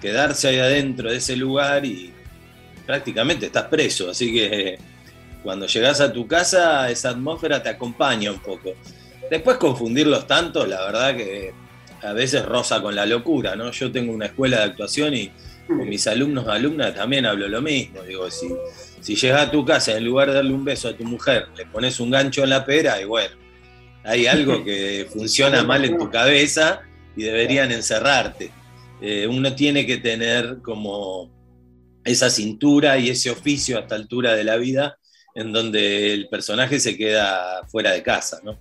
quedarse 0.00 0.48
ahí 0.48 0.58
adentro 0.58 1.10
de 1.10 1.16
ese 1.16 1.36
lugar 1.36 1.84
y 1.84 2.12
prácticamente 2.84 3.46
estás 3.46 3.64
preso. 3.64 4.10
Así 4.10 4.32
que 4.32 4.46
eh, 4.46 4.78
cuando 5.42 5.66
llegas 5.66 6.00
a 6.00 6.12
tu 6.12 6.26
casa, 6.26 6.90
esa 6.90 7.10
atmósfera 7.10 7.62
te 7.62 7.70
acompaña 7.70 8.30
un 8.30 8.40
poco. 8.40 8.74
Después 9.30 9.56
confundirlos 9.56 10.26
tanto, 10.26 10.66
la 10.66 10.84
verdad 10.84 11.16
que 11.16 11.54
a 12.02 12.12
veces 12.12 12.44
roza 12.44 12.82
con 12.82 12.94
la 12.94 13.06
locura, 13.06 13.56
¿no? 13.56 13.70
Yo 13.70 13.90
tengo 13.90 14.12
una 14.12 14.26
escuela 14.26 14.58
de 14.58 14.64
actuación 14.64 15.14
y 15.14 15.30
con 15.66 15.88
mis 15.88 16.06
alumnos, 16.06 16.46
alumnas 16.48 16.94
también 16.94 17.26
hablo 17.26 17.48
lo 17.48 17.60
mismo. 17.60 18.02
Digo, 18.02 18.30
si, 18.30 18.48
si 19.00 19.16
llegas 19.16 19.48
a 19.48 19.50
tu 19.50 19.64
casa 19.64 19.96
en 19.96 20.04
lugar 20.04 20.28
de 20.28 20.34
darle 20.34 20.52
un 20.52 20.64
beso 20.64 20.88
a 20.88 20.96
tu 20.96 21.04
mujer, 21.04 21.48
le 21.56 21.66
pones 21.66 21.98
un 22.00 22.10
gancho 22.10 22.44
en 22.44 22.50
la 22.50 22.64
pera 22.64 23.00
y 23.00 23.04
bueno, 23.04 23.34
hay 24.04 24.26
algo 24.26 24.64
que 24.64 25.06
funciona 25.12 25.62
mal 25.64 25.84
en 25.84 25.98
tu 25.98 26.10
cabeza 26.10 26.82
y 27.16 27.22
deberían 27.22 27.72
encerrarte. 27.72 28.50
Eh, 29.00 29.26
uno 29.26 29.54
tiene 29.54 29.84
que 29.86 29.98
tener 29.98 30.58
como 30.62 31.30
esa 32.04 32.30
cintura 32.30 32.98
y 32.98 33.10
ese 33.10 33.30
oficio 33.30 33.76
a 33.76 33.80
esta 33.80 33.96
altura 33.96 34.34
de 34.34 34.44
la 34.44 34.56
vida 34.56 34.98
en 35.34 35.52
donde 35.52 36.14
el 36.14 36.28
personaje 36.28 36.80
se 36.80 36.96
queda 36.96 37.66
fuera 37.68 37.92
de 37.92 38.02
casa, 38.02 38.40
¿no? 38.42 38.58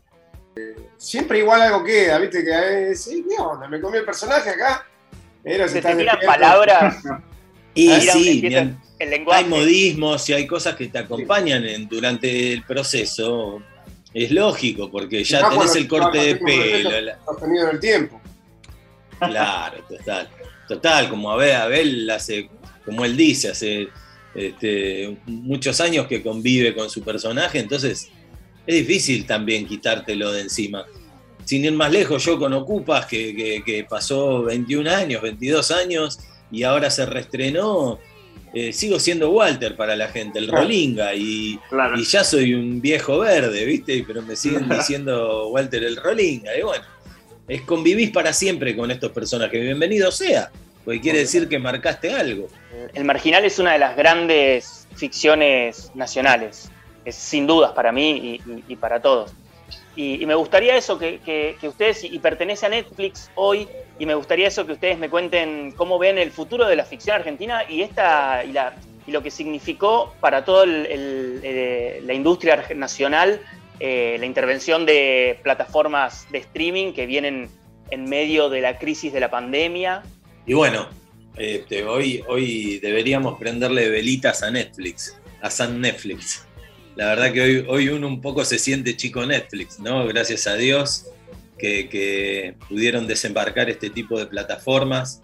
Siempre 0.97 1.39
igual 1.39 1.61
algo 1.61 1.83
queda, 1.83 2.17
¿viste? 2.19 2.43
Que 2.43 2.91
eh, 2.91 2.95
sí, 2.95 3.25
¿qué 3.29 3.35
onda? 3.41 3.67
Me 3.67 3.79
comí 3.81 3.97
el 3.97 4.05
personaje 4.05 4.49
acá. 4.49 4.87
Pero 5.43 5.67
Se 5.67 5.81
te 5.81 5.95
tiran 5.95 6.17
palabras. 6.25 7.03
Y 7.77 7.89
sí, 7.99 8.39
bien, 8.39 8.79
el 8.99 9.09
lenguaje. 9.09 9.43
hay 9.43 9.49
modismos 9.49 10.29
y 10.29 10.33
hay 10.33 10.47
cosas 10.47 10.75
que 10.77 10.87
te 10.87 10.97
acompañan 10.97 11.65
en- 11.65 11.89
durante 11.89 12.53
el 12.53 12.63
proceso. 12.63 13.61
Es 14.13 14.31
lógico, 14.31 14.89
porque 14.89 15.25
ya 15.25 15.49
tenés 15.49 15.75
el 15.75 15.85
corte 15.85 16.17
de 16.19 16.35
pelo. 16.37 17.01
la- 17.01 17.19
Sostenido 17.25 17.65
en 17.67 17.75
el 17.75 17.79
tiempo. 17.81 18.21
Claro, 19.19 19.83
total. 19.89 20.29
Total, 20.69 21.09
como 21.09 21.29
Abel, 21.29 21.53
Abel 21.53 22.09
hace, 22.09 22.49
como 22.85 23.03
él 23.03 23.17
dice, 23.17 23.49
hace 23.49 23.89
este, 24.33 25.17
muchos 25.25 25.81
años 25.81 26.07
que 26.07 26.23
convive 26.23 26.73
con 26.73 26.89
su 26.89 27.03
personaje, 27.03 27.59
entonces 27.59 28.09
es 28.65 28.75
difícil 28.75 29.25
también 29.25 29.65
quitártelo 29.67 30.31
de 30.31 30.41
encima. 30.41 30.85
Sin 31.45 31.63
ir 31.65 31.73
más 31.73 31.91
lejos, 31.91 32.23
yo 32.25 32.39
con 32.39 32.53
Ocupas, 32.53 33.05
que, 33.05 33.35
que- 33.35 33.63
que 33.63 33.83
pasó 33.83 34.43
21 34.43 34.87
años, 34.89 35.21
22 35.21 35.69
años, 35.71 36.19
y 36.51 36.63
ahora 36.63 36.89
se 36.89 37.05
reestrenó, 37.05 37.99
eh, 38.53 38.71
sigo 38.73 38.99
siendo 38.99 39.29
Walter 39.31 39.75
para 39.75 39.95
la 39.95 40.07
gente, 40.07 40.39
el 40.39 40.47
Claro. 40.47 40.63
Rolinga, 40.63 41.13
y, 41.13 41.59
Claro. 41.69 41.99
y 41.99 42.03
ya 42.05 42.23
soy 42.23 42.53
un 42.55 42.81
viejo 42.81 43.19
verde, 43.19 43.65
¿viste? 43.65 44.03
Pero 44.07 44.21
me 44.23 44.35
siguen 44.35 44.67
diciendo 44.69 45.49
Walter 45.49 45.83
el 45.83 45.97
Rolinga, 45.97 46.57
y 46.57 46.61
bueno, 46.63 46.83
es 47.47 47.61
convivís 47.61 48.09
para 48.09 48.33
siempre 48.33 48.75
con 48.75 48.89
estos 48.89 49.11
personajes. 49.11 49.61
Bienvenido 49.61 50.11
sea, 50.11 50.49
porque 50.83 50.99
quiere 51.01 51.19
decir 51.19 51.47
que 51.47 51.59
marcaste 51.59 52.11
algo. 52.11 52.47
El 52.95 53.03
Marginal 53.05 53.45
es 53.45 53.59
una 53.59 53.73
de 53.73 53.79
las 53.79 53.95
grandes 53.95 54.87
ficciones 54.95 55.91
nacionales, 55.93 56.71
es 57.05 57.15
sin 57.15 57.47
dudas 57.47 57.71
para 57.71 57.91
mí 57.91 58.41
y, 58.67 58.75
para 58.75 59.01
todos. 59.01 59.31
Y, 59.95 60.25
me 60.25 60.35
gustaría 60.35 60.75
eso, 60.75 60.99
que, 60.99 61.19
que- 61.19 61.67
ustedes, 61.67 62.03
y 62.03 62.19
pertenece 62.19 62.65
a 62.65 62.69
Netflix 62.69 63.31
hoy, 63.35 63.67
y 63.97 64.05
me 64.05 64.15
gustaría 64.15 64.47
eso 64.47 64.65
que 64.65 64.73
ustedes 64.73 64.97
me 64.97 65.09
cuenten 65.09 65.71
cómo 65.71 65.97
ven 65.97 66.17
el 66.17 66.31
futuro 66.31 66.67
de 66.67 66.75
la 66.75 66.83
ficción 66.83 67.15
argentina 67.15 67.63
y, 67.69 67.81
esta, 67.81 68.43
y, 68.43 68.51
la, 68.51 68.75
y 69.07 69.11
lo 69.11 69.23
que 69.23 69.31
significó 69.31 70.13
para 70.19 70.43
toda 70.43 70.65
la 70.65 72.13
industria 72.13 72.65
nacional 72.75 73.39
eh, 73.79 74.15
la 74.19 74.25
intervención 74.25 74.85
de 74.85 75.37
plataformas 75.43 76.25
de 76.31 76.37
streaming 76.39 76.93
que 76.93 77.05
vienen 77.05 77.49
en 77.91 78.05
medio 78.05 78.49
de 78.49 78.61
la 78.61 78.79
crisis 78.79 79.11
de 79.11 79.19
la 79.19 79.29
pandemia. 79.29 80.01
Y 80.45 80.53
bueno, 80.53 80.87
este, 81.35 81.83
hoy, 81.83 82.23
hoy 82.27 82.79
deberíamos 82.79 83.37
prenderle 83.37 83.89
velitas 83.89 84.43
a 84.43 84.51
Netflix, 84.51 85.19
a 85.41 85.49
San 85.49 85.81
Netflix. 85.81 86.44
La 86.95 87.07
verdad 87.07 87.33
que 87.33 87.41
hoy, 87.41 87.65
hoy 87.67 87.89
uno 87.89 88.07
un 88.07 88.21
poco 88.21 88.45
se 88.45 88.57
siente 88.57 88.95
chico 88.95 89.25
Netflix, 89.25 89.79
¿no? 89.79 90.05
Gracias 90.07 90.47
a 90.47 90.55
Dios 90.55 91.07
que, 91.57 91.89
que 91.89 92.55
pudieron 92.69 93.07
desembarcar 93.07 93.69
este 93.69 93.89
tipo 93.89 94.17
de 94.17 94.27
plataformas 94.27 95.21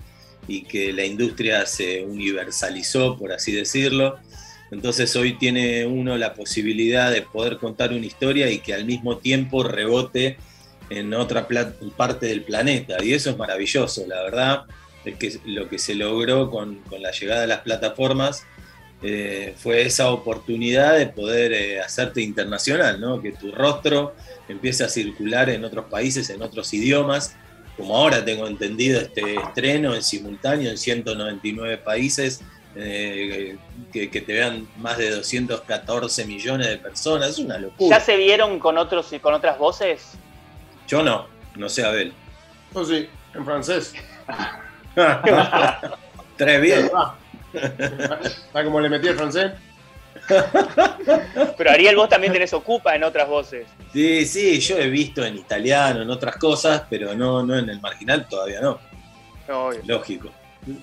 y 0.47 0.63
que 0.63 0.91
la 0.91 1.05
industria 1.05 1.65
se 1.65 2.03
universalizó, 2.03 3.17
por 3.17 3.32
así 3.32 3.51
decirlo. 3.53 4.17
Entonces 4.72 5.15
hoy 5.15 5.38
tiene 5.38 5.86
uno 5.86 6.17
la 6.17 6.34
posibilidad 6.34 7.11
de 7.11 7.22
poder 7.22 7.57
contar 7.57 7.91
una 7.91 8.05
historia 8.05 8.49
y 8.49 8.59
que 8.59 8.74
al 8.74 8.86
mismo 8.86 9.17
tiempo 9.17 9.63
rebote 9.63 10.38
en 10.89 11.13
otra 11.13 11.47
parte 11.95 12.26
del 12.26 12.43
planeta. 12.43 13.03
Y 13.03 13.13
eso 13.13 13.30
es 13.30 13.38
maravilloso, 13.38 14.05
la 14.07 14.24
verdad. 14.24 14.63
Es 15.03 15.15
que 15.15 15.39
lo 15.45 15.67
que 15.67 15.80
se 15.80 15.95
logró 15.95 16.49
con, 16.49 16.76
con 16.82 17.01
la 17.01 17.11
llegada 17.11 17.41
de 17.41 17.47
las 17.47 17.61
plataformas 17.61 18.45
eh, 19.03 19.55
fue 19.57 19.81
esa 19.81 20.11
oportunidad 20.11 20.95
de 20.95 21.07
poder 21.07 21.53
eh, 21.53 21.81
hacerte 21.81 22.21
internacional, 22.21 23.01
¿no? 23.01 23.21
que 23.21 23.31
tu 23.31 23.51
rostro 23.51 24.13
empiece 24.47 24.83
a 24.83 24.89
circular 24.89 25.49
en 25.49 25.65
otros 25.65 25.85
países, 25.85 26.29
en 26.29 26.41
otros 26.41 26.71
idiomas, 26.73 27.35
como 27.77 27.97
ahora 27.97 28.23
tengo 28.23 28.45
entendido 28.45 29.01
este 29.01 29.35
estreno 29.35 29.95
en 29.95 30.03
simultáneo 30.03 30.69
en 30.69 30.77
199 30.77 31.77
países, 31.79 32.41
eh, 32.75 33.57
que, 33.91 34.09
que 34.11 34.21
te 34.21 34.33
vean 34.33 34.67
más 34.77 34.97
de 34.97 35.09
214 35.09 36.25
millones 36.25 36.67
de 36.67 36.77
personas, 36.77 37.29
es 37.29 37.39
una 37.39 37.57
locura. 37.57 37.97
¿Ya 37.97 38.03
se 38.03 38.15
vieron 38.17 38.59
con, 38.59 38.77
otros, 38.77 39.11
con 39.19 39.33
otras 39.33 39.57
voces? 39.57 40.11
Yo 40.87 41.01
no, 41.01 41.27
no 41.55 41.69
sé 41.69 41.83
Abel. 41.83 42.13
Yo 42.73 42.85
sí, 42.85 43.09
en 43.33 43.45
francés. 43.45 43.93
Tres 46.37 46.61
bien. 46.61 46.89
¿Sabes 47.53 48.65
cómo 48.65 48.79
le 48.79 48.89
metí 48.89 49.07
el 49.07 49.15
francés? 49.15 49.51
Pero 51.57 51.71
Ariel, 51.71 51.95
vos 51.95 52.09
también 52.09 52.33
tenés 52.33 52.53
Ocupa 52.53 52.95
en 52.95 53.03
otras 53.03 53.27
voces. 53.27 53.67
Sí, 53.91 54.25
sí, 54.25 54.59
yo 54.59 54.77
he 54.77 54.89
visto 54.89 55.25
en 55.25 55.37
italiano, 55.37 56.01
en 56.01 56.09
otras 56.09 56.37
cosas, 56.37 56.83
pero 56.89 57.13
no, 57.15 57.43
no 57.43 57.57
en 57.57 57.69
el 57.69 57.81
marginal 57.81 58.27
todavía 58.27 58.61
no. 58.61 58.79
Lógico. 59.85 60.31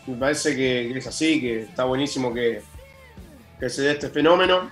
Me 0.06 0.16
parece 0.16 0.50
que, 0.50 0.90
que 0.92 0.98
es 0.98 1.06
así, 1.06 1.40
que 1.40 1.60
está 1.62 1.84
buenísimo 1.84 2.34
que, 2.34 2.62
que 3.58 3.70
se 3.70 3.82
dé 3.82 3.92
este 3.92 4.08
fenómeno, 4.08 4.70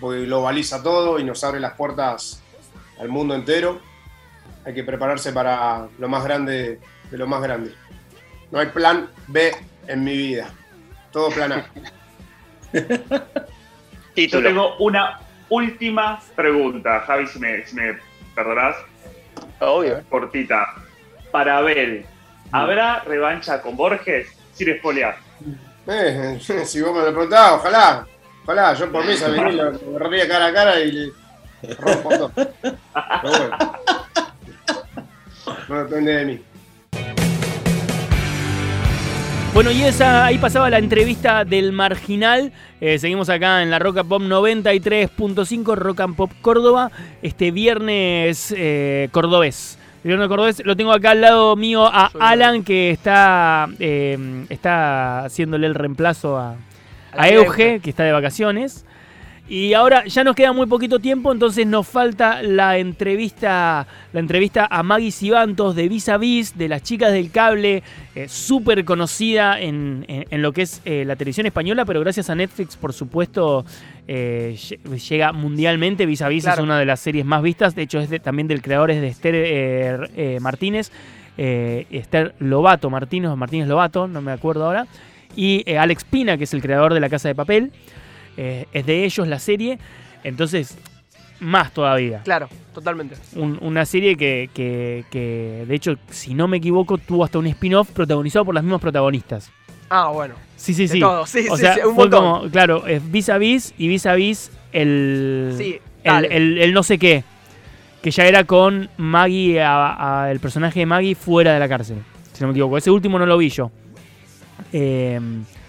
porque 0.00 0.24
globaliza 0.24 0.82
todo 0.82 1.18
y 1.18 1.24
nos 1.24 1.44
abre 1.44 1.60
las 1.60 1.74
puertas 1.74 2.42
al 2.98 3.08
mundo 3.08 3.34
entero. 3.34 3.80
Hay 4.64 4.74
que 4.74 4.82
prepararse 4.82 5.32
para 5.32 5.88
lo 5.98 6.08
más 6.08 6.24
grande 6.24 6.80
de 7.10 7.18
lo 7.18 7.26
más 7.26 7.42
grande. 7.42 7.74
No 8.50 8.58
hay 8.58 8.66
plan 8.66 9.10
B 9.26 9.54
en 9.86 10.04
mi 10.04 10.16
vida. 10.16 10.52
Todo 11.14 11.30
plan 11.30 11.52
A. 11.52 11.64
Yo 14.16 14.42
tengo 14.42 14.76
una 14.78 15.20
última 15.48 16.20
pregunta, 16.34 17.04
Javi, 17.06 17.28
si 17.28 17.38
me, 17.38 17.64
si 17.64 17.76
me 17.76 17.96
perdonás. 18.34 18.74
Obvio. 19.60 20.02
Cortita. 20.10 20.74
Para 21.30 21.58
Abel, 21.58 22.04
¿habrá 22.50 23.00
revancha 23.04 23.62
con 23.62 23.76
Borges? 23.76 24.26
Sin 24.54 24.70
espolear. 24.70 25.16
Eh, 25.86 26.38
si 26.64 26.82
vos 26.82 26.92
me 26.92 27.02
lo 27.02 27.12
preguntás, 27.12 27.52
ojalá. 27.52 28.06
Ojalá, 28.42 28.74
yo 28.74 28.90
por 28.90 29.06
mí 29.06 29.16
se 29.16 29.30
venía, 29.30 29.52
lo 29.52 29.70
lo 29.70 29.96
agarraría 29.96 30.28
cara 30.28 30.46
a 30.46 30.52
cara 30.52 30.80
y 30.80 30.90
le 30.90 31.74
rompo 31.78 32.08
todo. 32.08 32.32
Pero 32.34 32.78
bueno. 33.22 33.56
No 35.68 35.84
depende 35.84 36.12
de 36.12 36.24
mí. 36.24 36.44
Bueno, 39.54 39.70
y 39.70 39.84
esa, 39.84 40.24
ahí 40.24 40.38
pasaba 40.38 40.68
la 40.68 40.78
entrevista 40.78 41.44
del 41.44 41.70
Marginal. 41.70 42.50
Eh, 42.80 42.98
seguimos 42.98 43.28
acá 43.28 43.62
en 43.62 43.70
la 43.70 43.78
Roca 43.78 44.02
Pop 44.02 44.20
93.5, 44.20 45.76
Rock 45.76 46.00
and 46.00 46.16
Pop 46.16 46.32
Córdoba, 46.42 46.90
este 47.22 47.52
viernes 47.52 48.52
eh, 48.56 49.08
cordobés. 49.12 49.78
Viernes 50.02 50.26
cordobés 50.26 50.60
lo 50.64 50.74
tengo 50.74 50.92
acá 50.92 51.12
al 51.12 51.20
lado 51.20 51.54
mío 51.54 51.86
a 51.86 52.10
Alan, 52.18 52.64
que 52.64 52.90
está, 52.90 53.68
eh, 53.78 54.44
está 54.48 55.24
haciéndole 55.26 55.68
el 55.68 55.76
reemplazo 55.76 56.36
a, 56.36 56.56
a 57.12 57.28
Euge. 57.28 57.78
que 57.78 57.90
está 57.90 58.02
de 58.02 58.10
vacaciones. 58.10 58.84
Y 59.46 59.74
ahora 59.74 60.06
ya 60.06 60.24
nos 60.24 60.34
queda 60.34 60.54
muy 60.54 60.66
poquito 60.66 60.98
tiempo, 61.00 61.30
entonces 61.30 61.66
nos 61.66 61.86
falta 61.86 62.42
la 62.42 62.78
entrevista, 62.78 63.86
la 64.14 64.20
entrevista 64.20 64.66
a 64.70 64.82
Maggie 64.82 65.10
Sibantos 65.10 65.76
de 65.76 65.86
Vis 65.86 66.08
a 66.08 66.16
Vis, 66.16 66.56
de 66.56 66.66
las 66.66 66.82
chicas 66.82 67.12
del 67.12 67.30
cable, 67.30 67.82
eh, 68.14 68.26
súper 68.26 68.86
conocida 68.86 69.60
en, 69.60 70.06
en- 70.08 70.24
en 70.30 70.40
lo 70.40 70.52
que 70.52 70.62
es 70.62 70.80
eh, 70.86 71.04
la 71.06 71.16
televisión 71.16 71.44
española, 71.46 71.84
pero 71.84 72.00
gracias 72.00 72.30
a 72.30 72.34
Netflix, 72.34 72.76
por 72.76 72.94
supuesto, 72.94 73.66
eh, 74.08 74.56
lle- 74.56 75.08
llega 75.10 75.32
mundialmente. 75.32 76.06
Vis 76.06 76.22
a 76.22 76.28
Vis 76.28 76.44
Claro. 76.44 76.62
es 76.62 76.64
una 76.64 76.78
de 76.78 76.86
las 76.86 77.00
series 77.00 77.26
más 77.26 77.42
vistas, 77.42 77.74
de 77.74 77.82
hecho 77.82 78.00
es 78.00 78.08
de- 78.08 78.20
también 78.20 78.48
del 78.48 78.62
creador 78.62 78.90
es 78.92 79.02
de 79.02 79.08
Esther 79.08 79.34
eh, 80.16 80.38
Martínez, 80.40 80.90
Esther 81.36 82.34
Lobato 82.38 82.88
Martínez, 82.88 83.30
Martínez 83.36 83.68
Lobato, 83.68 84.06
no 84.08 84.22
me 84.22 84.32
acuerdo 84.32 84.64
ahora, 84.64 84.86
y 85.36 85.68
Alex 85.74 86.04
Pina, 86.04 86.38
que 86.38 86.44
es 86.44 86.54
el 86.54 86.62
creador 86.62 86.94
de 86.94 87.00
La 87.00 87.10
Casa 87.10 87.28
de 87.28 87.34
Papel. 87.34 87.72
Eh, 88.36 88.66
es 88.72 88.86
de 88.86 89.04
ellos 89.04 89.26
la 89.28 89.38
serie. 89.38 89.78
Entonces, 90.22 90.76
más 91.40 91.72
todavía. 91.72 92.22
Claro, 92.24 92.48
totalmente. 92.72 93.16
Un- 93.36 93.58
una 93.60 93.84
serie 93.84 94.16
que, 94.16 94.48
que- 94.54 95.04
que, 95.10 95.64
de 95.68 95.74
hecho, 95.74 95.96
si 96.10 96.34
no 96.34 96.48
me 96.48 96.56
equivoco, 96.58 96.96
tuvo 96.98 97.24
hasta 97.24 97.38
un 97.38 97.46
spin-off 97.48 97.90
protagonizado 97.90 98.44
por 98.44 98.54
los 98.54 98.62
mismos 98.64 98.80
protagonistas. 98.80 99.50
Ah, 99.90 100.08
bueno. 100.08 100.34
Sí, 100.56 100.72
sí, 100.72 100.88
sí. 100.88 100.98
todo, 101.00 101.26
sí, 101.26 101.46
o 101.50 101.56
sí, 101.56 101.62
sea, 101.62 101.74
sí, 101.74 101.80
un 101.80 101.94
fue 101.94 102.04
montón. 102.04 102.24
como, 102.40 102.50
claro, 102.50 102.86
es 102.86 103.10
vis 103.12 103.28
a 103.28 103.36
vis 103.38 103.74
y 103.76 103.88
vis 103.88 104.06
a 104.06 104.14
vis 104.14 104.50
el, 104.72 105.54
Sí, 105.58 105.78
el, 106.02 106.24
el- 106.26 106.58
el 106.58 106.72
no 106.72 106.82
sé 106.82 106.98
qué. 106.98 107.22
Que 108.02 108.10
ya 108.10 108.24
era 108.26 108.44
con 108.44 108.88
Maggie, 108.96 109.60
a- 109.62 110.22
a- 110.24 110.30
el 110.30 110.40
personaje 110.40 110.80
de 110.80 110.86
Maggie 110.86 111.14
fuera 111.14 111.52
de 111.54 111.60
la 111.60 111.68
cárcel. 111.68 111.98
Si 112.32 112.40
no 112.40 112.48
me 112.48 112.52
equivoco. 112.52 112.78
Ese 112.78 112.90
último 112.90 113.18
no 113.18 113.26
lo 113.26 113.36
vi 113.38 113.50
yo. 113.50 113.70
Eh, 114.72 115.20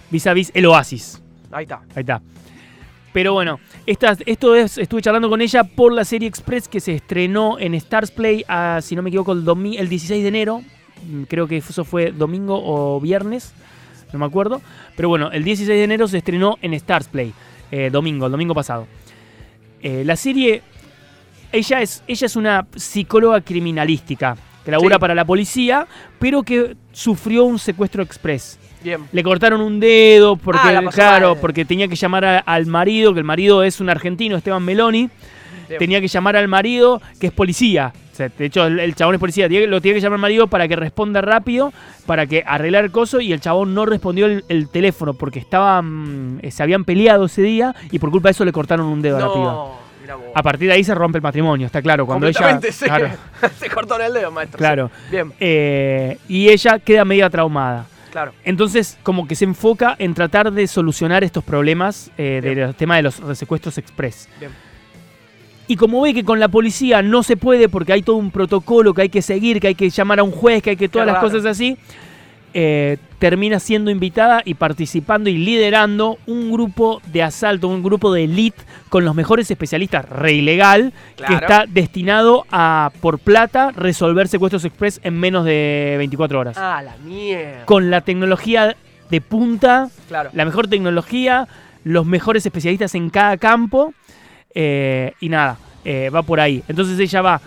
vis 0.10 0.28
a 0.28 0.34
vis 0.34 0.52
el 0.54 0.66
Oasis. 0.66 1.22
Ahí 1.52 1.64
está. 1.64 1.82
Ahí 1.96 2.02
está. 2.02 2.22
Pero 3.16 3.32
bueno, 3.32 3.62
esta- 3.86 4.18
esto 4.26 4.56
es, 4.56 4.78
estuve 4.78 5.02
charlando 5.02 5.30
con 5.30 5.40
ella 5.40 5.64
por 5.64 5.94
la 5.94 6.04
serie 6.04 6.28
Express 6.28 6.68
que 6.68 6.82
se 6.82 6.96
estrenó 6.96 7.58
en 7.58 7.74
Stars 7.76 8.12
Play, 8.12 8.44
a, 8.46 8.82
si 8.82 8.94
no 8.94 9.02
me 9.02 9.08
equivoco, 9.10 9.32
el, 9.32 9.46
domi- 9.46 9.78
el 9.80 9.88
16 9.88 10.22
de 10.22 10.28
enero. 10.28 10.62
Mm, 11.08 11.24
Creo 11.24 11.48
que 11.48 11.56
eso 11.56 11.86
fue 11.86 12.12
domingo 12.12 12.62
o 12.62 13.00
viernes, 13.00 13.54
no 14.12 14.20
me 14.20 14.26
acuerdo. 14.26 14.62
Pero 14.98 15.08
bueno, 15.08 15.32
el 15.32 15.46
16 15.46 15.66
de 15.78 15.84
enero 15.86 16.10
se 16.10 16.18
estrenó 16.18 16.58
en 16.62 16.74
Stars 16.74 17.08
Play, 17.08 17.32
eh, 17.72 17.90
domingo, 17.90 18.26
el 18.26 18.34
domingo 18.34 18.54
pasado. 18.54 18.86
Eh, 19.82 20.04
la 20.06 20.18
serie, 20.18 20.62
ella 21.54 21.82
es, 21.82 22.04
ella 22.08 22.26
es 22.26 22.36
una 22.36 22.68
psicóloga 22.76 23.40
criminalística 23.40 24.36
que 24.66 24.72
labura 24.72 24.98
Sí. 24.98 25.00
para 25.00 25.16
la 25.16 25.24
policía, 25.24 25.88
pero 26.20 26.44
que 26.44 26.76
sufrió 26.92 27.46
un 27.46 27.60
secuestro 27.60 28.04
express. 28.04 28.60
Bien. 28.86 29.02
Le 29.12 29.24
cortaron 29.24 29.60
un 29.62 29.80
dedo 29.82 30.38
porque, 30.38 30.62
Ah, 30.64 30.82
claro, 30.94 31.32
mal. 31.32 31.38
porque 31.42 31.66
tenía 31.66 31.88
que 31.90 31.96
llamar 31.96 32.24
a- 32.24 32.40
al 32.40 32.66
marido, 32.68 33.14
que 33.14 33.20
el 33.20 33.26
marido 33.26 33.64
es 33.64 33.82
un 33.82 33.90
argentino, 33.90 34.38
Esteban 34.38 34.64
Meloni. 34.64 35.10
Bien. 35.68 35.80
Tenía 35.80 36.00
que 36.00 36.08
llamar 36.08 36.36
al 36.38 36.48
marido, 36.48 37.02
que 37.20 37.28
es 37.28 37.34
policía. 37.34 37.92
O 38.14 38.16
sea, 38.16 38.30
de 38.30 38.46
hecho, 38.46 38.66
el, 38.68 38.80
el 38.80 38.94
chabón 38.96 39.16
es 39.16 39.20
policía. 39.20 39.48
Lo 39.50 39.82
tiene 39.82 39.96
que 39.98 40.02
llamar 40.02 40.18
al 40.18 40.22
marido 40.22 40.48
para 40.48 40.68
que 40.68 40.76
responda 40.76 41.20
rápido, 41.22 41.74
para 42.06 42.28
que 42.28 42.44
arreglar 42.46 42.86
el 42.86 42.92
coso. 42.92 43.20
Y 43.20 43.34
el 43.34 43.42
chabón 43.42 43.74
no 43.74 43.86
respondió 43.88 44.28
el, 44.28 44.46
el 44.48 44.70
teléfono 44.70 45.16
porque 45.16 45.40
estaban, 45.40 46.40
eh, 46.44 46.52
se 46.52 46.62
habían 46.64 46.86
peleado 46.86 47.26
ese 47.26 47.42
día 47.42 47.76
y 47.92 47.98
por 48.00 48.12
culpa 48.12 48.30
de 48.30 48.34
eso 48.34 48.46
le 48.46 48.52
cortaron 48.54 48.86
un 48.86 49.02
dedo 49.02 49.18
a 49.18 49.20
la 49.22 49.34
piba. 49.34 49.44
No. 49.46 49.86
A 50.36 50.44
partir 50.44 50.68
de 50.68 50.76
ahí 50.76 50.84
se 50.84 50.94
rompe 50.94 51.18
el 51.18 51.24
matrimonio, 51.24 51.66
está 51.66 51.82
claro. 51.82 52.06
Cuando 52.06 52.28
ella. 52.28 52.60
Sí. 52.72 52.86
Claro, 52.86 53.10
Se 53.60 53.68
cortó 53.70 54.00
el 54.00 54.14
dedo, 54.14 54.30
maestro. 54.30 54.60
claro. 54.60 54.92
sí. 55.06 55.12
Bien, 55.12 55.34
Eh, 55.40 56.20
y 56.30 56.48
ella 56.50 56.78
queda 56.78 57.04
media 57.06 57.28
traumada. 57.30 57.88
Claro. 58.16 58.32
Entonces, 58.46 58.98
como 59.04 59.28
que 59.28 59.36
se 59.36 59.44
enfoca 59.44 59.94
en 60.00 60.14
tratar 60.14 60.50
de 60.54 60.68
solucionar 60.68 61.26
estos 61.26 61.44
problemas 61.44 62.12
eh, 62.18 62.40
del 62.42 62.74
tema 62.76 62.96
de 62.96 63.02
los 63.02 63.22
secuestros 63.34 63.78
express. 63.78 64.30
Bien. 64.40 64.52
Y 65.68 65.76
como 65.76 66.00
ve 66.02 66.14
que 66.14 66.24
con 66.24 66.40
la 66.40 66.48
policía 66.48 67.02
no 67.02 67.24
se 67.24 67.36
puede 67.36 67.68
porque 67.68 67.92
hay 67.92 68.04
todo 68.04 68.16
un 68.16 68.32
protocolo 68.32 68.94
que 68.94 69.02
hay 69.02 69.10
que 69.10 69.22
seguir, 69.22 69.60
que 69.60 69.68
hay 69.68 69.76
que 69.76 69.90
llamar 69.90 70.20
a 70.20 70.24
un 70.24 70.32
juez, 70.32 70.64
que 70.64 70.70
hay 70.70 70.76
que 70.78 70.88
todas 70.88 71.08
las 71.08 71.16
raro. 71.16 71.28
cosas 71.28 71.46
así, 71.46 71.78
eh, 72.54 72.98
termina 73.30 73.60
siendo 73.60 73.90
invitada 73.90 74.44
y 74.46 74.54
participando 74.54 75.32
y 75.32 75.38
liderando 75.40 76.20
un 76.28 76.52
grupo 76.52 77.02
de 77.12 77.24
asalto, 77.24 77.68
un 77.68 77.82
grupo 77.82 78.14
de 78.14 78.26
elite 78.26 78.62
con 78.90 79.04
los 79.04 79.16
mejores 79.16 79.50
especialistas, 79.50 80.08
re 80.08 80.34
ilegal, 80.34 80.94
que 81.16 81.34
está 81.34 81.66
destinado 81.68 82.46
a, 82.52 82.92
por 83.02 83.18
plata, 83.18 83.72
resolver 83.72 84.28
secuestros 84.28 84.64
express 84.64 85.00
en 85.04 85.20
menos 85.20 85.44
de 85.44 85.96
24 85.98 86.40
horas 86.40 86.56
Ah, 86.56 86.84
la 86.84 86.98
mierda. 86.98 87.66
con 87.66 87.90
la 87.90 88.02
tecnología 88.02 88.76
de 89.10 89.22
punta, 89.22 89.90
Claro. 90.08 90.30
la 90.34 90.46
mejor 90.46 90.68
tecnología, 90.68 91.48
los 91.84 92.06
mejores 92.06 92.46
especialistas 92.46 92.94
en 92.94 93.10
cada 93.10 93.38
campo 93.38 93.92
eh, 94.54 95.14
y 95.20 95.30
nada, 95.30 95.58
eh, 95.84 96.12
va 96.14 96.22
por 96.22 96.40
ahí. 96.40 96.62
Entonces 96.68 97.00
ella 97.00 97.24
va 97.24 97.42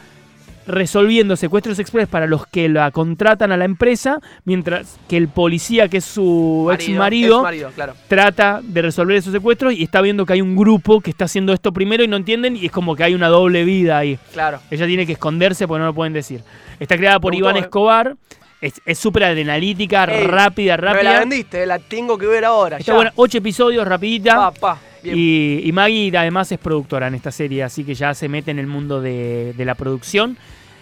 resolviendo 0.68 1.34
secuestros 1.36 1.78
express 1.78 2.06
para 2.08 2.26
los 2.26 2.46
que 2.46 2.68
la 2.68 2.90
contratan 2.90 3.50
a 3.50 3.56
la 3.56 3.64
empresa, 3.64 4.20
mientras 4.44 4.98
que 5.08 5.16
el 5.16 5.28
policía, 5.28 5.88
que 5.88 5.96
es 5.96 6.04
su 6.04 6.70
ex 6.72 6.88
marido, 6.90 7.38
Ex-marido, 7.38 7.70
claro. 7.74 7.94
trata 8.06 8.60
de 8.62 8.82
resolver 8.82 9.16
esos 9.16 9.32
secuestros 9.32 9.72
y 9.74 9.82
está 9.82 10.00
viendo 10.00 10.24
que 10.26 10.34
hay 10.34 10.40
un 10.40 10.54
grupo 10.56 11.00
que 11.00 11.10
está 11.10 11.24
haciendo 11.24 11.52
esto 11.52 11.72
primero 11.72 12.04
y 12.04 12.08
no 12.08 12.16
entienden 12.16 12.56
y 12.56 12.66
es 12.66 12.72
como 12.72 12.94
que 12.94 13.02
hay 13.04 13.14
una 13.14 13.28
doble 13.28 13.64
vida 13.64 13.98
ahí. 13.98 14.18
Claro. 14.32 14.60
Ella 14.70 14.86
tiene 14.86 15.06
que 15.06 15.12
esconderse 15.12 15.66
porque 15.66 15.80
no 15.80 15.86
lo 15.86 15.94
pueden 15.94 16.12
decir. 16.12 16.42
Está 16.78 16.96
creada 16.96 17.18
por 17.18 17.34
Iván. 17.34 17.56
Escobar. 17.56 18.16
Es 18.60 18.98
súper 18.98 19.22
adrenalítica, 19.22 20.02
Ey, 20.04 20.26
rápida, 20.26 20.76
Me 20.76 20.82
la 20.82 20.92
rápida. 20.92 21.18
vendiste, 21.20 21.64
la 21.64 21.78
tengo 21.78 22.18
que 22.18 22.26
ver 22.26 22.44
ahora. 22.44 22.78
Está 22.78 22.90
ya. 22.90 22.96
buena, 22.96 23.12
ocho 23.14 23.38
episodios, 23.38 23.86
rapidita. 23.86 24.50
Pa. 24.50 24.78
Y, 25.04 25.60
y 25.62 25.70
Maggie 25.70 26.10
además 26.18 26.50
es 26.50 26.58
productora 26.58 27.06
en 27.06 27.14
esta 27.14 27.30
serie, 27.30 27.62
así 27.62 27.84
que 27.84 27.94
ya 27.94 28.14
se 28.14 28.28
mete 28.28 28.50
en 28.50 28.58
el 28.58 28.66
mundo 28.66 29.00
de, 29.00 29.54
de 29.56 29.64
la 29.64 29.76
producción. 29.76 30.36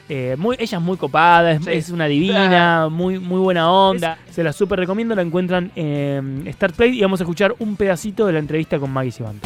Eh, 0.08 0.36
muy, 0.38 0.56
ella 0.58 0.78
es 0.78 0.84
muy 0.84 0.96
copada, 0.96 1.52
es, 1.52 1.64
Sí. 1.64 1.70
es 1.72 1.90
una 1.90 2.06
divina, 2.06 2.88
muy, 2.88 3.18
muy 3.18 3.40
buena 3.40 3.70
onda. 3.70 4.18
Se 4.30 4.44
la 4.44 4.52
súper 4.52 4.78
recomiendo, 4.78 5.14
la 5.16 5.22
encuentran 5.22 5.72
en 5.74 6.46
Star 6.46 6.72
Play 6.72 6.96
y 6.98 7.02
vamos 7.02 7.20
a 7.20 7.24
escuchar 7.24 7.54
un 7.58 7.76
pedacito 7.76 8.24
de 8.26 8.32
la 8.34 8.38
entrevista 8.38 8.78
con 8.78 8.92
Maggie 8.92 9.10
Sivan. 9.10 9.40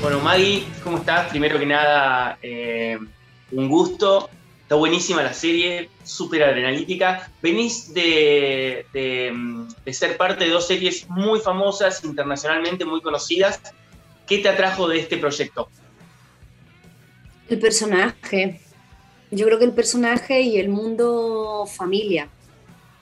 Bueno, 0.00 0.20
Maggie, 0.20 0.64
¿cómo 0.84 0.98
estás? 0.98 1.28
Primero 1.28 1.58
que 1.58 1.66
nada, 1.66 2.38
eh, 2.42 2.98
un 3.52 3.68
gusto. 3.68 4.30
Está 4.62 4.74
buenísima 4.76 5.22
la 5.22 5.32
serie, 5.32 5.88
súper 6.04 6.42
adrenalítica. 6.44 7.30
Venís 7.42 7.92
de, 7.94 8.84
de, 8.92 9.32
de 9.84 9.92
ser 9.94 10.16
parte 10.18 10.44
de 10.44 10.50
dos 10.50 10.66
series 10.66 11.08
muy 11.08 11.40
famosas, 11.40 12.04
internacionalmente 12.04 12.84
muy 12.84 13.00
conocidas. 13.00 13.60
¿Qué 14.28 14.38
te 14.38 14.48
atrajo 14.50 14.86
de 14.86 14.98
este 14.98 15.16
proyecto? 15.16 15.68
El 17.48 17.58
personaje. 17.58 18.60
Yo 19.30 19.46
creo 19.46 19.58
que 19.58 19.64
el 19.64 19.72
personaje 19.72 20.42
y 20.42 20.58
el 20.58 20.68
mundo 20.68 21.64
familia. 21.66 22.28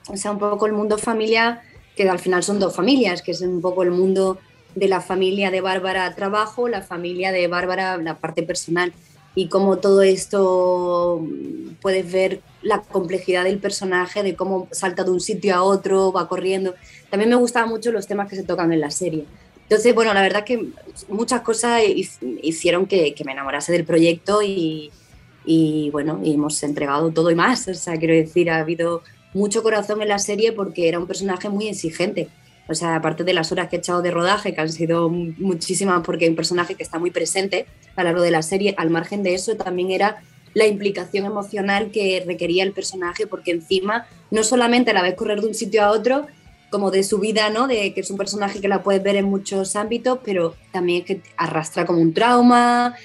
O 0.07 0.15
sea, 0.15 0.31
un 0.31 0.39
poco 0.39 0.65
el 0.65 0.71
mundo 0.71 0.97
familia, 0.97 1.61
que 1.97 2.09
al 2.09 2.19
final 2.19 2.43
son 2.43 2.59
dos 2.59 2.73
familias, 2.73 3.21
que 3.21 3.31
es 3.31 3.41
un 3.41 3.61
poco 3.61 3.83
el 3.83 3.91
mundo 3.91 4.37
de 4.73 4.87
la 4.87 5.01
familia 5.01 5.51
de 5.51 5.59
Bárbara 5.59 6.15
trabajo, 6.15 6.69
la 6.69 6.81
familia 6.81 7.33
de 7.33 7.47
Bárbara 7.47 7.97
la 7.97 8.17
parte 8.19 8.43
personal. 8.43 8.93
Y 9.35 9.49
cómo 9.49 9.77
todo 9.79 10.03
esto 10.03 11.19
mm, 11.21 11.75
puedes 11.81 12.09
ver 12.09 12.41
la 12.61 12.81
complejidad 12.81 13.43
del 13.43 13.59
personaje, 13.59 14.23
de 14.23 14.35
cómo 14.35 14.69
salta 14.71 15.03
de 15.03 15.11
un 15.11 15.19
sitio 15.19 15.55
a 15.55 15.63
otro, 15.63 16.13
va 16.13 16.29
corriendo. 16.29 16.73
También 17.09 17.29
me 17.29 17.35
gustaban 17.35 17.69
mucho 17.69 17.91
los 17.91 18.07
temas 18.07 18.29
que 18.29 18.37
se 18.37 18.43
tocan 18.43 18.71
en 18.71 18.79
la 18.79 18.91
serie. 18.91 19.25
Entonces, 19.69 19.93
bueno, 19.93 20.13
la 20.13 20.21
verdad 20.21 20.45
que 20.45 20.67
muchas 21.09 21.41
cosas 21.41 21.81
hi- 21.85 22.07
hicieron 22.41 22.85
que, 22.85 23.13
me 23.25 23.33
enamorase 23.33 23.71
del 23.73 23.83
proyecto 23.83 24.41
y, 24.41 25.89
bueno, 25.91 26.21
hemos 26.23 26.61
entregado 26.63 27.11
todo 27.11 27.29
y 27.31 27.35
más. 27.35 27.67
O 27.67 27.73
sea, 27.73 27.97
quiero 27.97 28.13
decir, 28.13 28.49
ha 28.49 28.59
habido 28.59 29.03
mucho 29.33 29.63
corazón 29.63 30.01
en 30.01 30.07
la 30.09 30.19
serie 30.19 30.51
porque 30.53 30.87
era 30.87 30.99
un 30.99 31.07
personaje 31.07 31.49
muy 31.49 31.67
exigente. 31.67 32.29
O 32.69 32.75
sea, 32.75 32.95
aparte 32.95 33.23
de 33.23 33.33
las 33.33 33.51
horas 33.51 33.69
que 33.69 33.77
he 33.77 33.79
echado 33.79 34.01
de 34.01 34.11
rodaje, 34.11 34.53
que 34.53 34.61
han 34.61 34.71
sido 34.71 35.09
mu- 35.09 35.33
muchísimas 35.37 36.01
porque 36.03 36.25
es 36.25 36.29
un 36.29 36.35
personaje 36.35 36.75
que 36.75 36.83
está 36.83 36.99
muy 36.99 37.11
presente 37.11 37.65
a 37.95 38.03
lo 38.03 38.09
largo 38.09 38.21
de 38.21 38.31
la 38.31 38.41
serie, 38.41 38.73
al 38.77 38.89
margen 38.89 39.23
de 39.23 39.33
eso 39.35 39.55
también 39.55 39.91
era 39.91 40.21
la 40.53 40.65
implicación 40.65 41.25
emocional 41.25 41.91
que 41.91 42.23
requería 42.25 42.63
el 42.63 42.71
personaje 42.73 43.27
porque 43.27 43.51
encima 43.51 44.07
no 44.31 44.43
solamente 44.43 44.91
la 44.93 45.01
ves 45.01 45.13
correr 45.15 45.39
de 45.39 45.47
un 45.47 45.53
sitio 45.53 45.83
a 45.83 45.91
otro, 45.91 46.25
como 46.69 46.91
de 46.91 47.03
su 47.03 47.19
vida, 47.19 47.49
¿no? 47.49 47.67
De 47.67 47.93
que 47.93 48.01
es 48.01 48.11
un 48.11 48.17
personaje 48.17 48.59
que 48.59 48.67
la 48.67 48.83
puedes 48.83 49.01
ver 49.01 49.15
en 49.15 49.25
muchos 49.25 49.75
ámbitos, 49.75 50.19
pero 50.23 50.55
también 50.71 51.01
es 51.01 51.05
que 51.05 51.21
arrastra 51.37 51.85
como 51.85 52.01
un 52.01 52.13
trauma. 52.13 52.95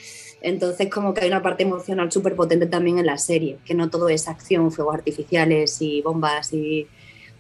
Entonces, 0.41 0.91
como 0.91 1.15
que 1.15 1.23
hay 1.23 1.29
una 1.29 1.43
parte 1.43 1.63
emocional 1.63 2.11
súper 2.11 2.35
potente 2.35 2.67
también 2.67 2.99
en 2.99 3.07
la 3.07 3.19
serie, 3.19 3.59
que 3.65 3.75
no 3.75 3.91
todo 3.91 4.09
es 4.09 4.27
acción, 4.27 4.73
fuegos 4.73 4.95
artificiales 4.95 5.81
y 5.81 6.03
bombas, 6.03 6.53
y, 6.53 6.89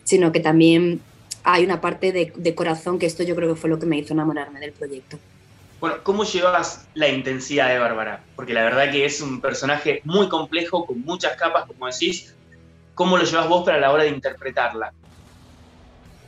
sino 0.04 0.30
que 0.30 0.40
también 0.40 1.00
hay 1.42 1.64
una 1.64 1.80
parte 1.80 2.12
de, 2.12 2.32
de 2.36 2.54
corazón, 2.54 2.98
que 2.98 3.06
esto 3.06 3.24
yo 3.24 3.34
creo 3.34 3.54
que 3.54 3.60
fue 3.60 3.68
lo 3.68 3.78
que 3.78 3.86
me 3.86 3.98
hizo 3.98 4.14
enamorarme 4.14 4.60
del 4.60 4.72
proyecto. 4.72 5.18
Bueno, 5.80 5.96
¿cómo 6.04 6.22
llevas 6.22 6.86
la 6.94 7.08
intensidad 7.08 7.68
de 7.68 7.80
Bárbara? 7.80 8.22
Porque 8.36 8.54
la 8.54 8.62
verdad 8.62 8.92
que 8.92 9.04
es 9.04 9.20
un 9.20 9.40
personaje 9.40 10.00
muy 10.04 10.28
complejo, 10.28 10.86
con 10.86 11.00
muchas 11.00 11.36
capas, 11.36 11.66
como 11.66 11.86
decís. 11.86 12.36
¿Cómo 12.94 13.16
lo 13.16 13.24
llevas 13.24 13.48
vos 13.48 13.64
para 13.64 13.80
la 13.80 13.90
hora 13.90 14.04
de 14.04 14.10
interpretarla? 14.10 14.92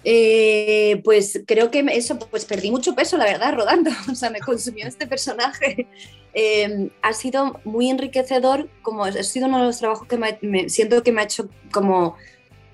Eh, 0.05 1.00
pues 1.02 1.40
creo 1.46 1.70
que 1.70 1.84
eso, 1.92 2.18
pues 2.18 2.44
perdí 2.44 2.70
mucho 2.70 2.94
peso, 2.94 3.16
la 3.16 3.24
verdad, 3.24 3.55
rodando. 3.55 3.90
O 4.11 4.14
sea, 4.14 4.30
me 4.30 4.40
consumió 4.40 4.86
este 4.86 5.07
personaje. 5.07 5.86
Eh, 6.34 6.90
ha 7.00 7.12
sido 7.12 7.61
muy 7.64 7.88
enriquecedor, 7.90 8.68
como 8.82 9.05
ha 9.05 9.12
sido 9.22 9.46
uno 9.46 9.61
de 9.61 9.64
los 9.66 9.78
trabajos 9.78 10.07
que 10.09 10.16
me, 10.16 10.38
me- 10.42 10.68
siento 10.68 11.02
que 11.02 11.12
me 11.12 11.20
ha 11.22 11.24
hecho 11.24 11.48
como 11.72 12.16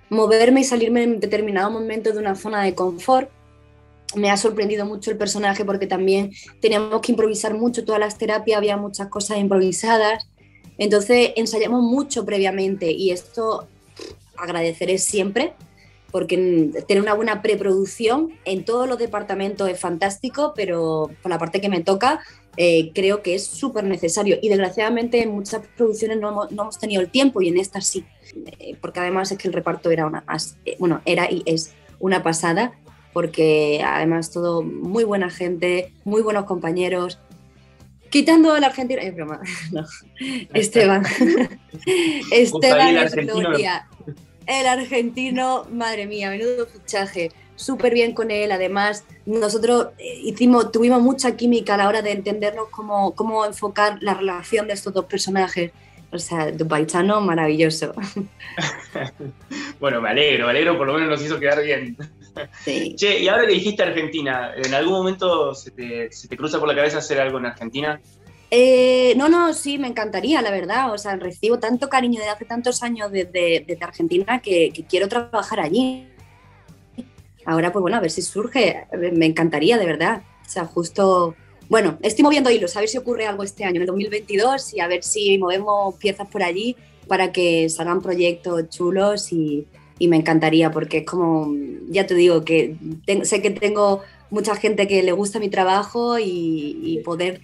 moverme 0.09 0.61
y 0.63 0.65
salirme 0.65 1.03
en 1.05 1.21
determinado 1.21 1.71
momento 1.71 2.13
de 2.13 2.19
una 2.19 2.35
zona 2.35 2.63
de 2.65 2.75
confort. 2.75 3.31
Me 4.17 4.29
ha 4.31 4.37
sorprendido 4.37 4.85
mucho 4.87 5.13
el 5.13 5.17
personaje 5.17 5.65
porque 5.65 5.87
también 5.87 6.33
teníamos 6.61 7.01
que 7.01 7.13
improvisar 7.13 7.55
mucho, 7.55 7.85
todas 7.85 8.01
las 8.01 8.19
terapias 8.19 8.59
había 8.59 8.77
muchas 8.77 9.07
cosas 9.09 9.39
improvisadas. 9.39 10.27
Entonces 10.79 11.31
ensayamos 11.37 11.83
mucho 11.83 12.25
previamente 12.25 12.91
y 12.91 13.13
esto 13.13 13.69
agradeceré 14.37 14.99
siempre 14.99 15.53
porque 16.11 16.37
mm, 16.37 16.87
tener 16.87 17.03
una 17.03 17.15
buena 17.15 17.43
preproducción 17.43 18.31
en 18.45 18.65
todos 18.65 18.89
los 18.89 18.99
departamentos 18.99 19.69
es 19.69 19.79
fantástico, 19.79 20.53
pero 20.55 21.11
por 21.23 21.31
la 21.31 21.39
parte 21.39 21.61
que 21.61 21.69
me 21.69 21.81
toca 21.81 22.21
eh, 22.57 22.91
creo 22.95 23.23
que 23.23 23.35
es 23.35 23.47
súper 23.47 23.85
necesario. 23.85 24.39
Y 24.43 24.49
desgraciadamente 24.49 25.23
en 25.23 25.31
muchas 25.31 25.63
producciones 25.77 26.19
no 26.19 26.31
hemos, 26.31 26.53
no 26.53 26.63
hemos 26.63 26.79
tenido 26.79 27.01
el 27.01 27.11
tiempo 27.11 27.43
y 27.43 27.49
en 27.49 27.59
estas 27.59 27.87
sí, 27.87 28.05
Eh, 28.59 28.77
porque 28.81 29.01
además 29.01 29.33
es 29.33 29.39
que 29.39 29.49
el 29.49 29.55
reparto 29.55 29.91
era 29.91 30.07
una, 30.07 30.25
eh, 30.65 30.77
bueno, 30.79 31.01
era 31.05 31.31
y 31.31 31.43
es 31.47 31.75
una 31.99 32.23
pasada, 32.23 32.73
porque 33.13 33.83
además 33.85 34.31
todo 34.31 34.63
muy 34.63 35.05
buena 35.05 35.31
gente, 35.31 35.93
muy 36.05 36.23
buenos 36.23 36.45
compañeros. 36.45 37.19
Quitando 38.09 38.53
al 38.53 38.65
argentino, 38.65 39.01
es 39.01 39.15
broma, 39.15 39.41
no. 39.73 39.85
Esteban. 40.55 41.05
Esteban 42.31 43.09
gloria. 43.27 43.89
El 44.47 44.67
argentino, 44.67 45.67
madre 45.71 46.07
mía, 46.07 46.31
menudo 46.31 46.67
fichaje. 46.67 47.31
Súper 47.57 47.93
bien 47.93 48.15
con 48.15 48.31
él. 48.31 48.53
Además, 48.53 49.05
nosotros 49.27 49.89
eh, 49.99 50.21
hicimos, 50.25 50.73
tuvimos 50.73 51.03
mucha 51.03 51.37
química 51.37 51.75
a 51.75 51.77
la 51.77 51.89
hora 51.89 52.03
de 52.03 52.13
entendernos 52.13 52.69
cómo, 52.71 53.15
cómo 53.15 53.45
enfocar 53.45 53.99
la 54.01 54.15
relación 54.15 54.67
de 54.67 54.73
estos 54.73 54.95
dos 54.95 55.05
personajes. 55.05 55.73
O 56.13 56.19
sea, 56.19 56.51
Dupaitano, 56.51 57.21
maravilloso. 57.21 57.93
Bueno, 59.79 60.03
me 60.03 60.11
alegro, 60.11 60.45
me 60.45 60.51
alegro, 60.51 60.77
por 60.77 60.87
lo 60.87 60.93
menos 60.93 61.09
nos 61.09 61.23
hizo 61.25 61.41
quedar 61.41 61.63
bien. 61.63 61.97
Che, 62.97 63.19
y 63.19 63.29
ahora 63.29 63.47
que 63.47 63.55
dijiste 63.55 63.83
Argentina, 63.83 64.53
¿en 64.55 64.75
algún 64.75 64.93
momento 64.93 65.55
se 65.55 65.71
te, 65.71 66.13
se 66.13 66.29
te 66.29 66.37
cruza 66.37 66.59
por 66.59 66.69
la 66.69 66.75
cabeza 66.75 66.99
hacer 66.99 67.21
algo 67.21 67.39
en 67.39 67.47
Argentina? 67.47 68.01
Eh, 68.51 69.15
no, 69.17 69.29
no, 69.29 69.55
sí, 69.55 69.79
me 69.79 69.89
encantaría, 69.89 70.43
la 70.43 70.51
verdad. 70.51 70.93
O 70.93 70.99
sea, 70.99 71.17
recibo 71.17 71.59
tanto 71.59 71.89
cariño 71.89 72.19
desde 72.19 72.33
hace 72.33 72.45
tantos 72.45 72.83
años 72.83 73.13
desde, 73.13 73.65
desde 73.67 73.85
Argentina 73.85 74.41
que, 74.41 74.71
que 74.73 74.85
quiero 74.85 75.09
trabajar 75.09 75.61
allí. 75.61 76.09
Ahora, 77.45 77.73
pues 77.73 77.81
bueno, 77.81 77.97
a 77.97 78.01
ver 78.01 78.11
si 78.11 78.23
surge. 78.23 78.87
Me 79.13 79.27
encantaría, 79.27 79.79
de 79.79 79.87
verdad. 79.87 80.23
O 80.47 80.49
sea, 80.49 80.65
justo. 80.65 81.35
Bueno, 81.69 81.99
estoy 82.03 82.25
moviendo 82.25 82.51
hilos, 82.51 82.77
a 82.77 82.81
ver 82.81 82.89
si 82.89 82.99
ocurre 82.99 83.27
algo 83.27 83.45
este 83.45 83.65
año, 83.65 83.77
en 83.77 83.83
el 83.83 83.87
2022, 83.87 84.75
y 84.75 84.81
a 84.81 84.89
ver 84.89 85.05
si 85.05 85.39
movemos 85.39 85.95
piezas 85.95 86.29
por 86.29 86.43
allí 86.43 86.75
para 87.07 87.31
que 87.31 87.69
salgan 87.69 88.03
proyectos 88.03 88.69
chulos 88.71 89.33
y, 89.33 89.69
y 90.01 90.09
me 90.09 90.17
encantaría, 90.17 90.73
porque 90.73 90.99
es 90.99 91.07
como, 91.07 91.55
ya 91.89 92.09
te 92.09 92.15
digo, 92.17 92.45
que 92.45 92.75
sé 93.23 93.41
que 93.41 93.51
tengo 93.51 94.03
mucha 94.31 94.57
gente 94.57 94.89
que 94.89 95.05
le 95.05 95.13
gusta 95.13 95.39
mi 95.39 95.49
trabajo 95.49 96.19
y, 96.19 96.81
y 96.83 96.99
poder 97.05 97.41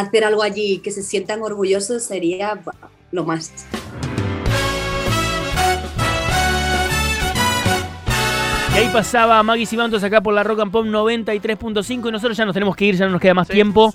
hacer 0.00 0.24
algo 0.24 0.42
allí 0.42 0.78
que 0.78 0.90
se 0.90 1.02
sientan 1.02 1.42
orgullosos 1.42 2.04
sería 2.04 2.60
lo 3.10 3.24
más. 3.24 3.52
Y 8.74 8.78
ahí 8.78 8.88
pasaba 8.92 9.42
Maggie 9.42 9.66
Simantos 9.66 10.04
acá 10.04 10.20
por 10.20 10.32
la 10.32 10.44
Rock 10.44 10.60
and 10.60 10.70
Pop 10.70 10.86
93.5 10.86 12.08
y 12.08 12.12
nosotros 12.12 12.36
ya 12.36 12.44
nos 12.44 12.54
tenemos 12.54 12.76
que 12.76 12.84
ir, 12.84 12.94
ya 12.94 13.06
no 13.06 13.12
nos 13.12 13.20
queda 13.20 13.34
más 13.34 13.48
tiempo. 13.48 13.92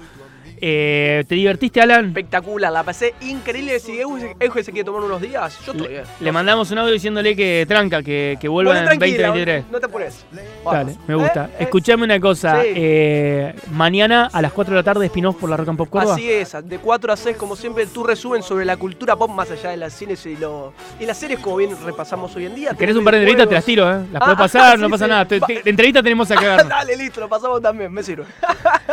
Eh, 0.59 1.23
¿Te 1.27 1.35
divertiste, 1.35 1.81
Alan? 1.81 2.07
Espectacular, 2.07 2.71
la 2.71 2.83
pasé 2.83 3.13
increíble. 3.21 3.79
Si 3.79 3.99
Euge 3.99 4.35
Euge 4.39 4.63
se 4.63 4.71
quiere 4.71 4.85
tomar 4.85 5.01
unos 5.03 5.21
días, 5.21 5.57
yo 5.65 5.71
estoy 5.73 5.87
bien. 5.87 6.03
Le 6.19 6.31
mandamos 6.31 6.71
un 6.71 6.77
audio 6.77 6.93
diciéndole 6.93 7.35
que 7.35 7.65
tranca, 7.67 8.01
que, 8.01 8.37
que 8.39 8.47
vuelva 8.47 8.71
Bueno, 8.73 8.91
en 8.91 8.97
tranquila, 8.99 9.27
2023. 9.27 9.71
No 9.71 9.79
te 9.79 9.85
apures. 9.85 10.25
Dale, 10.65 10.95
me 11.07 11.15
gusta. 11.15 11.45
Eh, 11.45 11.49
eh, 11.59 11.63
Escuchame 11.63 12.03
una 12.05 12.19
cosa. 12.19 12.61
sí. 12.61 12.69
eh, 12.75 13.55
mañana 13.71 14.29
a 14.31 14.41
las 14.41 14.51
4 14.53 14.73
de 14.73 14.79
la 14.79 14.83
tarde, 14.83 15.05
spin-off 15.07 15.35
por 15.37 15.49
la 15.49 15.57
Rock 15.57 15.69
and 15.69 15.77
Pop 15.77 15.89
Córdoba. 15.89 16.13
Así 16.15 16.31
es, 16.31 16.55
de 16.63 16.77
4 16.79 17.13
a 17.13 17.17
6, 17.17 17.37
como 17.37 17.55
siempre, 17.55 17.85
tu 17.87 18.03
resumen 18.03 18.41
sobre 18.43 18.65
la 18.65 18.77
cultura 18.77 19.15
pop 19.15 19.29
más 19.31 19.49
allá 19.51 19.71
de 19.71 19.77
las 19.77 19.93
cines 19.93 20.25
y, 20.25 20.37
lo, 20.37 20.73
y 20.99 21.05
las 21.05 21.17
series, 21.17 21.39
como 21.39 21.57
bien 21.57 21.71
repasamos 21.85 22.35
hoy 22.35 22.45
en 22.45 22.55
día. 22.55 22.71
¿Querés 22.77 22.95
un 22.95 23.03
par 23.03 23.13
de 23.15 23.19
entrevistas? 23.21 23.49
Te 23.49 23.55
las 23.55 23.65
tiro, 23.65 23.89
¿eh? 23.91 23.99
Las 24.11 24.19
puedo 24.21 24.33
Ah, 24.33 24.37
pasar, 24.37 24.79
no 24.79 24.89
pasa 24.89 25.05
sí. 25.05 25.09
nada. 25.09 25.25
De 25.25 25.61
entrevista 25.65 26.01
tenemos 26.01 26.29
a 26.31 26.35
cagarnos. 26.35 26.69
Dale, 26.69 26.95
listo, 26.95 27.19
lo 27.19 27.27
pasamos 27.29 27.61
también, 27.61 27.91
me 27.91 28.01
sirve. 28.03 28.23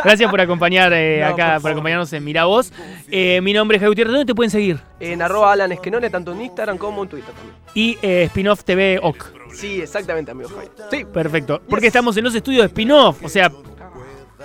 Gracias 0.03 0.29
por 0.29 0.41
acompañar 0.41 0.91
No, 0.91 1.25
acá, 1.27 1.50
por 1.59 1.71
acompañarnos 1.71 2.11
en 2.13 2.23
Mira 2.23 2.45
Vos. 2.45 2.71
Eh, 3.09 3.41
mi 3.41 3.53
nombre 3.53 3.77
es 3.77 3.81
Javier 3.81 3.89
Gutiérrez. 3.91 4.11
¿Dónde 4.13 4.25
te 4.25 4.35
pueden 4.35 4.51
seguir? 4.51 4.79
En 4.99 5.21
arroba 5.21 5.51
Alan 5.51 5.71
Esquenone, 5.71 6.09
tanto 6.09 6.31
en 6.33 6.41
Instagram 6.41 6.77
como 6.77 7.03
en 7.03 7.09
Twitter 7.09 7.33
también. 7.33 7.55
Y 7.73 7.97
eh, 8.01 8.23
Spin-off 8.23 8.63
TV 8.63 8.99
OC. 9.01 9.33
Sí, 9.53 9.81
exactamente, 9.81 10.31
amigo 10.31 10.49
Javier. 10.49 10.71
Sí. 10.89 11.05
Perfecto. 11.05 11.61
Porque 11.69 11.87
estamos 11.87 12.15
en 12.17 12.23
los 12.23 12.33
estudios 12.35 12.61
de 12.61 12.67
Spin-off. 12.67 13.23
O 13.23 13.27
sea, 13.29 13.51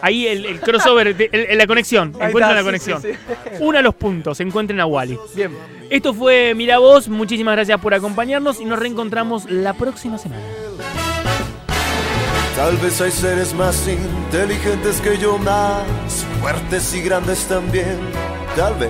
ahí 0.02 0.26
el, 0.26 0.44
el 0.46 0.60
crossover, 0.60 1.16
de- 1.16 1.30
el- 1.32 1.46
el- 1.50 1.58
la 1.58 1.66
conexión. 1.66 2.12
Ahí 2.18 2.28
Encuentran 2.28 2.50
está, 2.50 2.54
la 2.54 2.60
sí, 2.60 2.64
conexión. 2.64 3.02
sí, 3.02 3.08
sí. 3.12 3.62
Una 3.62 3.78
a 3.78 3.82
los 3.82 3.94
puntos. 3.94 4.40
Encuentren 4.40 4.80
a 4.80 4.86
Wally. 4.86 5.18
Bien. 5.34 5.52
Esto 5.90 6.12
fue 6.12 6.54
Mira 6.56 6.78
Vos. 6.78 7.08
Muchísimas 7.08 7.54
gracias 7.54 7.80
por 7.80 7.94
acompañarnos 7.94 8.60
y 8.60 8.64
nos 8.64 8.78
reencontramos 8.78 9.48
la 9.50 9.74
próxima 9.74 10.18
semana. 10.18 10.42
Tal 12.56 12.74
vez 12.78 13.02
hay 13.02 13.10
seres 13.10 13.52
más 13.52 13.86
inteligentes 13.86 15.02
que 15.02 15.18
yo, 15.18 15.36
más 15.36 15.84
fuertes 16.40 16.94
y 16.94 17.02
grandes 17.02 17.46
también. 17.46 17.98
Tal 18.56 18.74
vez. 18.76 18.84